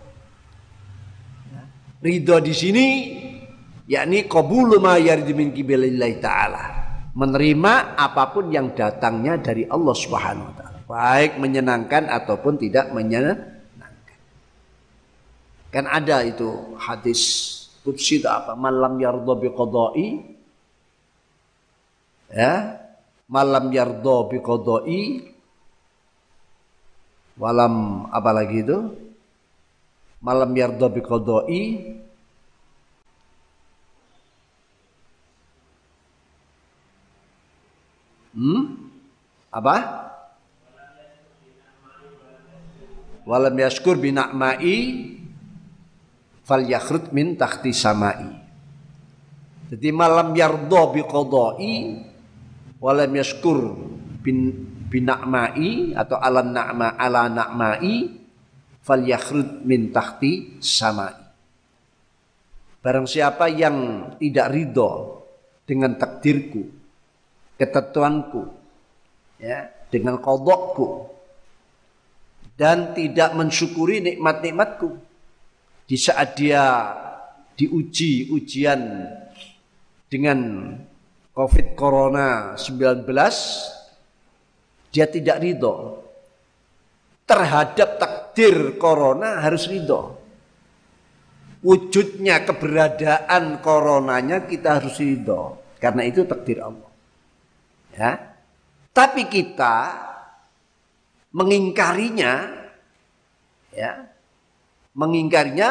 [2.00, 2.88] Ridho di sini
[3.90, 5.52] yakni qabulu ma yaridu min
[6.22, 6.64] taala.
[7.16, 10.80] Menerima apa pun yang datangnya dari Allah Subhanahu wa taala.
[10.86, 13.55] Baik menyenangkan ataupun tidak menyenangkan.
[15.76, 17.20] Kan ada itu hadis
[17.84, 18.56] qudsi apa?
[18.56, 20.24] Malam yardha biqada'i
[22.32, 22.80] ya?
[23.26, 25.02] Malam yardo bi qadai
[27.42, 28.80] walam apa lagi itu?
[30.22, 31.62] Malam yardo bi qadai
[38.38, 38.64] hmm?
[39.50, 39.76] Apa?
[43.26, 44.78] Walam yaskur bi na'mai
[46.46, 48.22] fal yakhrut min tahti samai.
[49.74, 51.76] Jadi malam yardo bi qadai
[52.78, 53.74] walam yaskur
[54.22, 54.54] bin
[54.94, 58.14] binakmai atau ala na'ma ala na'mai
[58.86, 61.18] fal yakhrud min tahti samai.
[62.86, 64.90] Barang siapa yang tidak ridho
[65.66, 66.62] dengan takdirku
[67.58, 68.46] ketentuanku
[69.42, 71.10] ya dengan kodokku
[72.54, 75.02] dan tidak mensyukuri nikmat-nikmatku
[75.86, 76.66] di saat dia
[77.56, 79.06] diuji ujian
[80.10, 80.40] dengan
[81.32, 83.06] Covid Corona 19
[84.96, 86.00] dia tidak ridho.
[87.26, 90.16] Terhadap takdir Corona harus ridho.
[91.66, 95.58] Wujudnya keberadaan coronanya kita harus ridho.
[95.82, 96.92] Karena itu takdir Allah.
[97.92, 98.12] Ya.
[98.96, 99.76] Tapi kita
[101.36, 102.48] mengingkarinya
[103.76, 104.05] ya
[104.96, 105.70] mengingkarinya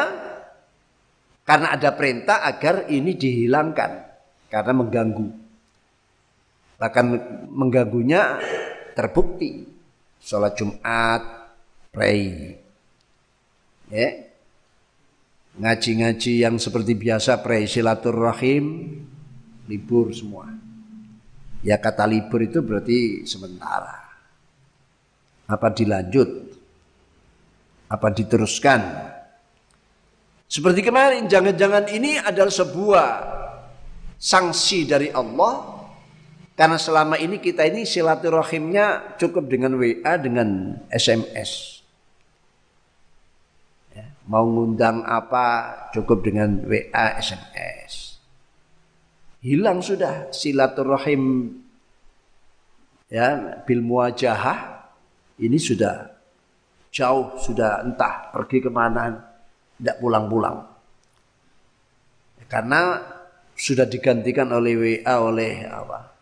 [1.45, 3.91] karena ada perintah agar ini dihilangkan
[4.49, 5.45] karena mengganggu
[6.75, 7.05] Bahkan
[7.51, 8.39] mengganggunya
[8.95, 9.63] terbukti.
[10.19, 11.21] Sholat Jumat,
[11.93, 12.57] pray.
[13.87, 14.09] Ya.
[15.55, 18.91] Ngaji-ngaji yang seperti biasa pray silaturahim,
[19.71, 20.51] libur semua.
[21.63, 24.03] Ya kata libur itu berarti sementara.
[25.47, 26.27] Apa dilanjut?
[27.87, 28.81] Apa diteruskan?
[30.45, 33.07] Seperti kemarin, jangan-jangan ini adalah sebuah
[34.21, 35.75] sanksi dari Allah
[36.55, 41.83] karena selama ini kita ini silaturahimnya cukup dengan WA dengan SMS.
[43.91, 48.23] Ya, mau ngundang apa cukup dengan WA SMS.
[49.43, 51.53] Hilang sudah silaturahim
[53.11, 54.89] ya bil muajahah
[55.37, 56.15] ini sudah
[56.89, 59.34] jauh sudah entah pergi ke mana
[59.79, 60.65] tidak pulang-pulang
[62.45, 63.01] karena
[63.55, 66.15] sudah digantikan oleh WA oleh apa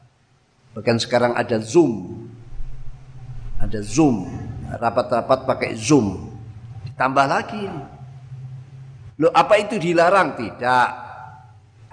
[0.74, 2.26] Bahkan sekarang ada Zoom.
[3.62, 4.26] Ada Zoom.
[4.74, 6.34] Rapat-rapat pakai Zoom.
[6.90, 7.66] Ditambah lagi.
[9.22, 10.34] Loh apa itu dilarang?
[10.34, 10.90] Tidak.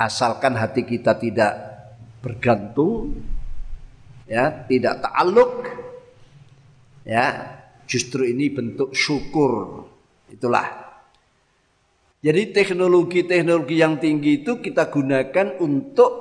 [0.00, 1.52] Asalkan hati kita tidak
[2.24, 3.20] bergantung.
[4.24, 5.68] Ya, tidak ta'aluk.
[7.04, 9.84] Ya, justru ini bentuk syukur.
[10.32, 10.80] Itulah
[12.20, 16.12] jadi teknologi-teknologi yang tinggi itu kita gunakan untuk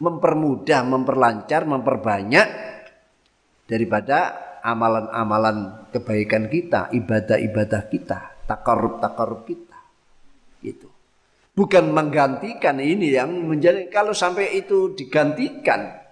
[0.00, 2.48] mempermudah, memperlancar, memperbanyak
[3.68, 4.32] daripada
[4.64, 9.78] amalan-amalan kebaikan kita, ibadah-ibadah kita, takarub-takarub kita.
[10.64, 10.88] Gitu.
[11.52, 16.02] Bukan menggantikan ini yang menjadi kalau sampai itu digantikan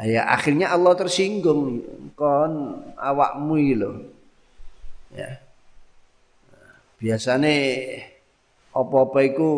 [0.00, 1.84] ya akhirnya Allah tersinggung
[2.16, 3.96] kon awakmu loh.
[5.12, 5.51] Ya.
[7.02, 7.50] Biasanya
[8.70, 9.50] apa-apa itu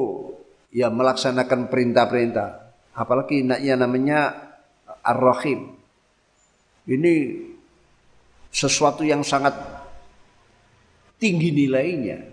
[0.73, 2.49] ya melaksanakan perintah-perintah
[2.97, 4.33] apalagi yang namanya
[5.05, 5.77] Ar-Rahim.
[6.89, 7.13] Ini
[8.49, 9.53] sesuatu yang sangat
[11.21, 12.33] tinggi nilainya.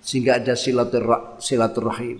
[0.00, 2.18] Sehingga ada silaturahim.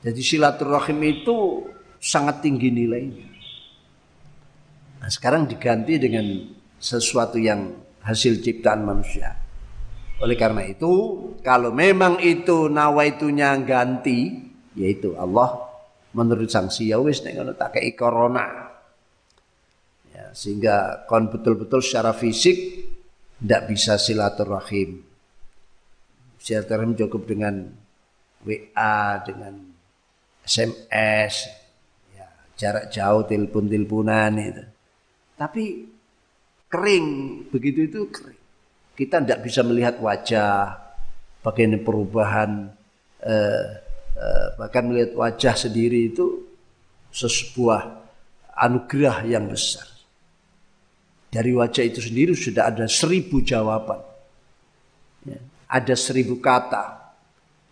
[0.00, 1.64] Jadi silaturahim itu
[2.00, 3.29] sangat tinggi nilainya.
[5.00, 6.24] Nah, sekarang diganti dengan
[6.76, 7.72] sesuatu yang
[8.04, 9.36] hasil ciptaan manusia.
[10.20, 10.92] Oleh karena itu,
[11.40, 14.36] kalau memang itu nawaitunya ganti,
[14.76, 15.64] yaitu Allah
[16.12, 18.68] menurut sanksi ya wis nek ngono tak corona.
[20.12, 22.84] Ya, sehingga kon betul-betul secara fisik
[23.40, 25.00] tidak bisa silaturahim.
[26.36, 27.72] Silaturahim cukup dengan
[28.44, 29.56] WA, dengan
[30.44, 31.48] SMS,
[32.12, 32.28] ya,
[32.60, 34.64] jarak jauh, telepon-teleponan itu.
[35.40, 35.88] Tapi
[36.68, 37.08] kering,
[37.48, 38.42] begitu itu kering.
[38.92, 40.76] Kita tidak bisa melihat wajah,
[41.40, 42.68] bagaimana perubahan,
[43.24, 43.64] eh,
[44.20, 46.44] eh, bahkan melihat wajah sendiri itu
[47.08, 48.04] sebuah
[48.52, 49.88] anugerah yang besar.
[51.32, 54.04] Dari wajah itu sendiri sudah ada seribu jawaban.
[55.24, 55.40] Ya,
[55.72, 57.00] ada seribu kata.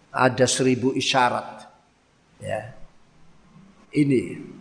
[0.08, 1.68] Ada seribu isyarat.
[2.40, 2.72] Ya.
[3.92, 4.56] Ini.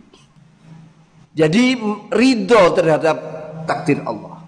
[1.38, 1.78] Jadi
[2.10, 3.16] ridho terhadap
[3.62, 4.42] takdir Allah.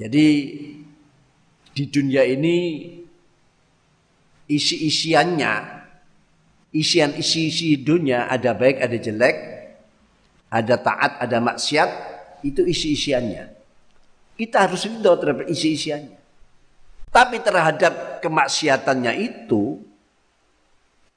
[0.00, 0.26] Jadi
[1.76, 2.88] di dunia ini
[4.48, 5.52] isi-isiannya,
[6.72, 9.36] isian isi-isi dunia ada baik ada jelek,
[10.48, 11.90] ada taat ada maksiat,
[12.40, 13.52] itu isi-isiannya.
[14.32, 16.16] Kita harus ridho terhadap isi-isiannya.
[17.12, 19.67] Tapi terhadap kemaksiatannya itu,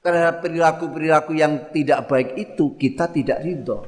[0.02, 3.86] terhadap perilaku-perilaku yang tidak baik itu kita tidak ridho.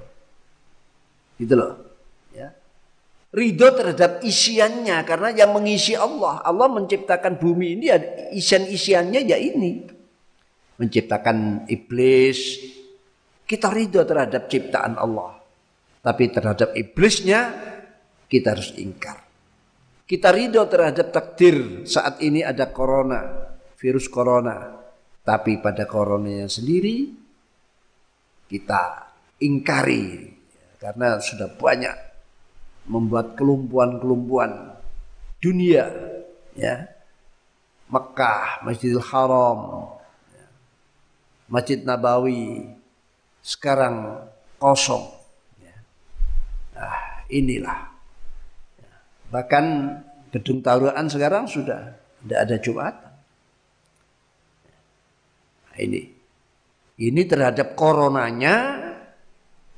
[1.37, 1.85] Gitu loh
[3.35, 6.41] ridho terhadap isiannya karena yang mengisi Allah.
[6.47, 7.99] Allah menciptakan bumi ini ya
[8.31, 9.91] isian-isiannya ya ini.
[10.79, 12.63] Menciptakan iblis.
[13.45, 15.37] Kita ridho terhadap ciptaan Allah.
[16.01, 17.41] Tapi terhadap iblisnya
[18.31, 19.21] kita harus ingkar.
[20.05, 24.84] Kita ridho terhadap takdir saat ini ada corona, virus corona.
[25.25, 27.09] Tapi pada coronanya sendiri
[28.45, 29.09] kita
[29.41, 30.37] ingkari
[30.77, 31.97] karena sudah banyak
[32.85, 34.77] membuat kelumpuan-kelumpuan
[35.41, 35.89] dunia
[36.53, 36.95] ya
[37.95, 39.93] Mekah, Masjidil Haram,
[40.33, 40.47] ya.
[41.47, 42.73] Masjid Nabawi
[43.45, 44.25] sekarang
[44.57, 45.05] kosong.
[45.61, 45.77] Ya.
[46.75, 46.97] Nah,
[47.29, 47.93] inilah.
[48.81, 48.95] Ya.
[49.31, 49.65] Bahkan
[50.33, 51.93] gedung taruhan sekarang sudah
[52.25, 52.95] tidak ada Jumat.
[55.75, 56.03] Nah, ini.
[56.95, 58.55] Ini terhadap coronanya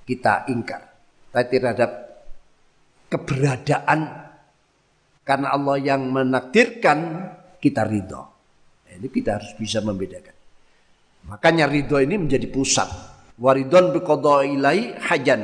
[0.05, 0.85] kita ingkar.
[1.32, 1.90] Tapi terhadap
[3.09, 4.01] keberadaan
[5.24, 6.98] karena Allah yang menakdirkan
[7.56, 8.23] kita ridho.
[8.93, 10.36] Ini kita harus bisa membedakan.
[11.32, 12.89] Makanya ridho ini menjadi pusat.
[13.40, 15.43] Waridon ilai hajan.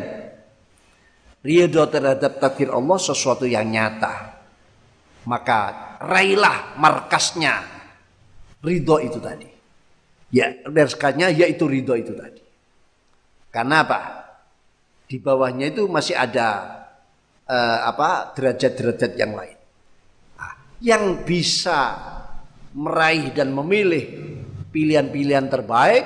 [1.43, 4.41] Ridho terhadap takdir Allah sesuatu yang nyata.
[5.25, 5.59] Maka
[6.05, 7.65] raihlah markasnya
[8.61, 9.52] ridho itu tadi.
[10.33, 12.41] Ya, markasnya yaitu ridho itu tadi.
[13.53, 14.01] Karena apa?
[15.05, 16.81] Di bawahnya itu masih ada
[17.45, 19.59] uh, apa derajat-derajat yang lain.
[20.41, 22.01] Nah, yang bisa
[22.73, 24.09] meraih dan memilih
[24.73, 26.05] pilihan-pilihan terbaik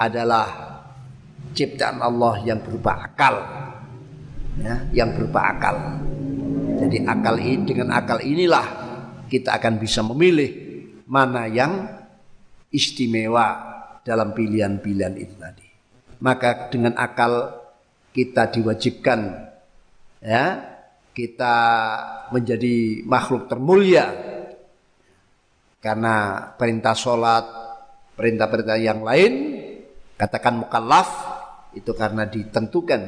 [0.00, 0.48] adalah
[1.52, 3.36] ciptaan Allah yang berupa akal.
[4.56, 5.76] Ya, yang berupa akal.
[6.80, 8.66] Jadi akal ini dengan akal inilah
[9.28, 10.50] kita akan bisa memilih
[11.04, 12.01] mana yang
[12.72, 13.46] istimewa
[14.02, 15.68] dalam pilihan-pilihan itu tadi.
[16.22, 17.62] Maka dengan akal
[18.12, 19.20] kita diwajibkan
[20.22, 20.44] ya
[21.12, 21.56] kita
[22.32, 24.08] menjadi makhluk termulia.
[25.82, 27.44] Karena perintah sholat
[28.14, 29.32] perintah-perintah yang lain
[30.14, 31.08] katakan mukallaf
[31.74, 33.02] itu karena ditentukan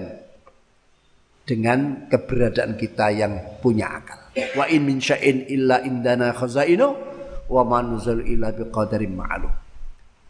[1.44, 4.18] dengan keberadaan kita yang punya akal.
[4.58, 7.13] Wa in min syai'in illa indana khazainu
[7.48, 9.52] wa ma nuzul illa biqadarin ma'lum.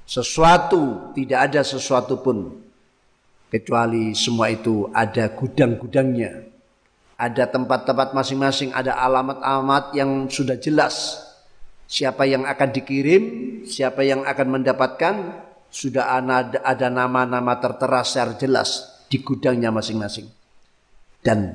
[0.04, 2.60] Sesuatu tidak ada sesuatu pun
[3.48, 6.44] kecuali semua itu ada gudang-gudangnya.
[7.14, 11.22] Ada tempat-tempat masing-masing ada alamat-alamat yang sudah jelas.
[11.86, 13.22] Siapa yang akan dikirim
[13.64, 15.14] siapa yang akan mendapatkan
[15.70, 16.20] sudah
[16.62, 20.28] ada nama-nama tertera secara jelas di gudangnya masing-masing.
[21.24, 21.54] Dan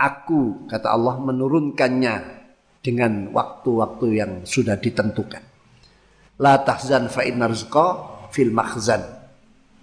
[0.00, 2.39] aku kata Allah menurunkannya
[2.80, 5.44] dengan waktu-waktu yang sudah ditentukan
[6.40, 7.22] la tahzan fa
[8.32, 9.20] fil makhzan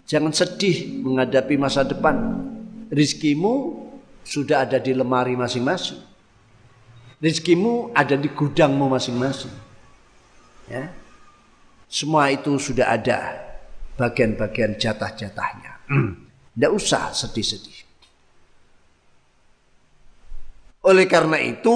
[0.07, 2.15] Jangan sedih menghadapi masa depan.
[2.87, 3.75] Rizkimu
[4.23, 5.99] sudah ada di lemari masing-masing.
[7.19, 9.51] Rizkimu ada di gudangmu masing-masing.
[10.71, 10.95] Ya.
[11.91, 13.35] Semua itu sudah ada
[13.99, 15.83] bagian-bagian jatah-jatahnya.
[16.55, 17.83] Tidak usah sedih-sedih.
[20.87, 21.75] Oleh karena itu,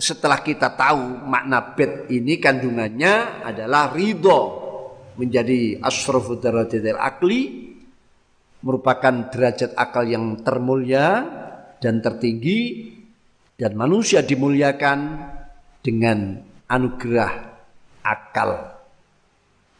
[0.00, 4.40] setelah kita tahu makna bed ini kandungannya adalah ridho
[5.20, 7.40] menjadi asrafu darajatil akli
[8.64, 11.24] merupakan derajat akal yang termulia
[11.80, 12.90] dan tertinggi
[13.60, 15.20] dan manusia dimuliakan
[15.84, 17.32] dengan anugerah
[18.00, 18.80] akal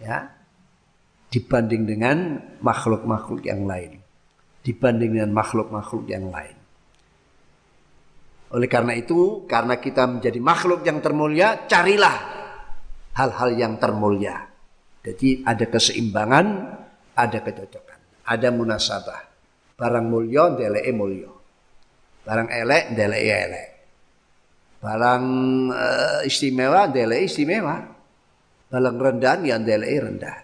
[0.01, 0.29] ya
[1.33, 2.17] dibanding dengan
[2.61, 3.97] makhluk-makhluk yang lain.
[4.61, 6.60] Dibanding dengan makhluk-makhluk yang lain
[8.51, 12.16] oleh karena itu karena kita menjadi makhluk yang termulia carilah
[13.14, 14.51] hal-hal yang termulia
[15.01, 16.47] jadi ada keseimbangan,
[17.16, 19.20] ada kecocokan, ada munasabah.
[19.81, 21.32] Barang mulya ndeleke mulya.
[22.20, 23.68] Barang elek ndeleke elek.
[24.85, 25.24] Barang
[25.72, 27.81] uh, istimewa ndeleke istimewa.
[28.68, 30.36] Barang rendah ya ndeleke rendah.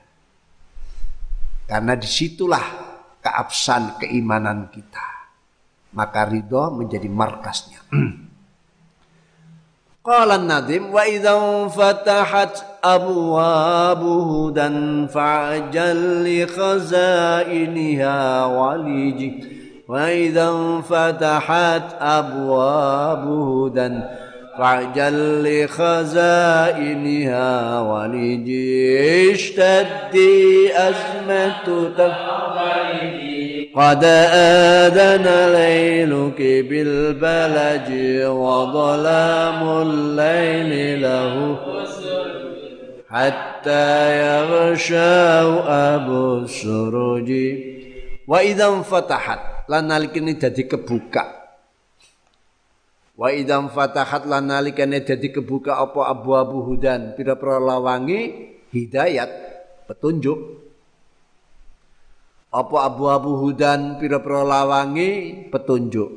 [1.68, 2.66] Karena di situlah
[3.20, 5.04] keabsahan keimanan kita.
[5.96, 7.80] Maka ridho menjadi markasnya.
[10.06, 19.42] Qala Nadim wa idzam fatahat abwabuhu dan fa'jal li khazainiha waliji
[19.90, 24.06] wa idzam fatahat abwabuhu dan
[24.54, 33.25] fa'jal li khazainiha waliji ishtaddi azmatu tafaliji
[33.75, 34.03] قد
[34.83, 36.39] آذن ليلك
[36.69, 37.89] بالبلج
[38.27, 41.33] وظلام الليل له
[43.09, 43.89] حتى
[44.23, 45.49] يغشاه
[45.95, 47.29] أبو السروج
[48.27, 51.23] وإذا انفتحت lan nalikane dadi kebuka
[53.15, 59.31] wa idam fatahat lan nalikane dadi kebuka apa abu-abu hudan pira-pira lawangi hidayat
[59.87, 60.39] petunjuk
[62.56, 66.08] apa abu-abu hudan pira-pira lawangi petunjuk.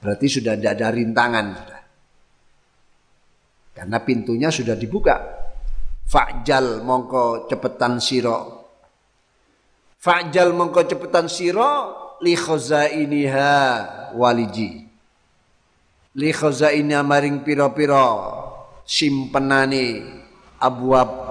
[0.00, 1.46] Berarti sudah tidak ada rintangan.
[3.76, 5.20] Karena pintunya sudah dibuka.
[6.08, 8.64] Fa'jal mongko cepetan siro.
[10.00, 11.70] Fa'jal mongko cepetan siro
[12.24, 13.52] li khazainiha
[14.16, 14.88] waliji.
[16.16, 18.16] Li khazainiha maring pira-pira
[18.88, 20.00] simpenane
[20.56, 21.25] abu-abu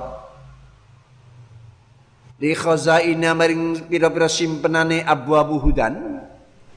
[2.36, 6.20] di khazaina maring pira-pira simpenane abu-abu hudan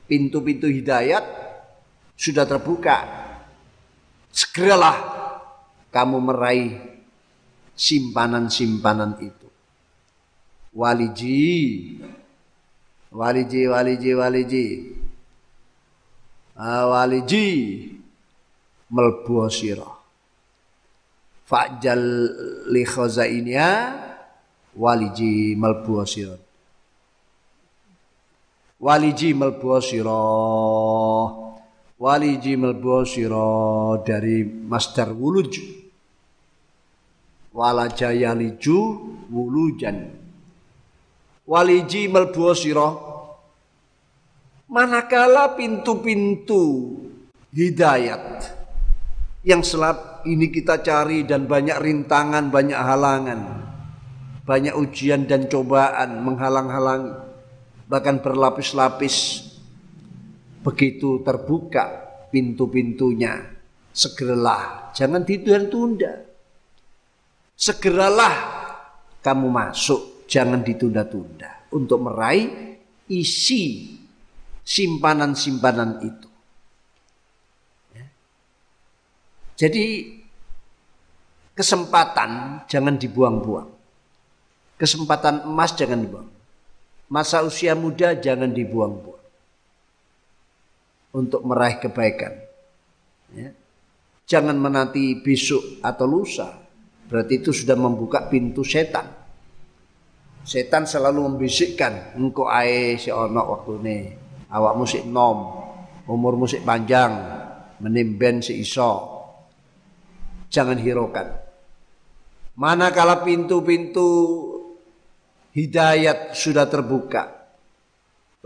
[0.07, 1.25] pintu-pintu hidayat
[2.15, 3.05] sudah terbuka.
[4.31, 4.97] Segeralah
[5.91, 6.79] kamu meraih
[7.75, 9.49] simpanan-simpanan itu.
[10.79, 11.99] Waliji
[13.11, 14.67] waliji waliji waliji.
[16.55, 17.49] Ah, waliji.
[18.89, 19.99] Melbu sira
[21.49, 22.05] fa'jal
[22.69, 23.69] li khazainya
[24.79, 26.49] waliji malbu sirat
[28.79, 29.75] waliji malbu
[31.99, 33.03] waliji malbu
[34.07, 35.59] dari masdar wuluj.
[37.51, 38.79] Walajaya liju
[39.35, 40.15] wulujan.
[41.43, 42.55] Waliji malbu
[44.69, 46.95] manakala pintu-pintu
[47.51, 48.55] hidayat
[49.43, 53.41] yang selap ini kita cari dan banyak rintangan, banyak halangan,
[54.49, 57.13] banyak ujian dan cobaan menghalang-halangi,
[57.85, 59.45] bahkan berlapis-lapis.
[60.65, 61.85] Begitu terbuka
[62.33, 63.45] pintu-pintunya,
[63.93, 66.25] segeralah, jangan ditunda-tunda.
[67.53, 68.35] Segeralah
[69.21, 72.81] kamu masuk, jangan ditunda-tunda untuk meraih
[73.13, 73.97] isi
[74.65, 76.31] simpanan-simpanan itu.
[77.93, 78.07] Ya.
[79.61, 79.85] Jadi
[81.53, 83.78] kesempatan jangan dibuang-buang.
[84.79, 86.31] Kesempatan emas jangan dibuang.
[87.11, 89.25] Masa usia muda jangan dibuang-buang.
[91.19, 92.33] Untuk meraih kebaikan.
[93.35, 93.51] Ya.
[94.29, 96.53] Jangan menanti besok atau lusa.
[97.09, 99.09] Berarti itu sudah membuka pintu setan.
[100.45, 103.97] Setan selalu membisikkan, engkau ae si ono waktu ini
[104.53, 105.69] awak musik nom,
[106.09, 107.13] umur musik panjang,
[107.81, 109.17] menimben si iso.
[110.49, 111.29] Jangan hiraukan.
[112.57, 114.09] Manakala pintu-pintu
[115.59, 117.51] hidayat sudah terbuka,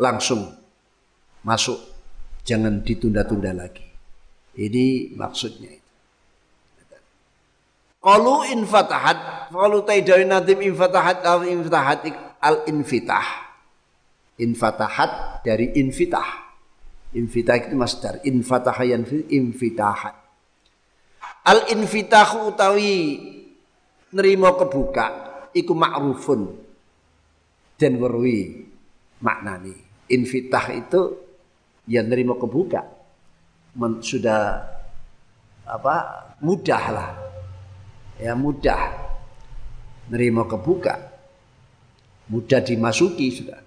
[0.01, 0.49] langsung
[1.45, 1.77] masuk.
[2.43, 3.85] Jangan ditunda-tunda lagi.
[4.57, 5.91] Ini maksudnya itu.
[8.03, 12.03] Kalau infatahat, kalau taidawin nadim infatahat al infatahat
[12.43, 13.53] al infitah
[14.43, 16.43] infatahat dari infitah.
[17.13, 20.17] Infitah itu masdar, infataha yanfi infitahat.
[21.45, 23.21] Al infitahu utawi
[24.15, 25.07] nerima kebuka
[25.53, 26.62] iku ma'rufun
[27.83, 28.71] dan werwi
[29.19, 29.75] maknani.
[30.07, 31.19] Infitah itu
[31.91, 32.87] ya nerima kebuka.
[33.75, 34.63] Men, sudah
[35.67, 35.95] apa
[36.45, 37.11] mudah lah
[38.21, 38.93] ya mudah
[40.13, 41.13] nerima kebuka
[42.29, 43.61] mudah dimasuki sudah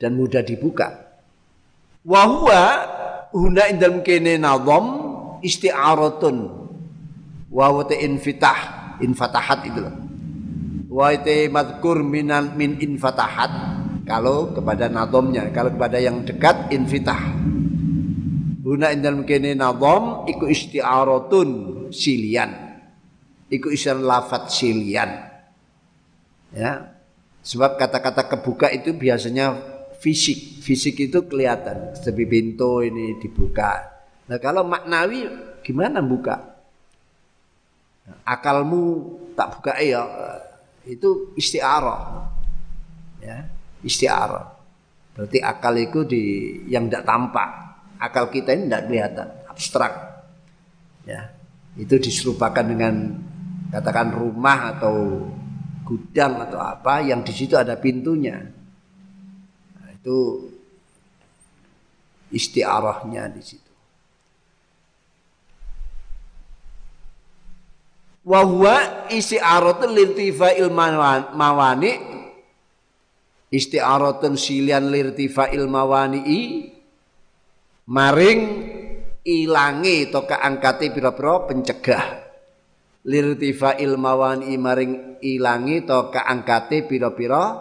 [0.00, 1.20] dan mudah dibuka.
[2.00, 2.60] Wahwa
[3.36, 4.84] huna indal kene nazam
[5.44, 6.36] isti'aratun
[7.52, 10.09] wa infitah infatahat itu loh.
[10.90, 11.14] Wa
[11.54, 17.38] madkur minan min infatahat kalau kepada nazamnya kalau kepada yang dekat infitah.
[18.66, 21.48] Huna indal kene nazam iku isti'aratun
[21.94, 22.50] silian.
[23.46, 25.10] Iku istilah lafat silian.
[26.50, 26.90] Ya.
[27.40, 29.54] Sebab kata-kata kebuka itu biasanya
[30.02, 30.58] fisik.
[30.58, 31.94] Fisik itu kelihatan.
[31.94, 33.78] Seperti pintu ini dibuka.
[34.26, 35.26] Nah kalau maknawi
[35.62, 36.58] gimana buka?
[38.26, 39.06] Akalmu
[39.38, 40.02] tak buka ya
[40.86, 42.30] itu istiarah.
[43.20, 43.48] Ya,
[43.84, 44.56] istiarah.
[45.12, 46.22] Berarti akal itu di
[46.70, 47.50] yang tidak tampak.
[48.00, 49.92] Akal kita ini tidak kelihatan, abstrak.
[51.04, 51.32] Ya,
[51.76, 53.20] itu diserupakan dengan
[53.68, 55.28] katakan rumah atau
[55.84, 58.60] gudang atau apa yang di situ ada pintunya
[60.00, 60.48] itu
[62.32, 63.69] istiarahnya di situ.
[68.20, 71.92] Wahwa istiaratun lirtifa'il mawani
[73.48, 76.20] istiaratun silian lirtifa'il mawani
[77.88, 78.40] maring
[79.24, 82.04] ilangi atau keangkati pira-pira pencegah.
[83.08, 87.56] Lirtifa'il mawani maring ilangi atau keangkati pira-pira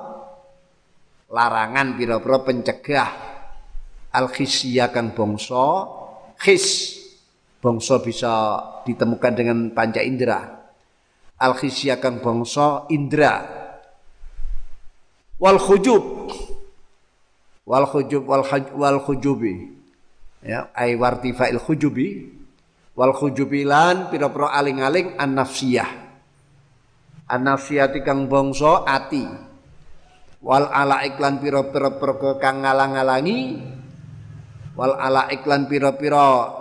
[1.32, 3.10] larangan pira-pira pencegah.
[4.12, 5.88] Al khisya kang bangsa
[6.36, 6.99] khis
[7.60, 8.34] bangsa bisa
[8.88, 10.60] ditemukan dengan panca indera.
[11.40, 13.48] Al khisya kang bangsa indra
[15.40, 16.04] wal khujub.
[17.64, 18.44] Wal khujub wal
[18.76, 19.72] wal khujubi.
[20.44, 22.08] Ya ai wartifa'il khujubi.
[23.00, 26.10] Wal khujubi lan pira-pira aling-aling an nafsiyah
[27.30, 29.24] an nafsiyati kang bangsa ati.
[30.40, 33.40] Wal ala iklan pira-pira perkara kang ngalang-alangi.
[34.74, 36.58] Wal ala iklan pira-pira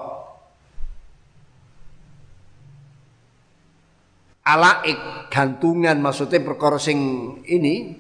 [4.48, 6.96] alaik gantungan maksudnya perkara sing
[7.44, 7.92] ini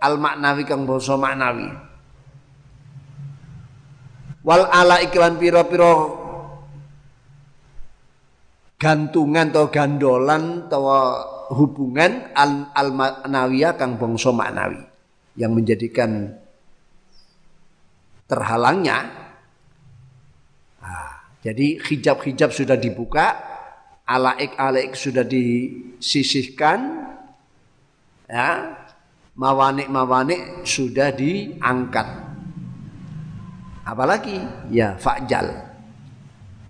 [0.00, 1.68] al maknawi kang basa maknawi
[4.40, 5.92] wal ala iklan pira-pira
[8.80, 10.84] gantungan atau gandolan atau
[11.52, 14.80] hubungan al, al maknawiyah kang bangsa maknawi
[15.36, 16.36] yang menjadikan
[18.28, 18.98] terhalangnya.
[20.80, 21.12] Nah,
[21.44, 23.36] jadi hijab-hijab sudah dibuka,
[24.04, 27.08] alaik-alaik sudah disisihkan
[28.28, 28.76] ya
[29.34, 32.06] mawanik-mawanik sudah diangkat.
[33.84, 34.40] Apalagi?
[34.72, 35.52] Ya fa'jal.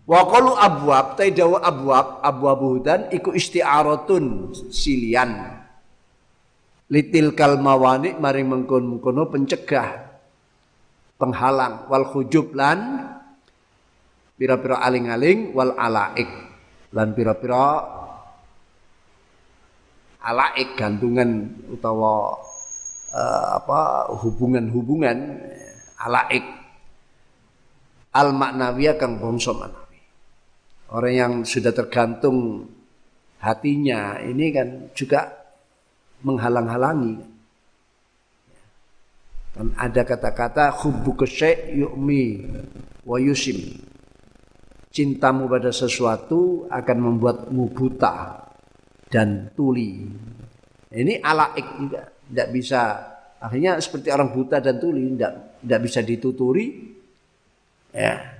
[0.04, 5.62] Wa qalu abwab ta dawa abwab abwab dan iku isti'aratun silian.
[6.92, 10.04] Litil kalmawani mari mengkon-mengkono pencegah
[11.16, 13.08] penghalang wal khujub lan
[14.36, 16.28] pira-pira aling-aling wal alaik
[16.94, 17.82] lan pira-pira
[20.24, 22.38] alaik gantungan utawa
[23.12, 25.18] uh, apa hubungan-hubungan
[26.00, 26.46] alaik
[28.14, 29.84] al maknawiyah kang bangsa mana
[30.94, 32.70] Orang yang sudah tergantung
[33.42, 35.26] hatinya ini kan juga
[36.22, 37.18] menghalang-halangi.
[39.58, 42.46] Dan ada kata-kata hubbu kesek yu'mi
[43.02, 43.58] wa yusim.
[44.94, 48.46] Cintamu pada sesuatu akan membuatmu buta
[49.10, 50.06] dan tuli.
[50.94, 52.02] Ini alaik juga.
[52.24, 52.80] Tidak bisa,
[53.42, 56.66] akhirnya seperti orang buta dan tuli, tidak, tidak bisa dituturi.
[57.90, 58.34] Ya,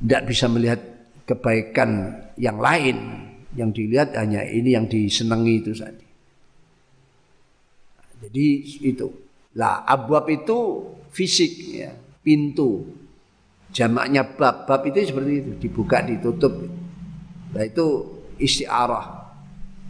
[0.00, 0.80] tidak bisa melihat
[1.28, 2.96] kebaikan yang lain
[3.54, 6.06] yang dilihat hanya ini yang disenangi itu saja
[8.24, 8.46] jadi
[8.82, 9.06] itu
[9.54, 11.92] lah abwab itu fisik ya
[12.24, 12.86] pintu
[13.70, 16.52] jamaknya bab bab itu seperti itu dibuka ditutup
[17.54, 17.86] nah itu
[18.38, 19.30] istiarah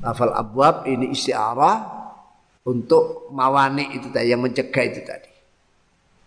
[0.00, 2.00] lafal abwab ini istiarah
[2.64, 5.32] untuk mawani itu tadi yang mencegah itu tadi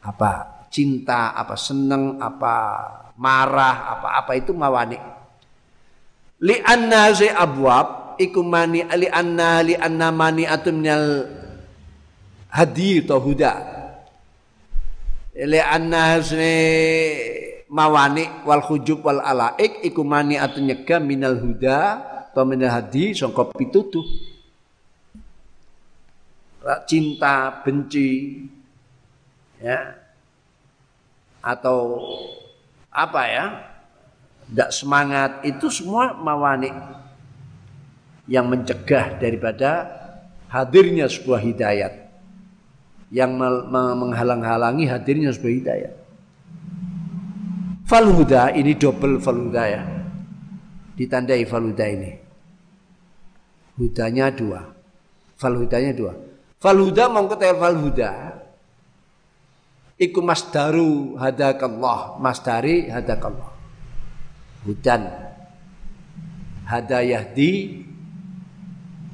[0.03, 2.55] apa cinta apa senang apa
[3.17, 4.97] marah, apa-apa itu mawani.
[6.43, 11.05] Li anna zi abwab iku mani li anna li anna mani atun minal
[12.51, 13.53] hadi atau huda.
[15.33, 16.57] Li anna zi
[17.73, 21.77] mawani wal khujub wal alaik iku mani atun nyegah minal huda
[22.29, 24.05] atau minal hadi sangka pitutuh.
[26.87, 28.39] Cinta, benci,
[29.59, 29.99] ya,
[31.43, 31.99] atau
[32.87, 33.45] apa ya
[34.47, 36.71] tidak semangat itu semua mawani
[38.31, 39.91] yang mencegah daripada
[40.47, 41.93] hadirnya sebuah hidayat
[43.11, 43.35] yang
[43.99, 45.93] menghalang-halangi hadirnya sebuah hidayat
[47.93, 49.81] falhuda ini double falhuda ya.
[50.97, 52.11] Ditandai falhuda ini.
[53.77, 54.65] Hudanya dua.
[55.37, 56.13] Falhudanya dua.
[56.57, 58.41] Falhuda mengkutip falhuda.
[60.01, 62.17] Iku masdaru hadakallah.
[62.17, 63.53] Masdari hadakallah.
[64.65, 65.05] Hudan.
[66.65, 67.85] Hadayahdi.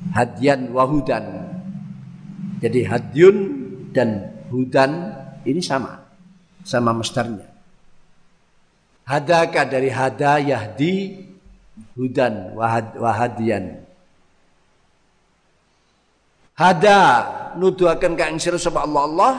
[0.09, 1.49] Hadyan wahudan
[2.59, 3.37] jadi hadyun
[3.95, 5.15] dan hudan
[5.47, 6.07] ini sama.
[6.63, 7.48] Sama masdarnya
[9.09, 11.25] hadaka dari hadayahdi
[11.97, 13.81] hudan wahad, wahadian
[16.53, 17.01] hada
[17.57, 19.33] nuduhaken ka ing sira Allah Allah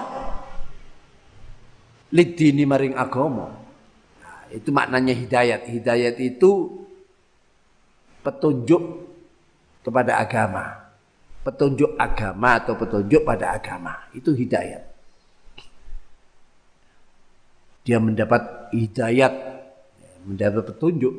[2.11, 3.55] lidini maring agama.
[4.21, 5.67] Nah, itu maknanya hidayat.
[5.67, 6.83] Hidayat itu
[8.27, 8.83] petunjuk
[9.87, 10.91] kepada agama.
[11.41, 13.97] Petunjuk agama atau petunjuk pada agama.
[14.13, 14.85] Itu hidayat.
[17.81, 19.33] Dia mendapat hidayat,
[20.27, 21.15] mendapat petunjuk.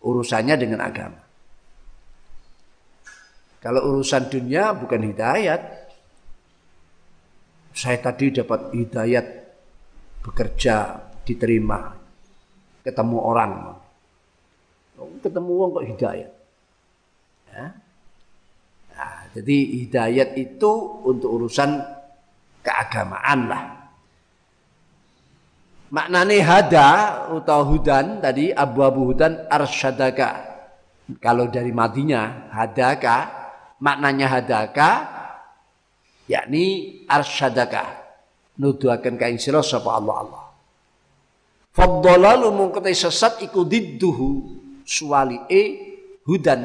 [0.00, 1.20] Urusannya dengan agama.
[3.60, 5.60] Kalau urusan dunia bukan hidayat,
[7.76, 9.26] saya tadi dapat hidayat
[10.24, 11.96] bekerja diterima
[12.84, 13.52] ketemu orang
[15.24, 16.32] ketemu orang kok hidayat
[17.48, 17.66] ya.
[18.92, 20.72] nah, jadi hidayat itu
[21.08, 21.80] untuk urusan
[22.60, 23.62] keagamaan lah
[25.90, 26.88] maknanya hada
[27.28, 30.48] atau hudan tadi abu-abu hudan arsyadaka.
[31.18, 33.26] Kalau dari matinya hadaka
[33.82, 34.90] maknanya hadaka
[36.30, 37.98] yakni arsyadaka.
[38.60, 40.44] Nuduhaken ka ing sira sapa Allah Allah.
[41.70, 44.58] Faddalalu mungkete sesat iku didduhu
[45.50, 45.62] e
[46.26, 46.62] hudan.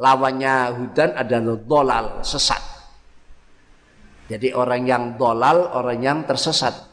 [0.00, 2.62] Lawannya hudan adalah dolal sesat.
[4.30, 6.89] Jadi orang yang dolal orang yang tersesat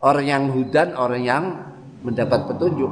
[0.00, 1.44] orang yang hudan orang yang
[2.00, 2.88] mendapat petunjuk.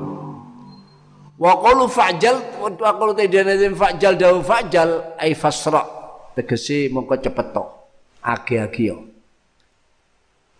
[1.38, 5.82] Wa qalu fa'jal wa qalu tadana fa'jal dawu fa'jal ay fasra.
[6.36, 7.64] Tegese mongko cepet to.
[8.18, 9.08] Age-age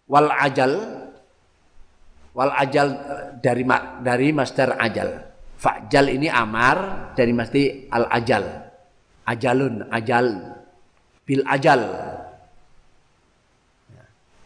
[0.09, 0.73] wal ajal
[2.33, 2.89] wal ajal
[3.45, 3.62] dari
[4.01, 5.29] dari masdar ajal.
[5.59, 8.45] Fa'jal ini amar dari masti al ajal.
[9.29, 10.27] Ajalun ajal.
[11.27, 11.83] Bil ajal.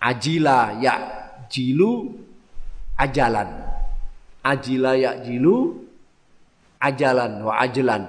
[0.03, 1.22] Ajila ya
[1.53, 2.17] jilu
[2.97, 3.69] ajalan.
[4.43, 5.85] Ajila ya jilu
[6.81, 8.03] ajalan wa ajlan.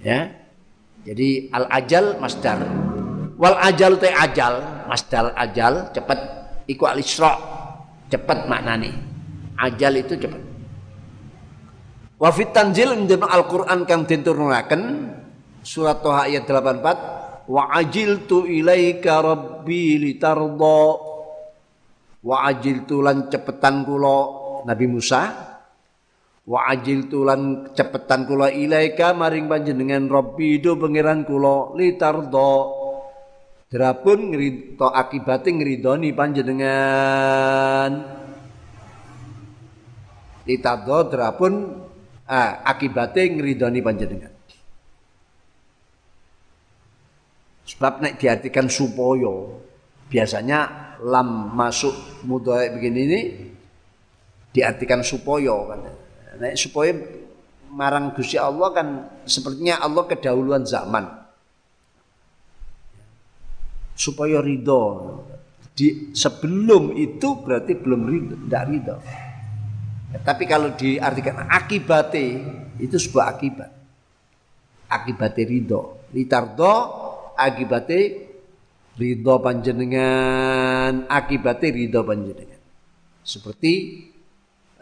[0.00, 0.30] Ya.
[1.02, 2.62] Jadi al ajal masdar.
[3.34, 6.18] Wal ajal te ajal masdar ajal cepat
[6.70, 8.94] iku al cepat maknane.
[9.58, 10.52] Ajal itu cepat
[12.22, 14.78] wa fit tanzil al Quran kang diturunake
[15.66, 20.82] surat Toha ayat 84 wa ajiltu ilaika rabbi litarda
[22.22, 24.18] wa ajiltu lan cepetan kula
[24.66, 25.50] Nabi Musa.
[26.42, 32.82] Wa ajil tulan cepetan kula ilaika maring panjenengan Rabbi do pangeran kula litardo
[33.70, 37.92] drapun ngrito akibate ngridoni panjenengan.
[40.42, 41.54] Litardo drapun
[42.26, 44.34] ah, akibate ngridoni panjenengan.
[47.70, 49.62] Sebab nek diartikan supaya
[50.10, 53.20] biasanya lam masuk mudhari begini ini
[54.54, 55.80] diartikan supaya kan
[56.32, 56.96] Nah, supaya
[57.70, 58.88] marang Gusti Allah kan
[59.28, 61.06] sepertinya Allah kedahuluan zaman.
[63.92, 64.82] Supaya ridho.
[65.72, 68.96] Di, sebelum itu berarti belum ridho, tidak ridho.
[70.12, 72.24] Ya, tapi kalau diartikan akibatnya
[72.80, 73.70] itu sebuah akibat.
[74.88, 75.82] Akibatnya ridho.
[76.12, 76.74] Litardo
[77.36, 78.31] akibatnya
[78.96, 82.60] ridho panjenengan, akibatnya ridho panjenengan.
[83.22, 84.04] Seperti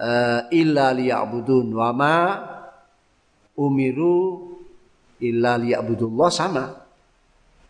[0.00, 2.16] uh, illa liya'budun wa ma
[3.54, 4.50] umiru
[5.22, 6.64] illa liya'budullah sama.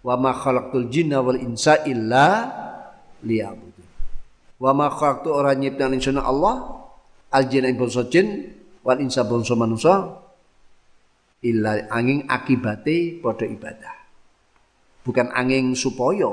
[0.01, 2.49] Wa ma khalaqtul jinna wal insa illa
[3.21, 3.89] liya'budun.
[4.61, 6.81] Wa ma khalaqtu ora nyiptakan insana Allah
[7.31, 8.49] al jinna ing bangsa jin
[8.83, 10.25] wal insa bangsa manusa
[11.45, 14.00] illa angin akibate padha ibadah
[15.11, 16.31] bukan angin supaya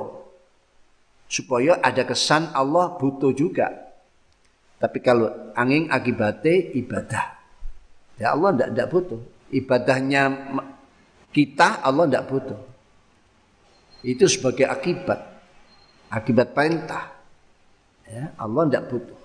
[1.25, 3.87] supaya ada kesan Allah butuh juga
[4.77, 7.25] tapi kalau angin akibatnya ibadah.
[8.21, 9.21] Ya Allah tidak tidak butuh.
[9.49, 10.21] Ibadahnya
[11.33, 12.59] kita Allah tidak butuh.
[14.05, 15.19] Itu sebagai akibat.
[16.13, 17.09] Akibat perintah.
[18.05, 19.19] Ya, Allah tidak butuh.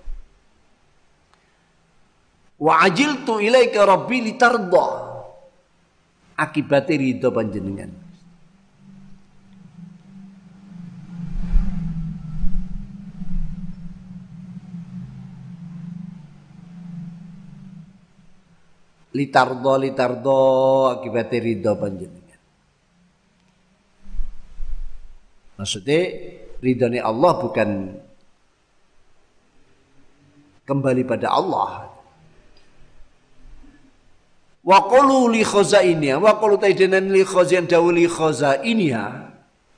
[2.57, 4.87] Wa ajiltu ilaika rabbi litarda.
[6.41, 7.93] Akibatnya ridho panjenengan.
[19.13, 20.41] Litardo litardo
[20.99, 22.41] akibat ridho panjenengan.
[25.61, 26.01] Maksudnya
[26.59, 27.71] ridhoni Allah bukan
[30.67, 31.93] kembali pada Allah.
[34.63, 39.35] Wa qulu li khazainia wa qulu taidanan li khazain dawu li khazainia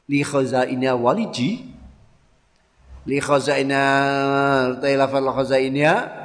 [0.09, 1.65] li khazainia waliji
[3.09, 3.85] li khazainia
[4.85, 6.24] tailafal khazainia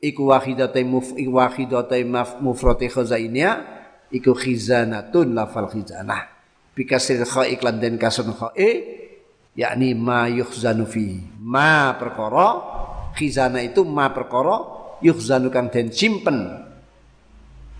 [0.00, 3.64] iku wahidatai muf iku wahidatai maf mufrati khazainia
[4.12, 6.32] iku khizanatun lafal khizanah.
[6.76, 8.70] Bikasir kha iklan den kasun kha e
[9.56, 12.48] yakni ma yukhzanu fi ma perkara
[13.16, 14.56] khizana itu ma perkara
[15.00, 16.64] yukhzanu kang den simpen.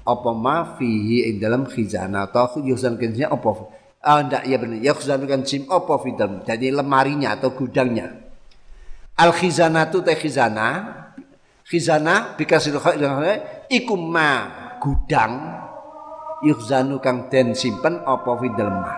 [0.07, 3.51] Apa ma fihi ing dalam khizana atau yukhzan kennya apa
[4.07, 8.15] ah ndak ya benar yukhzanu kan sim apa fi dalam jadi lemarinya atau gudangnya.
[9.19, 10.69] Al khizanatu teh khizana
[11.67, 12.79] khizanah bikasil
[13.67, 14.31] iku ma
[14.79, 15.35] gudang
[16.47, 18.95] yukhzanu kang den simpen apa fidel ma?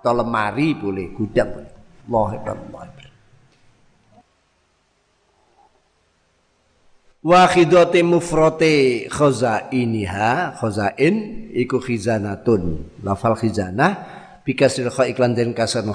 [0.00, 1.72] To lemari boleh gudang boleh.
[2.10, 3.00] Allah Allah
[7.20, 11.14] wa khidati mufrati khazainiha khazain
[11.52, 12.96] iku khizanatun.
[13.04, 13.92] Lafal khizanah
[14.44, 15.92] bikasil kha iklan den kasan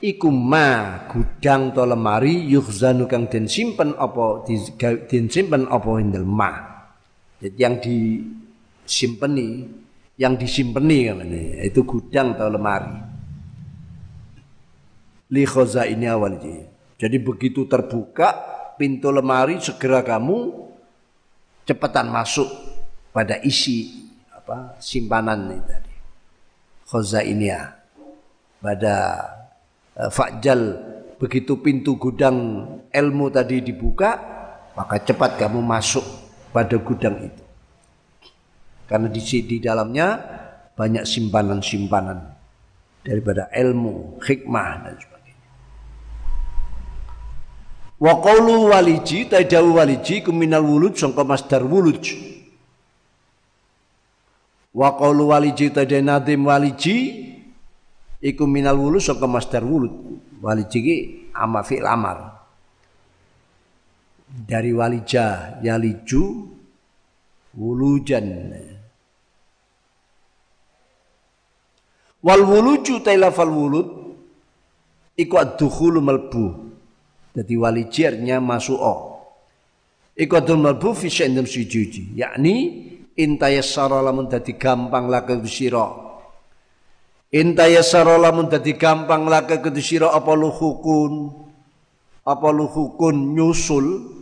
[0.00, 4.44] iku ma gudang to lemari yukhzanu kang den simpen apa
[5.08, 6.52] den simpen apa indel ma.
[7.36, 9.48] Jadi yang disimpeni
[10.16, 12.96] yang disimpeni ini itu gudang atau lemari.
[15.26, 16.38] Li ini awal
[16.96, 18.32] jadi begitu terbuka
[18.80, 20.68] pintu lemari segera kamu
[21.68, 22.48] cepatan masuk
[23.12, 25.94] pada isi apa simpanan ini tadi.
[27.26, 27.48] Ini
[28.62, 28.96] pada
[29.96, 30.60] Eh, Fajal
[31.16, 34.20] begitu pintu gudang ilmu tadi dibuka
[34.76, 36.04] maka cepat kamu masuk
[36.52, 37.44] pada gudang itu
[38.84, 40.20] karena di, di dalamnya
[40.76, 42.36] banyak simpanan-simpanan
[43.02, 45.48] daripada ilmu, hikmah dan sebagainya.
[47.96, 52.02] Wa qawlu waliji tadawu waliji kuminal wulud sangka masdar wulud.
[54.76, 56.96] Wa qawlu waliji tadanadim waliji
[58.22, 59.92] iku minal wulu saka masdar wulud.
[60.40, 62.36] Wali ciki ama fi'il amar.
[64.26, 66.22] Dari walija yaliju
[67.56, 68.28] wulujan.
[72.20, 73.88] Wal wuluju tailafal wulud
[75.16, 76.46] iku ad-dukhulu malbu.
[77.36, 78.80] Dadi walijirnya masuk
[80.16, 82.54] iku adul malbu fi syai'in sujudi yakni
[83.12, 86.05] intayassara lamun dadi gampang laka sira
[87.36, 91.44] intayassara lamun dadi gampang laka sira apa luhukun?
[92.24, 94.16] Apa luhukun nyusul?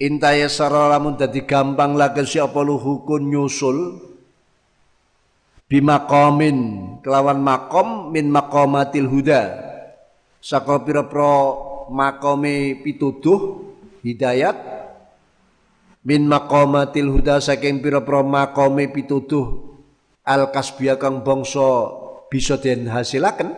[0.00, 4.00] Intayassara lamun dadi gampang laka si apa luhukun nyusul?
[5.70, 6.58] Bimaqamin
[7.04, 9.42] kelawan makom min maqamatil huda.
[10.40, 11.54] Saka pira-pira
[11.92, 13.70] makome pituduh
[14.02, 14.56] hidayat
[16.02, 19.69] min maqamatil huda saking pira-pira maqame pituduh
[20.30, 21.90] al kasbiya kang bangsa
[22.30, 23.50] bisa den hasilaken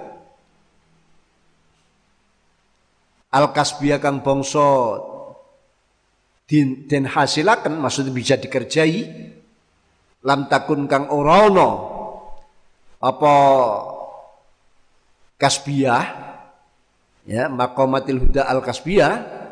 [3.36, 4.64] al kasbiya kang bangsa
[6.48, 9.04] den, den hasilaken maksudnya bisa dikerjai
[10.24, 11.68] lam takun kang ora ana
[13.02, 13.34] apa
[15.36, 16.04] kasbiyah
[17.28, 19.42] ya maqamatil huda al kasbiyah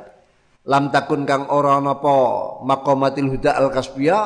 [0.71, 2.17] lam takun kang ora napa
[2.63, 4.19] maqamatil huda al kasbiya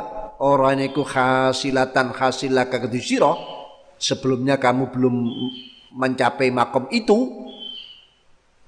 [0.42, 3.34] ora niku hasilatan hasilaka kedusira
[3.98, 5.14] sebelumnya kamu belum
[5.94, 7.46] mencapai makom itu.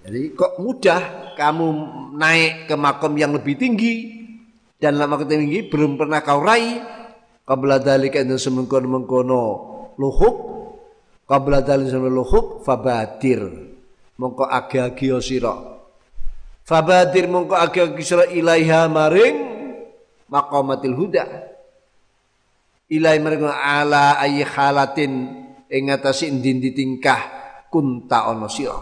[0.07, 1.67] Jadi kok mudah kamu
[2.15, 4.15] naik ke makom yang lebih tinggi?
[4.77, 6.79] Dan lama tinggi belum pernah kau raih.
[7.47, 9.43] Qabla dalika inna semengkono mengkono
[9.99, 10.37] luhuk.
[11.27, 13.43] Qabla dalika luhuk fabadir.
[14.17, 15.77] Mongko agi-agi sira
[16.67, 19.37] Fabadir mongko agak kisra ilaiha maring
[20.27, 21.25] maqamatil huda.
[22.87, 27.19] Ilai maring ala ayi halatin ing atase ndi tingkah
[27.67, 28.79] kunta sira.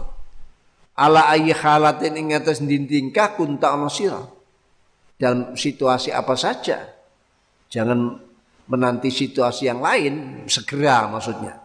[0.93, 4.21] Ala ayi halatin ing atas ndi tingkah kunta sira.
[5.17, 6.85] Dalam situasi apa saja.
[7.71, 8.19] Jangan
[8.69, 11.57] menanti situasi yang lain, segera maksudnya.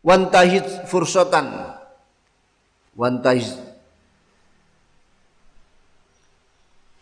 [0.00, 1.76] Wantahid fursatan.
[2.96, 3.66] Wantahid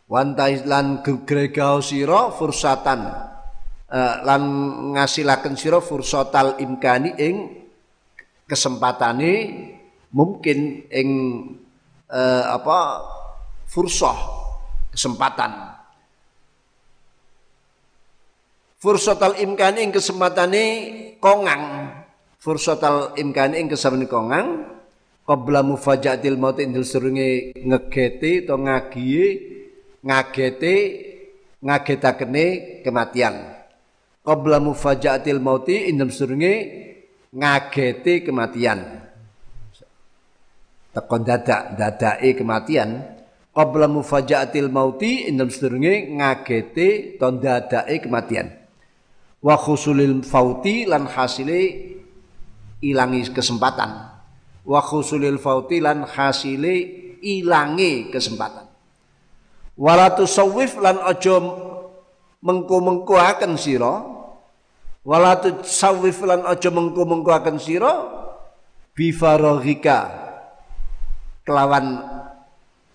[0.05, 3.34] Wantais lan gegregao sira fursatan
[3.91, 4.43] uh, lan
[4.97, 7.37] ngasilaken sira fursatal imkani ing
[8.49, 9.33] kesempatane
[10.15, 11.09] mungkin ing
[12.09, 12.79] uh, apa
[13.69, 14.19] fursah
[14.95, 15.75] kesempatan.
[18.79, 20.65] Fursatal imkani ing kesempatane
[21.19, 21.89] kongang.
[22.37, 24.49] Fursatal imkani ing kesempatane kongang
[25.25, 29.27] qabla mufajatil maut indul surunge ngegete to ngagiye
[30.05, 30.75] ngagete
[31.65, 32.45] ngagetakene
[32.85, 33.64] kematian
[34.25, 36.55] qabla mufajaatil mauti indem sedurunge
[37.31, 39.05] ngagete kematian.
[40.97, 43.05] Tekon dadak dadake kematian.
[43.55, 48.49] Qabla mufajaatil mauti indem sedurunge ngagete ton dadake kematian.
[49.45, 51.61] Wa khusulil fauti lan hasile
[52.81, 54.09] ilangi kesempatan.
[54.65, 56.75] Wa khusulil fauti lan hasile
[57.21, 58.65] ilangi kesempatan.
[59.77, 61.37] Wala tusawwif lan aja
[62.45, 64.05] mengko-mengko akan sira
[65.05, 67.93] wala tusawwif lan aja mengko-mengko akan sira
[68.93, 70.13] bi faraghika
[71.45, 72.01] kelawan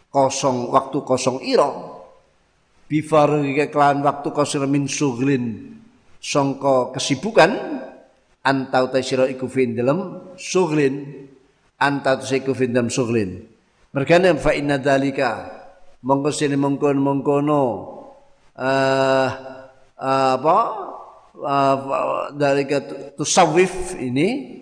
[0.09, 1.69] kosong waktu kosong ira.
[2.89, 5.77] Bi faraghika kelawan waktu kosong min suglin
[6.17, 7.53] sangka kesibukan
[8.41, 11.27] antau ta sira iku fi dalem suglin
[11.77, 13.45] antau ta iku fi suglin
[13.93, 15.47] mergane fa inna dalika
[16.03, 17.61] mongko sini mongkon mongkono
[18.59, 19.29] uh,
[19.95, 20.57] uh, apa?
[21.39, 21.77] Uh,
[22.35, 22.67] dari
[23.15, 24.59] tusawif ini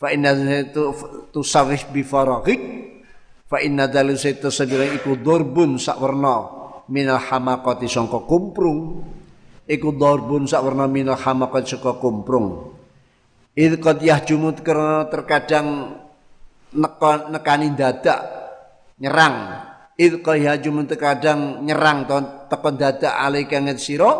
[0.00, 0.96] fa inna itu
[1.28, 2.60] tusawif bi faraghik
[3.44, 6.00] fa inna dalil itu sabira iku dorbun sak
[6.90, 9.02] minal hamaqati sangka kumprung.
[9.66, 12.74] Iku dorbun sak warna minal hamaqati sangka kumprung.
[13.56, 15.96] Il qad yahjumut karena terkadang
[17.32, 18.20] nekani dadak
[19.00, 19.36] nyerang
[19.96, 24.12] id qayhajum kadang nyerang ton tekon dadak alika nget sira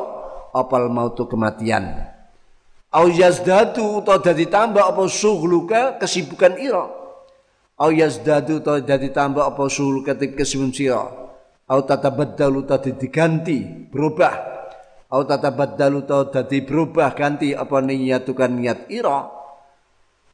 [0.56, 2.16] apal mautu kematian.
[2.96, 6.88] Au yazdadu to dadi tambah apa sughluka kesibukan ira.
[7.76, 11.04] Au yazdadu to dadi tambah apa sughluka kesibukan sira.
[11.68, 13.60] Au tatabaddalu to diganti
[13.92, 14.32] berubah.
[15.12, 19.28] Au tatabaddalu to dadi berubah ganti apa niyatukan niat ira.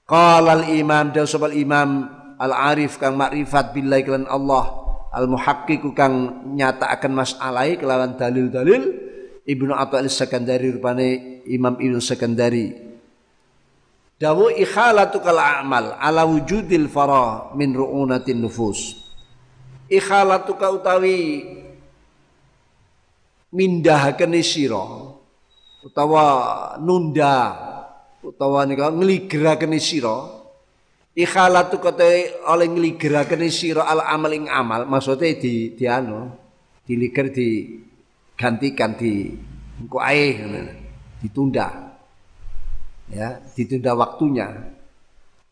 [0.07, 1.91] Qala al imam da imam
[2.39, 4.82] al arif kang makrifat billahi lan Allah
[5.13, 8.83] al muhaqqiq kang nyatakaken masalahe kelawan dalil-dalil
[9.45, 12.93] Ibnu Athail Sekandari rupane Imam Ibnu Sekandari
[14.23, 19.03] dawu ikhalatu kal amal ala wujudil farah min ru'unatin nufus.
[19.91, 21.43] Ikhalatu ka utawi
[23.53, 25.13] mindahake sira
[25.85, 26.25] utawa
[26.81, 27.53] nunda
[28.25, 30.42] utawa nika ngligerakene sira
[31.13, 36.33] ikhalatu kate oleh ngligerakene sira al amal ing amal maksudnya di di anu
[36.89, 37.79] diliger di
[38.37, 39.31] gantikan di
[39.81, 40.35] engko ae
[41.23, 41.95] ditunda.
[43.13, 44.73] Ya ditunda waktunya.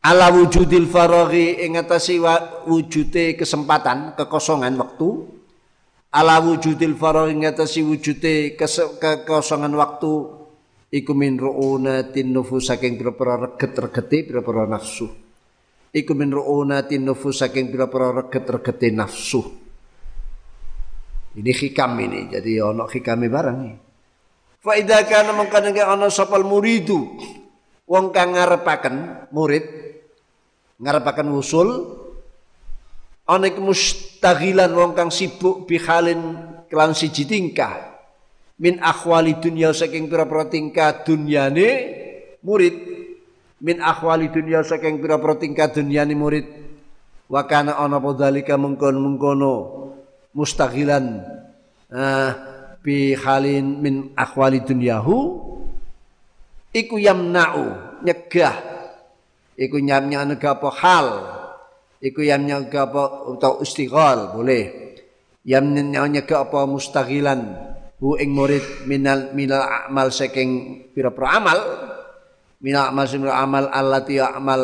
[0.00, 2.16] Ala wujudil faraghi ing atase
[2.64, 5.28] wujude kesempatan kekosongan waktu.
[6.10, 10.40] Ala wujudil faraghi ing atase wujude kekosongan waktu.
[10.90, 15.29] Iku min ru'unatin nufus saking pira-pira reget-regete pira-pira nafsu
[15.90, 19.42] iku min ru'unatin nufus saking pira-pira reget-regete nafsu.
[21.30, 23.76] Ini hikam ini jadi ono hikame barang nih
[24.60, 27.16] fa idza kana mangkane ana sapal muridu
[27.88, 29.64] wong kang ngarepaken murid
[30.82, 31.68] ngarepaken usul
[33.30, 37.90] ana iku mustaghilan wong kang sibuk bihalin kelan siji tingkah.
[38.60, 41.68] Min akhwali dunya saking pira-pira tingkah dunyane
[42.44, 42.89] murid
[43.60, 46.46] min akhwali dunya saking pira-pira tingkah dunyane murid.
[47.30, 49.54] Wa kana ana padhalika mengkon-mengkono
[50.34, 51.22] mustaghilan
[51.94, 52.30] uh,
[52.82, 55.16] bi halin min akhwali dunyahu.
[56.74, 58.56] Iku yamna'u nyegah.
[59.60, 61.06] Iku nyamnya apa hal?
[62.00, 64.96] Iku yamnya apa atau istighal boleh.
[65.44, 67.40] Yamnya apa mustaghilan?
[68.00, 71.58] Hu ing murid minal minal amal saking pira-pira amal
[72.60, 74.62] minal amal amal allati amal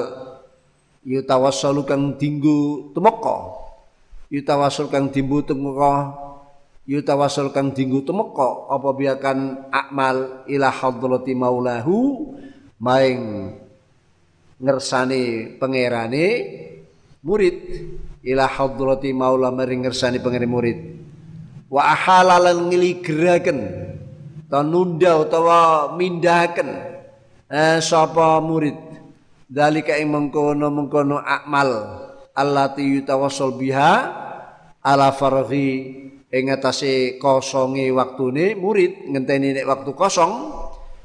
[1.07, 3.65] yutawassalu kang dinggo tumeka.
[4.29, 6.13] Yutawassul kang dimbu tumeka.
[6.85, 8.69] Yutawassul kang dinggo tumeka.
[8.69, 12.31] Apa biakan amal ila hadrati maulahu
[12.83, 13.55] maing
[14.61, 16.27] ngersani pangerane
[17.23, 17.57] murid.
[18.27, 20.79] Ila hadrati maula maring ngersani pangerane murid.
[21.71, 23.59] Wa ahalalan ngiligeraken
[24.47, 26.96] ta nunda utawa mindahaken
[27.51, 28.75] eh, sapa murid?
[29.47, 31.71] Dalika ing mengkono mengkono akmal
[32.35, 33.93] allati yutawassul biha
[34.83, 35.71] ala farghi
[36.27, 38.59] ing atase kosonge waktune.
[38.59, 40.33] Murid ngenteni nek waktu kosong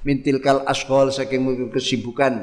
[0.02, 2.42] mintilkal asghal saking kesibukan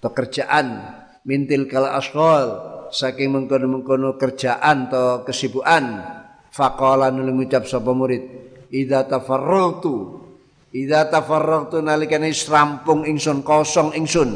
[0.00, 0.96] pekerjaan.
[1.28, 2.46] Mintil kala asghal
[2.88, 6.16] saking mengkono-mengkono kerjaan atau kesibukan.
[6.48, 8.24] Faqala ngucap sapa murid
[8.72, 10.24] idza tafarragtu
[10.74, 14.30] idza tafarragtu nalikane rampung ingsun kosong ingsun.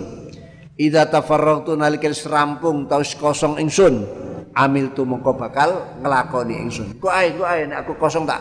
[0.76, 4.04] Idza tafarragtu nalikane rampung taus kosong ingsun
[4.52, 6.98] amil tu mongko bakal nglakoni ingsun.
[7.00, 8.40] Ku ae ku ae nek aku kosong tak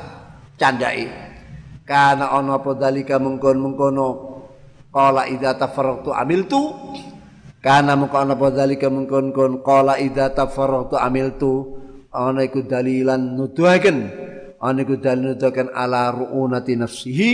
[0.59, 1.07] candai
[1.88, 4.31] kana ana apa dalika mengkon-mengkono?
[4.91, 6.61] Qala idza tafarragtu amil tu
[7.61, 11.77] Kana muka ana dzalika mungkon kon qala idza tafarratu amiltu.
[12.11, 13.97] Ana iku dalilan nuduhaken
[14.62, 17.34] ana iku dalil nuduhaken ala ruunati nafsihi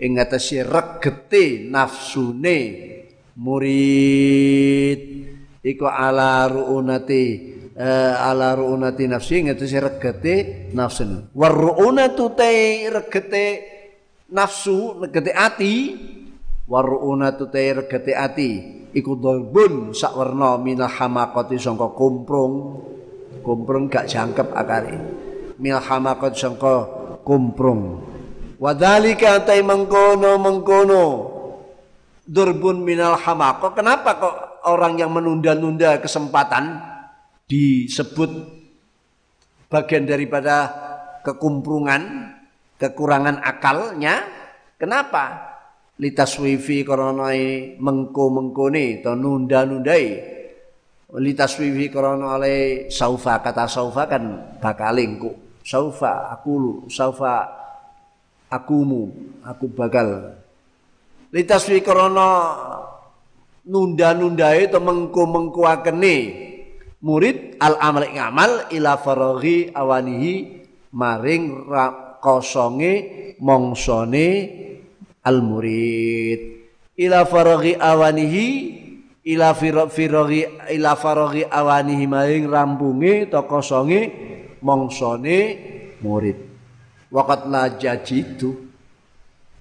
[0.00, 2.58] ing atase regete nafsune
[3.36, 5.00] murid.
[5.62, 7.24] Iku ala ruunati
[7.76, 10.34] uh, ala ruunati nafsi ing atase regete
[10.72, 13.44] nafsun war ruunatu te regete
[14.32, 15.74] nafsu regete ati.
[16.66, 18.50] War ruunatu te regete ati.
[18.92, 22.80] Iku dolbun sak warna minal hamakati sangka kumprung.
[23.42, 25.22] Kumprung gak jangkep akare
[25.58, 28.12] minal hamakati sangka kumprung.
[28.62, 31.04] Wadhalika tai mengkono mengkono.
[32.22, 34.36] Durbun minal hamako kenapa kok
[34.70, 36.78] orang yang menunda-nunda kesempatan
[37.50, 38.30] disebut
[39.66, 40.70] bagian daripada
[41.26, 42.30] kekumprungan
[42.78, 44.22] kekurangan akalnya?
[44.78, 45.50] Kenapa?
[45.98, 47.34] Litaswifi karena
[47.82, 50.06] mengko-mengkone atau nunda-nundai.
[51.10, 53.42] Litaswifi karena oleh saufa.
[53.42, 57.48] Kata saufa kan bakal engko saufa aku saufa
[58.52, 59.08] akumu
[59.46, 60.36] aku bakal.
[61.32, 62.28] Litaswifi karena
[63.64, 66.16] nunda-nundai atau mengko akene
[67.00, 70.34] murid al amal amal ila faraghi awanihi
[70.92, 71.70] maring
[72.20, 72.94] kosonge
[73.40, 74.28] mongsone
[75.24, 76.40] al murid
[77.00, 78.46] ila faraghi awanihi
[79.30, 80.42] ila firaghi
[80.74, 84.31] ila faraghi awanihi maring rampunge to kosonge
[84.62, 85.38] mongsone
[86.00, 86.38] murid.
[87.12, 88.72] Waqat la jajidu.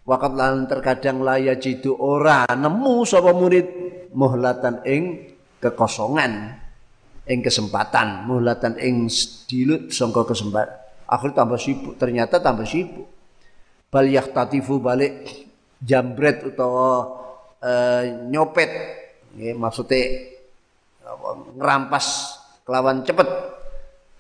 [0.08, 3.68] Waqat lan terkadang la yajidu ora nemu sapa murid
[4.16, 6.58] muhlatan ing kekosongan
[7.30, 9.06] ing kesempatan muhlatan ing
[9.46, 13.06] dilut sangka kesempatan akhir tambah sibuk ternyata tambah sibuk.
[13.92, 15.28] Bal yahtatifu balik
[15.84, 17.12] jambret utawa
[17.60, 18.72] uh, nyopet.
[19.36, 20.32] Ya, maksudnya
[21.60, 23.28] ngerampas kelawan cepet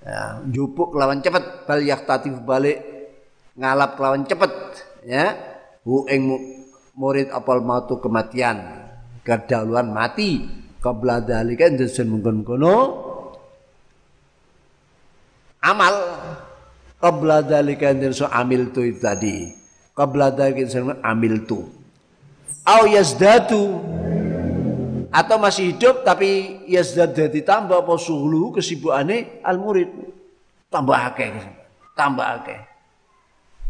[0.01, 2.81] ya, jupuk kelawan cepet bal yaktatif balik
[3.55, 4.51] ngalap kelawan cepet
[5.05, 5.33] ya.
[5.81, 6.29] Hu ing
[6.93, 8.85] murid apal mautu kematian.
[9.25, 10.61] Kedaluan mati.
[10.81, 12.73] Qabla dalika desen mungkon kono
[15.61, 15.93] amal.
[16.97, 19.49] Qabla dalika desen amil tu tadi.
[19.93, 21.65] Qabla dalika desen amil tu.
[22.65, 23.81] Au yazdatu
[25.11, 29.91] atau masih hidup tapi yazdad dadi tambah apa suhlu kesibukane al murid
[30.71, 31.61] tambah akeh
[31.95, 32.59] tambah akeh.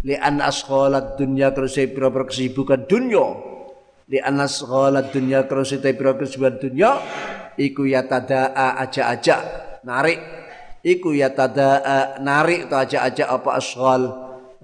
[0.01, 3.25] Li an asghalat dunya kerse pira kesibukan dunya.
[4.09, 6.91] Li an asghalat dunya kerse pira kesibukan dunya.
[7.59, 9.37] Iku ya tadaa aja-aja
[9.85, 10.17] narik.
[10.81, 14.01] Iku ya tadaa narik atau aja-aja apa asghal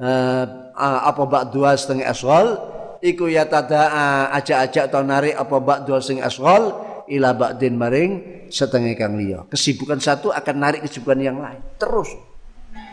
[0.02, 0.44] uh,
[0.78, 2.58] apa bak dua setengah asghal
[3.02, 6.64] iku ya tadaa aja-aja atau narik apa bak dua setengah asghal
[7.08, 8.12] ila ba'din maring
[8.52, 9.48] setengah kang liya.
[9.48, 11.60] Kesibukan satu akan narik kesibukan yang lain.
[11.80, 12.12] Terus.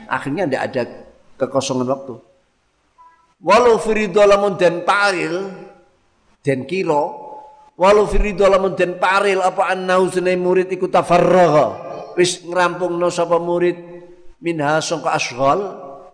[0.06, 0.82] Akhirnya tidak ada
[1.40, 2.14] kekosongan waktu.
[3.44, 5.52] Walau firido lamun dan paril
[6.44, 7.24] dan kiro
[7.74, 11.74] walau firido lamun dan paril apa annahu sunai murid iku tafarraga
[12.14, 13.74] wis no sapa murid
[14.38, 15.58] minha sangka asghal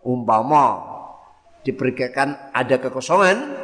[0.01, 0.81] umpama
[1.61, 3.60] diberikan ada kekosongan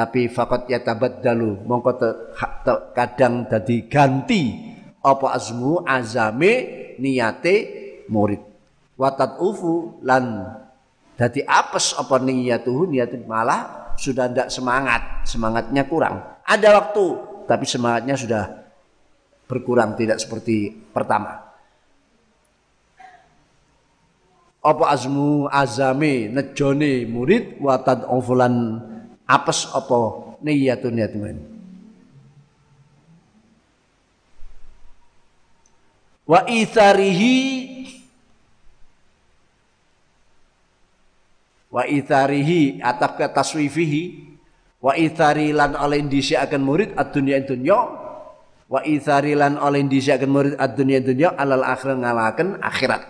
[0.00, 1.20] tapi fakot tabat
[1.68, 1.92] mongko
[2.96, 4.56] kadang dadi ganti
[5.04, 6.52] apa azmu azame
[6.96, 7.56] niate
[8.08, 8.40] murid.
[8.96, 10.56] Watat ufu lan
[11.20, 16.16] dadi apes apa niyatuhu niat malah sudah tidak semangat semangatnya kurang.
[16.48, 17.06] Ada waktu
[17.44, 18.44] tapi semangatnya sudah
[19.52, 21.44] berkurang tidak seperti pertama.
[24.64, 28.80] Apa azmu azame nejone murid watat ufulan
[29.30, 30.34] apes apa?
[30.42, 31.60] Niyatun yatun
[36.30, 37.36] wa itharihi
[41.74, 44.02] wa itharihi atap ke taswifihi
[44.78, 47.78] wa ithari lan oleh akan murid ad-dunya dunya
[48.70, 53.02] wa ithari lan oleh akan murid ad-dunya dunya alal akhir ngalakan akhirat.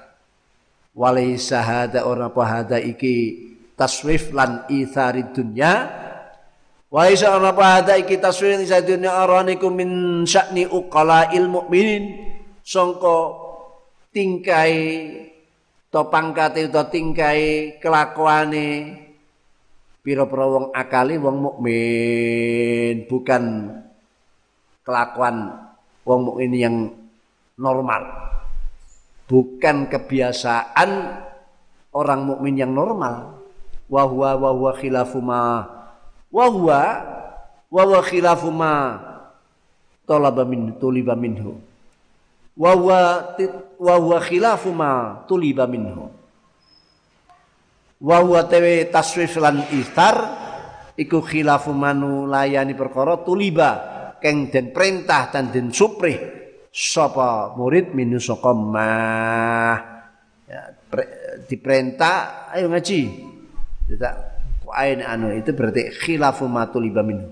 [0.91, 3.47] Walaysa hada ora apa hada iki
[3.79, 5.87] taswif lan ithari dunya
[6.91, 12.35] Wa isa ana pada iki taswir sadune araniku min sya'ni uqala il mukminin
[12.67, 13.31] sangka
[14.11, 14.75] tingkai
[15.87, 18.99] to pangkate utawa tingkai kelakuane
[20.03, 23.71] pira-pira wong akali wong mukmin bukan
[24.83, 25.63] kelakuan
[26.03, 26.77] wong mukmin yang
[27.55, 28.03] normal.
[29.31, 30.91] Bukan kebiasaan
[31.95, 33.47] orang mukmin yang normal.
[33.87, 35.79] Wa huwa wa huwa khilafu ma
[36.31, 36.81] wa huwa
[37.71, 38.99] wa huwa khilafu ma
[40.07, 41.59] talaba min tuliba minhu.
[42.59, 42.99] Wa huwa
[43.79, 46.11] wa huwa khilafu ma tuliba minhu.
[48.01, 50.17] Wa huwa tewe taswif lan istar
[50.97, 53.71] iku khilafu manu layani perkara tuliba
[54.21, 56.17] keng den perintah dan den suprih
[56.71, 58.53] sapa murid minu saka
[60.47, 60.61] ya,
[61.49, 63.01] diperintah ayo ngaji.
[63.91, 64.40] Tidak
[64.73, 67.31] ain anu itu berarti khilafu ma tuliba minhu.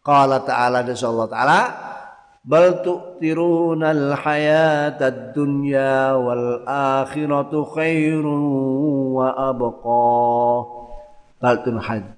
[0.00, 1.60] Qala ta'ala dan Allah ta'ala
[2.40, 8.42] bal tu'tirunal hayatad dunya wal akhiratu khairun
[9.16, 10.08] wa abqa.
[11.40, 11.56] Bal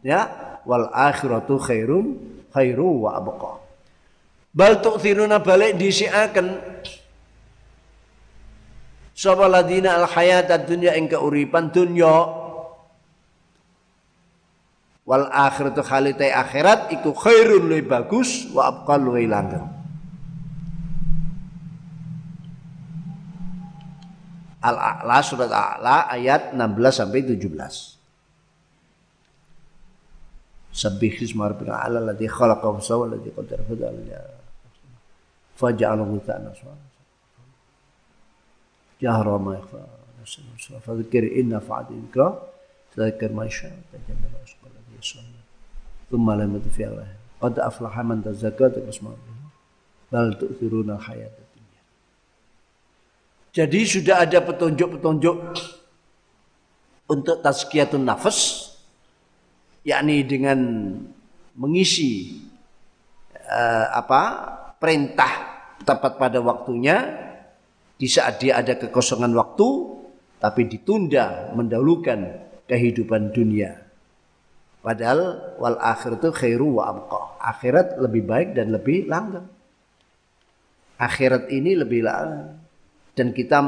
[0.03, 0.21] ya
[0.67, 2.19] wal akhiratu khairun
[2.51, 3.53] khairu wa abqa.
[4.53, 6.47] Bal tu'tiruna balik disiakan
[9.13, 12.42] Sapa ladina al hayatad dunya ing keuripan dunya
[15.03, 19.67] wal akhiratu khalite akhirat iku khairun lebih bagus wa abqal luwih langgeng.
[24.63, 26.63] Al-A'la surat A'la ayat 16
[27.03, 27.51] sampai 17
[30.73, 33.75] Sabbih isma rabbika ala alladhi khalaqa wa sawwa alladhi qaddara fa
[35.61, 36.49] faja'alahu ta'ala
[39.03, 39.83] jahra ma yakhfa
[40.81, 42.41] fa dzikir inna dhikra
[42.95, 43.69] tadhakkar ma yasha
[46.08, 47.10] ثم لم في الله
[47.42, 48.98] قد أفلح من تزكى terus
[50.08, 51.82] bal tu'thiruna hayat dunia
[53.52, 55.38] jadi sudah ada petunjuk-petunjuk
[57.12, 58.72] untuk tazkiyatun nafas
[59.84, 60.60] yakni dengan
[61.56, 62.44] mengisi
[63.36, 64.22] uh, apa
[64.80, 65.32] perintah
[65.84, 67.28] tepat pada waktunya
[67.98, 69.68] di saat dia ada kekosongan waktu
[70.38, 73.81] tapi ditunda mendahulukan kehidupan dunia
[74.83, 77.39] Padahal wal itu khairu wa abqa.
[77.39, 79.47] Akhirat lebih baik dan lebih langgeng.
[80.99, 82.59] Akhirat ini lebih langgeng.
[83.15, 83.59] Dan kita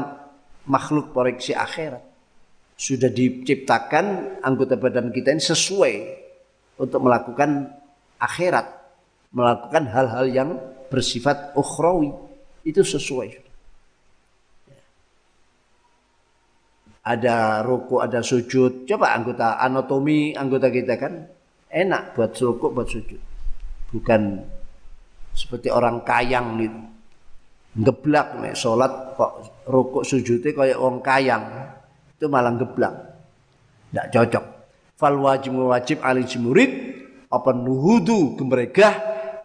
[0.67, 2.03] makhluk proyeksi akhirat.
[2.75, 5.95] sudah diciptakan anggota badan kita ini sesuai
[6.75, 7.71] untuk melakukan
[8.19, 8.67] akhirat,
[9.31, 10.49] melakukan hal-hal yang
[10.91, 12.11] bersifat ukhrawi
[12.67, 13.44] itu sesuai.
[17.05, 18.89] Ada ruku, ada sujud.
[18.89, 21.29] Coba anggota anatomi anggota kita kan
[21.69, 23.21] enak buat ruku, buat sujud.
[23.93, 24.41] Bukan
[25.37, 26.79] seperti orang kayang gitu.
[27.75, 31.43] Geblak nih, sholat kok rukuk sujudnya kayak orang kayang.
[32.17, 32.95] Itu malah geblak.
[33.91, 34.45] Tidak cocok.
[34.95, 36.71] Fal wajib wajib alih murid
[37.27, 38.95] apa nuhudu gemregah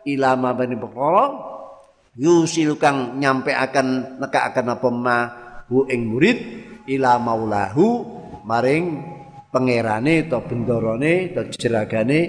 [0.06, 1.26] ilama bani perkara
[2.14, 5.18] yusil kang nyampe akan neka akan apa ma
[5.66, 6.38] hu ing murid
[6.88, 7.88] ila maulahu
[8.46, 8.84] maring
[9.50, 12.20] pangerane atau bendorone atau jeragane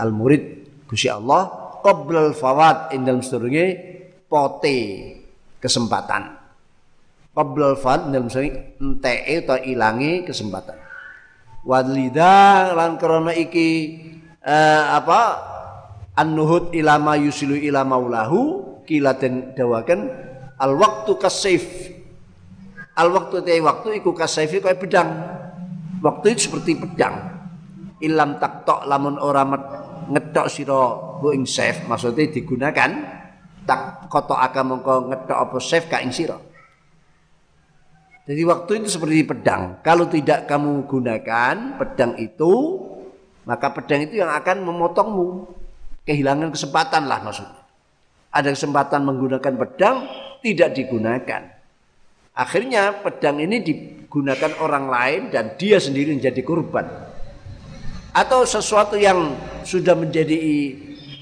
[0.00, 0.42] al murid
[0.88, 3.66] Gusti Allah qoblal fawat ing dalem sedurunge
[4.26, 4.78] pote
[5.62, 6.34] kesempatan.
[7.30, 10.76] Qoblal fawat ing dalem sedurunge enteke atau ilangi kesempatan.
[11.60, 14.00] Wadlida lan krana iki
[14.40, 15.20] eh, apa
[16.16, 20.08] an-nuhud ilama yusilu ila maulahu kila den dawaken
[20.56, 21.62] al waktu kasif
[22.96, 25.08] al waktu te waktu iku kasaifi kaya pedang
[26.02, 27.14] waktu itu seperti pedang
[28.00, 29.44] ilam taktok lamun ora
[30.10, 30.82] ngetok sira
[31.20, 32.90] bu ing safe maksudnya digunakan
[33.68, 36.50] tak koto akan mongko ngetok apa safe ka ing sira
[38.30, 39.82] jadi waktu itu seperti pedang.
[39.82, 42.78] Kalau tidak kamu gunakan pedang itu,
[43.42, 45.50] maka pedang itu yang akan memotongmu.
[46.06, 47.58] Kehilangan kesempatan lah maksudnya.
[48.30, 50.06] Ada kesempatan menggunakan pedang,
[50.46, 51.42] tidak digunakan.
[52.34, 56.86] Akhirnya pedang ini digunakan orang lain dan dia sendiri menjadi korban.
[58.10, 60.34] Atau sesuatu yang sudah menjadi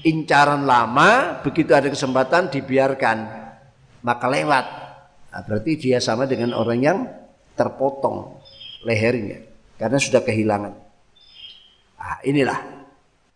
[0.05, 3.17] incaran lama, begitu ada kesempatan dibiarkan,
[4.01, 4.89] maka lewat
[5.29, 6.99] Nah, berarti dia sama dengan orang yang
[7.53, 8.41] terpotong
[8.85, 9.45] lehernya
[9.77, 10.73] karena sudah kehilangan.
[11.99, 12.59] Nah, inilah.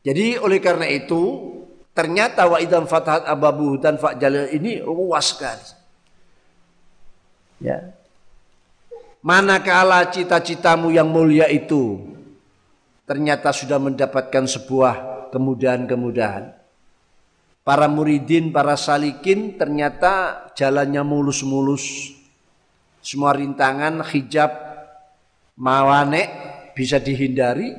[0.03, 1.53] Jadi oleh karena itu
[1.93, 5.82] ternyata wa idan fatahat ababu dan jalil ini luas sekali.
[7.63, 7.95] Ya.
[9.23, 12.11] Manakala cita-citamu yang mulia itu
[13.07, 14.93] ternyata sudah mendapatkan sebuah
[15.31, 16.63] kemudahan-kemudahan
[17.63, 22.11] Para muridin, para salikin ternyata jalannya mulus-mulus.
[22.99, 24.51] Semua rintangan, hijab,
[25.55, 26.27] mawane
[26.75, 27.71] bisa dihindari.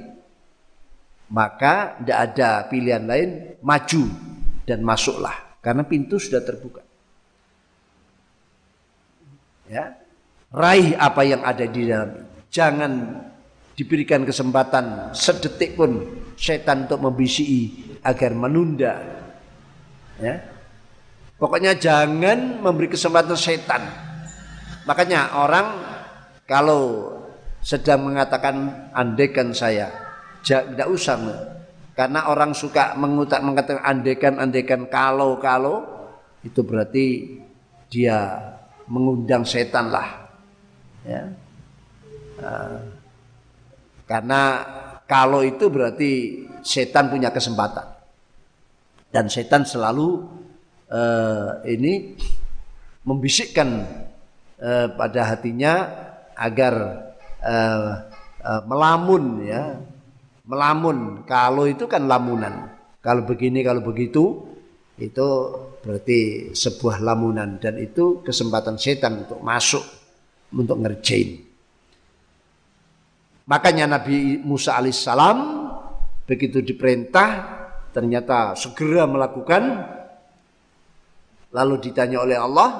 [1.28, 4.04] Maka tidak ada pilihan lain, maju
[4.64, 5.60] dan masuklah.
[5.60, 6.83] Karena pintu sudah terbuka.
[9.74, 9.90] Ya,
[10.54, 12.30] raih apa yang ada di dalam.
[12.46, 12.92] Jangan
[13.74, 19.24] diberikan kesempatan sedetik pun setan untuk membisiki agar menunda
[20.22, 20.38] Ya.
[21.34, 23.82] Pokoknya jangan memberi kesempatan setan.
[24.86, 25.66] Makanya orang
[26.46, 27.10] kalau
[27.58, 29.90] sedang mengatakan andekan saya,
[30.46, 31.18] tidak usah.
[31.98, 35.82] Karena orang suka mengutak mengatakan andekan andekan kalau kalau
[36.46, 37.06] itu berarti
[37.90, 38.53] dia
[38.88, 40.28] mengundang setan lah.
[41.04, 41.22] Ya.
[42.40, 42.80] Uh,
[44.04, 44.40] karena
[45.04, 47.86] kalau itu berarti setan punya kesempatan
[49.14, 50.26] dan setan selalu
[50.90, 52.18] uh, ini
[53.04, 53.84] membisikkan
[54.58, 55.72] uh, pada hatinya
[56.34, 56.74] agar
[57.44, 57.90] uh,
[58.42, 59.78] uh, melamun ya
[60.44, 62.68] melamun kalau itu kan lamunan
[63.00, 64.44] kalau begini kalau begitu
[64.98, 65.26] itu
[65.84, 67.60] berarti sebuah lamunan.
[67.60, 69.84] Dan itu kesempatan setan untuk masuk
[70.56, 71.44] untuk ngerjain.
[73.44, 75.38] Makanya Nabi Musa alaihissalam
[76.24, 77.28] begitu diperintah
[77.92, 79.92] ternyata segera melakukan.
[81.52, 82.70] Lalu ditanya oleh Allah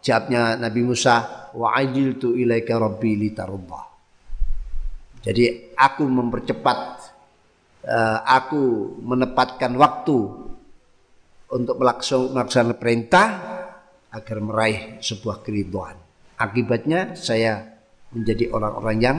[0.00, 3.86] jawabnya Nabi Musa wa ajiltu ilaika rabbi litarubah
[5.26, 6.78] jadi aku mempercepat
[7.82, 10.45] uh, aku menepatkan waktu
[11.52, 13.28] untuk melaksanakan perintah
[14.10, 15.94] agar meraih sebuah keriduan
[16.40, 17.62] akibatnya saya
[18.10, 19.18] menjadi orang-orang yang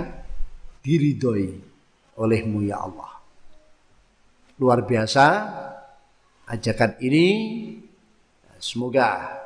[0.83, 1.49] diridhoi
[2.17, 3.11] olehmu ya Allah
[4.57, 5.25] luar biasa
[6.49, 7.25] ajakan ini
[8.57, 9.37] semoga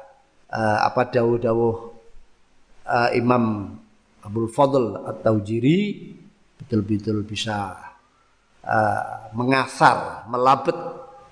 [0.47, 1.75] uh, apa dawuh-dawuh
[2.87, 3.75] uh, Imam
[4.21, 6.13] Abdul Fadl atau Jiri
[6.61, 7.73] betul-betul bisa
[8.63, 9.03] uh,
[9.33, 10.77] mengasar, melabet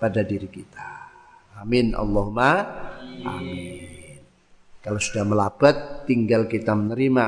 [0.01, 0.98] pada diri kita.
[1.59, 1.91] Amin.
[1.91, 2.51] Allahumma
[3.27, 4.19] amin.
[4.79, 7.25] Kalau sudah melabet tinggal kita menerima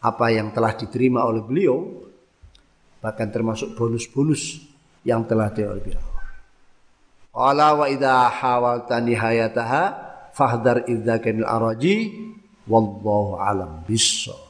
[0.00, 2.06] apa yang telah diterima oleh beliau
[3.02, 4.62] bahkan termasuk bonus-bonus
[5.06, 5.98] yang telah dioleh
[7.36, 9.82] Qala wa idza hawalta nihayataha
[10.32, 12.08] fahdar idza kanil araji
[12.64, 14.45] wallahu alam bissawab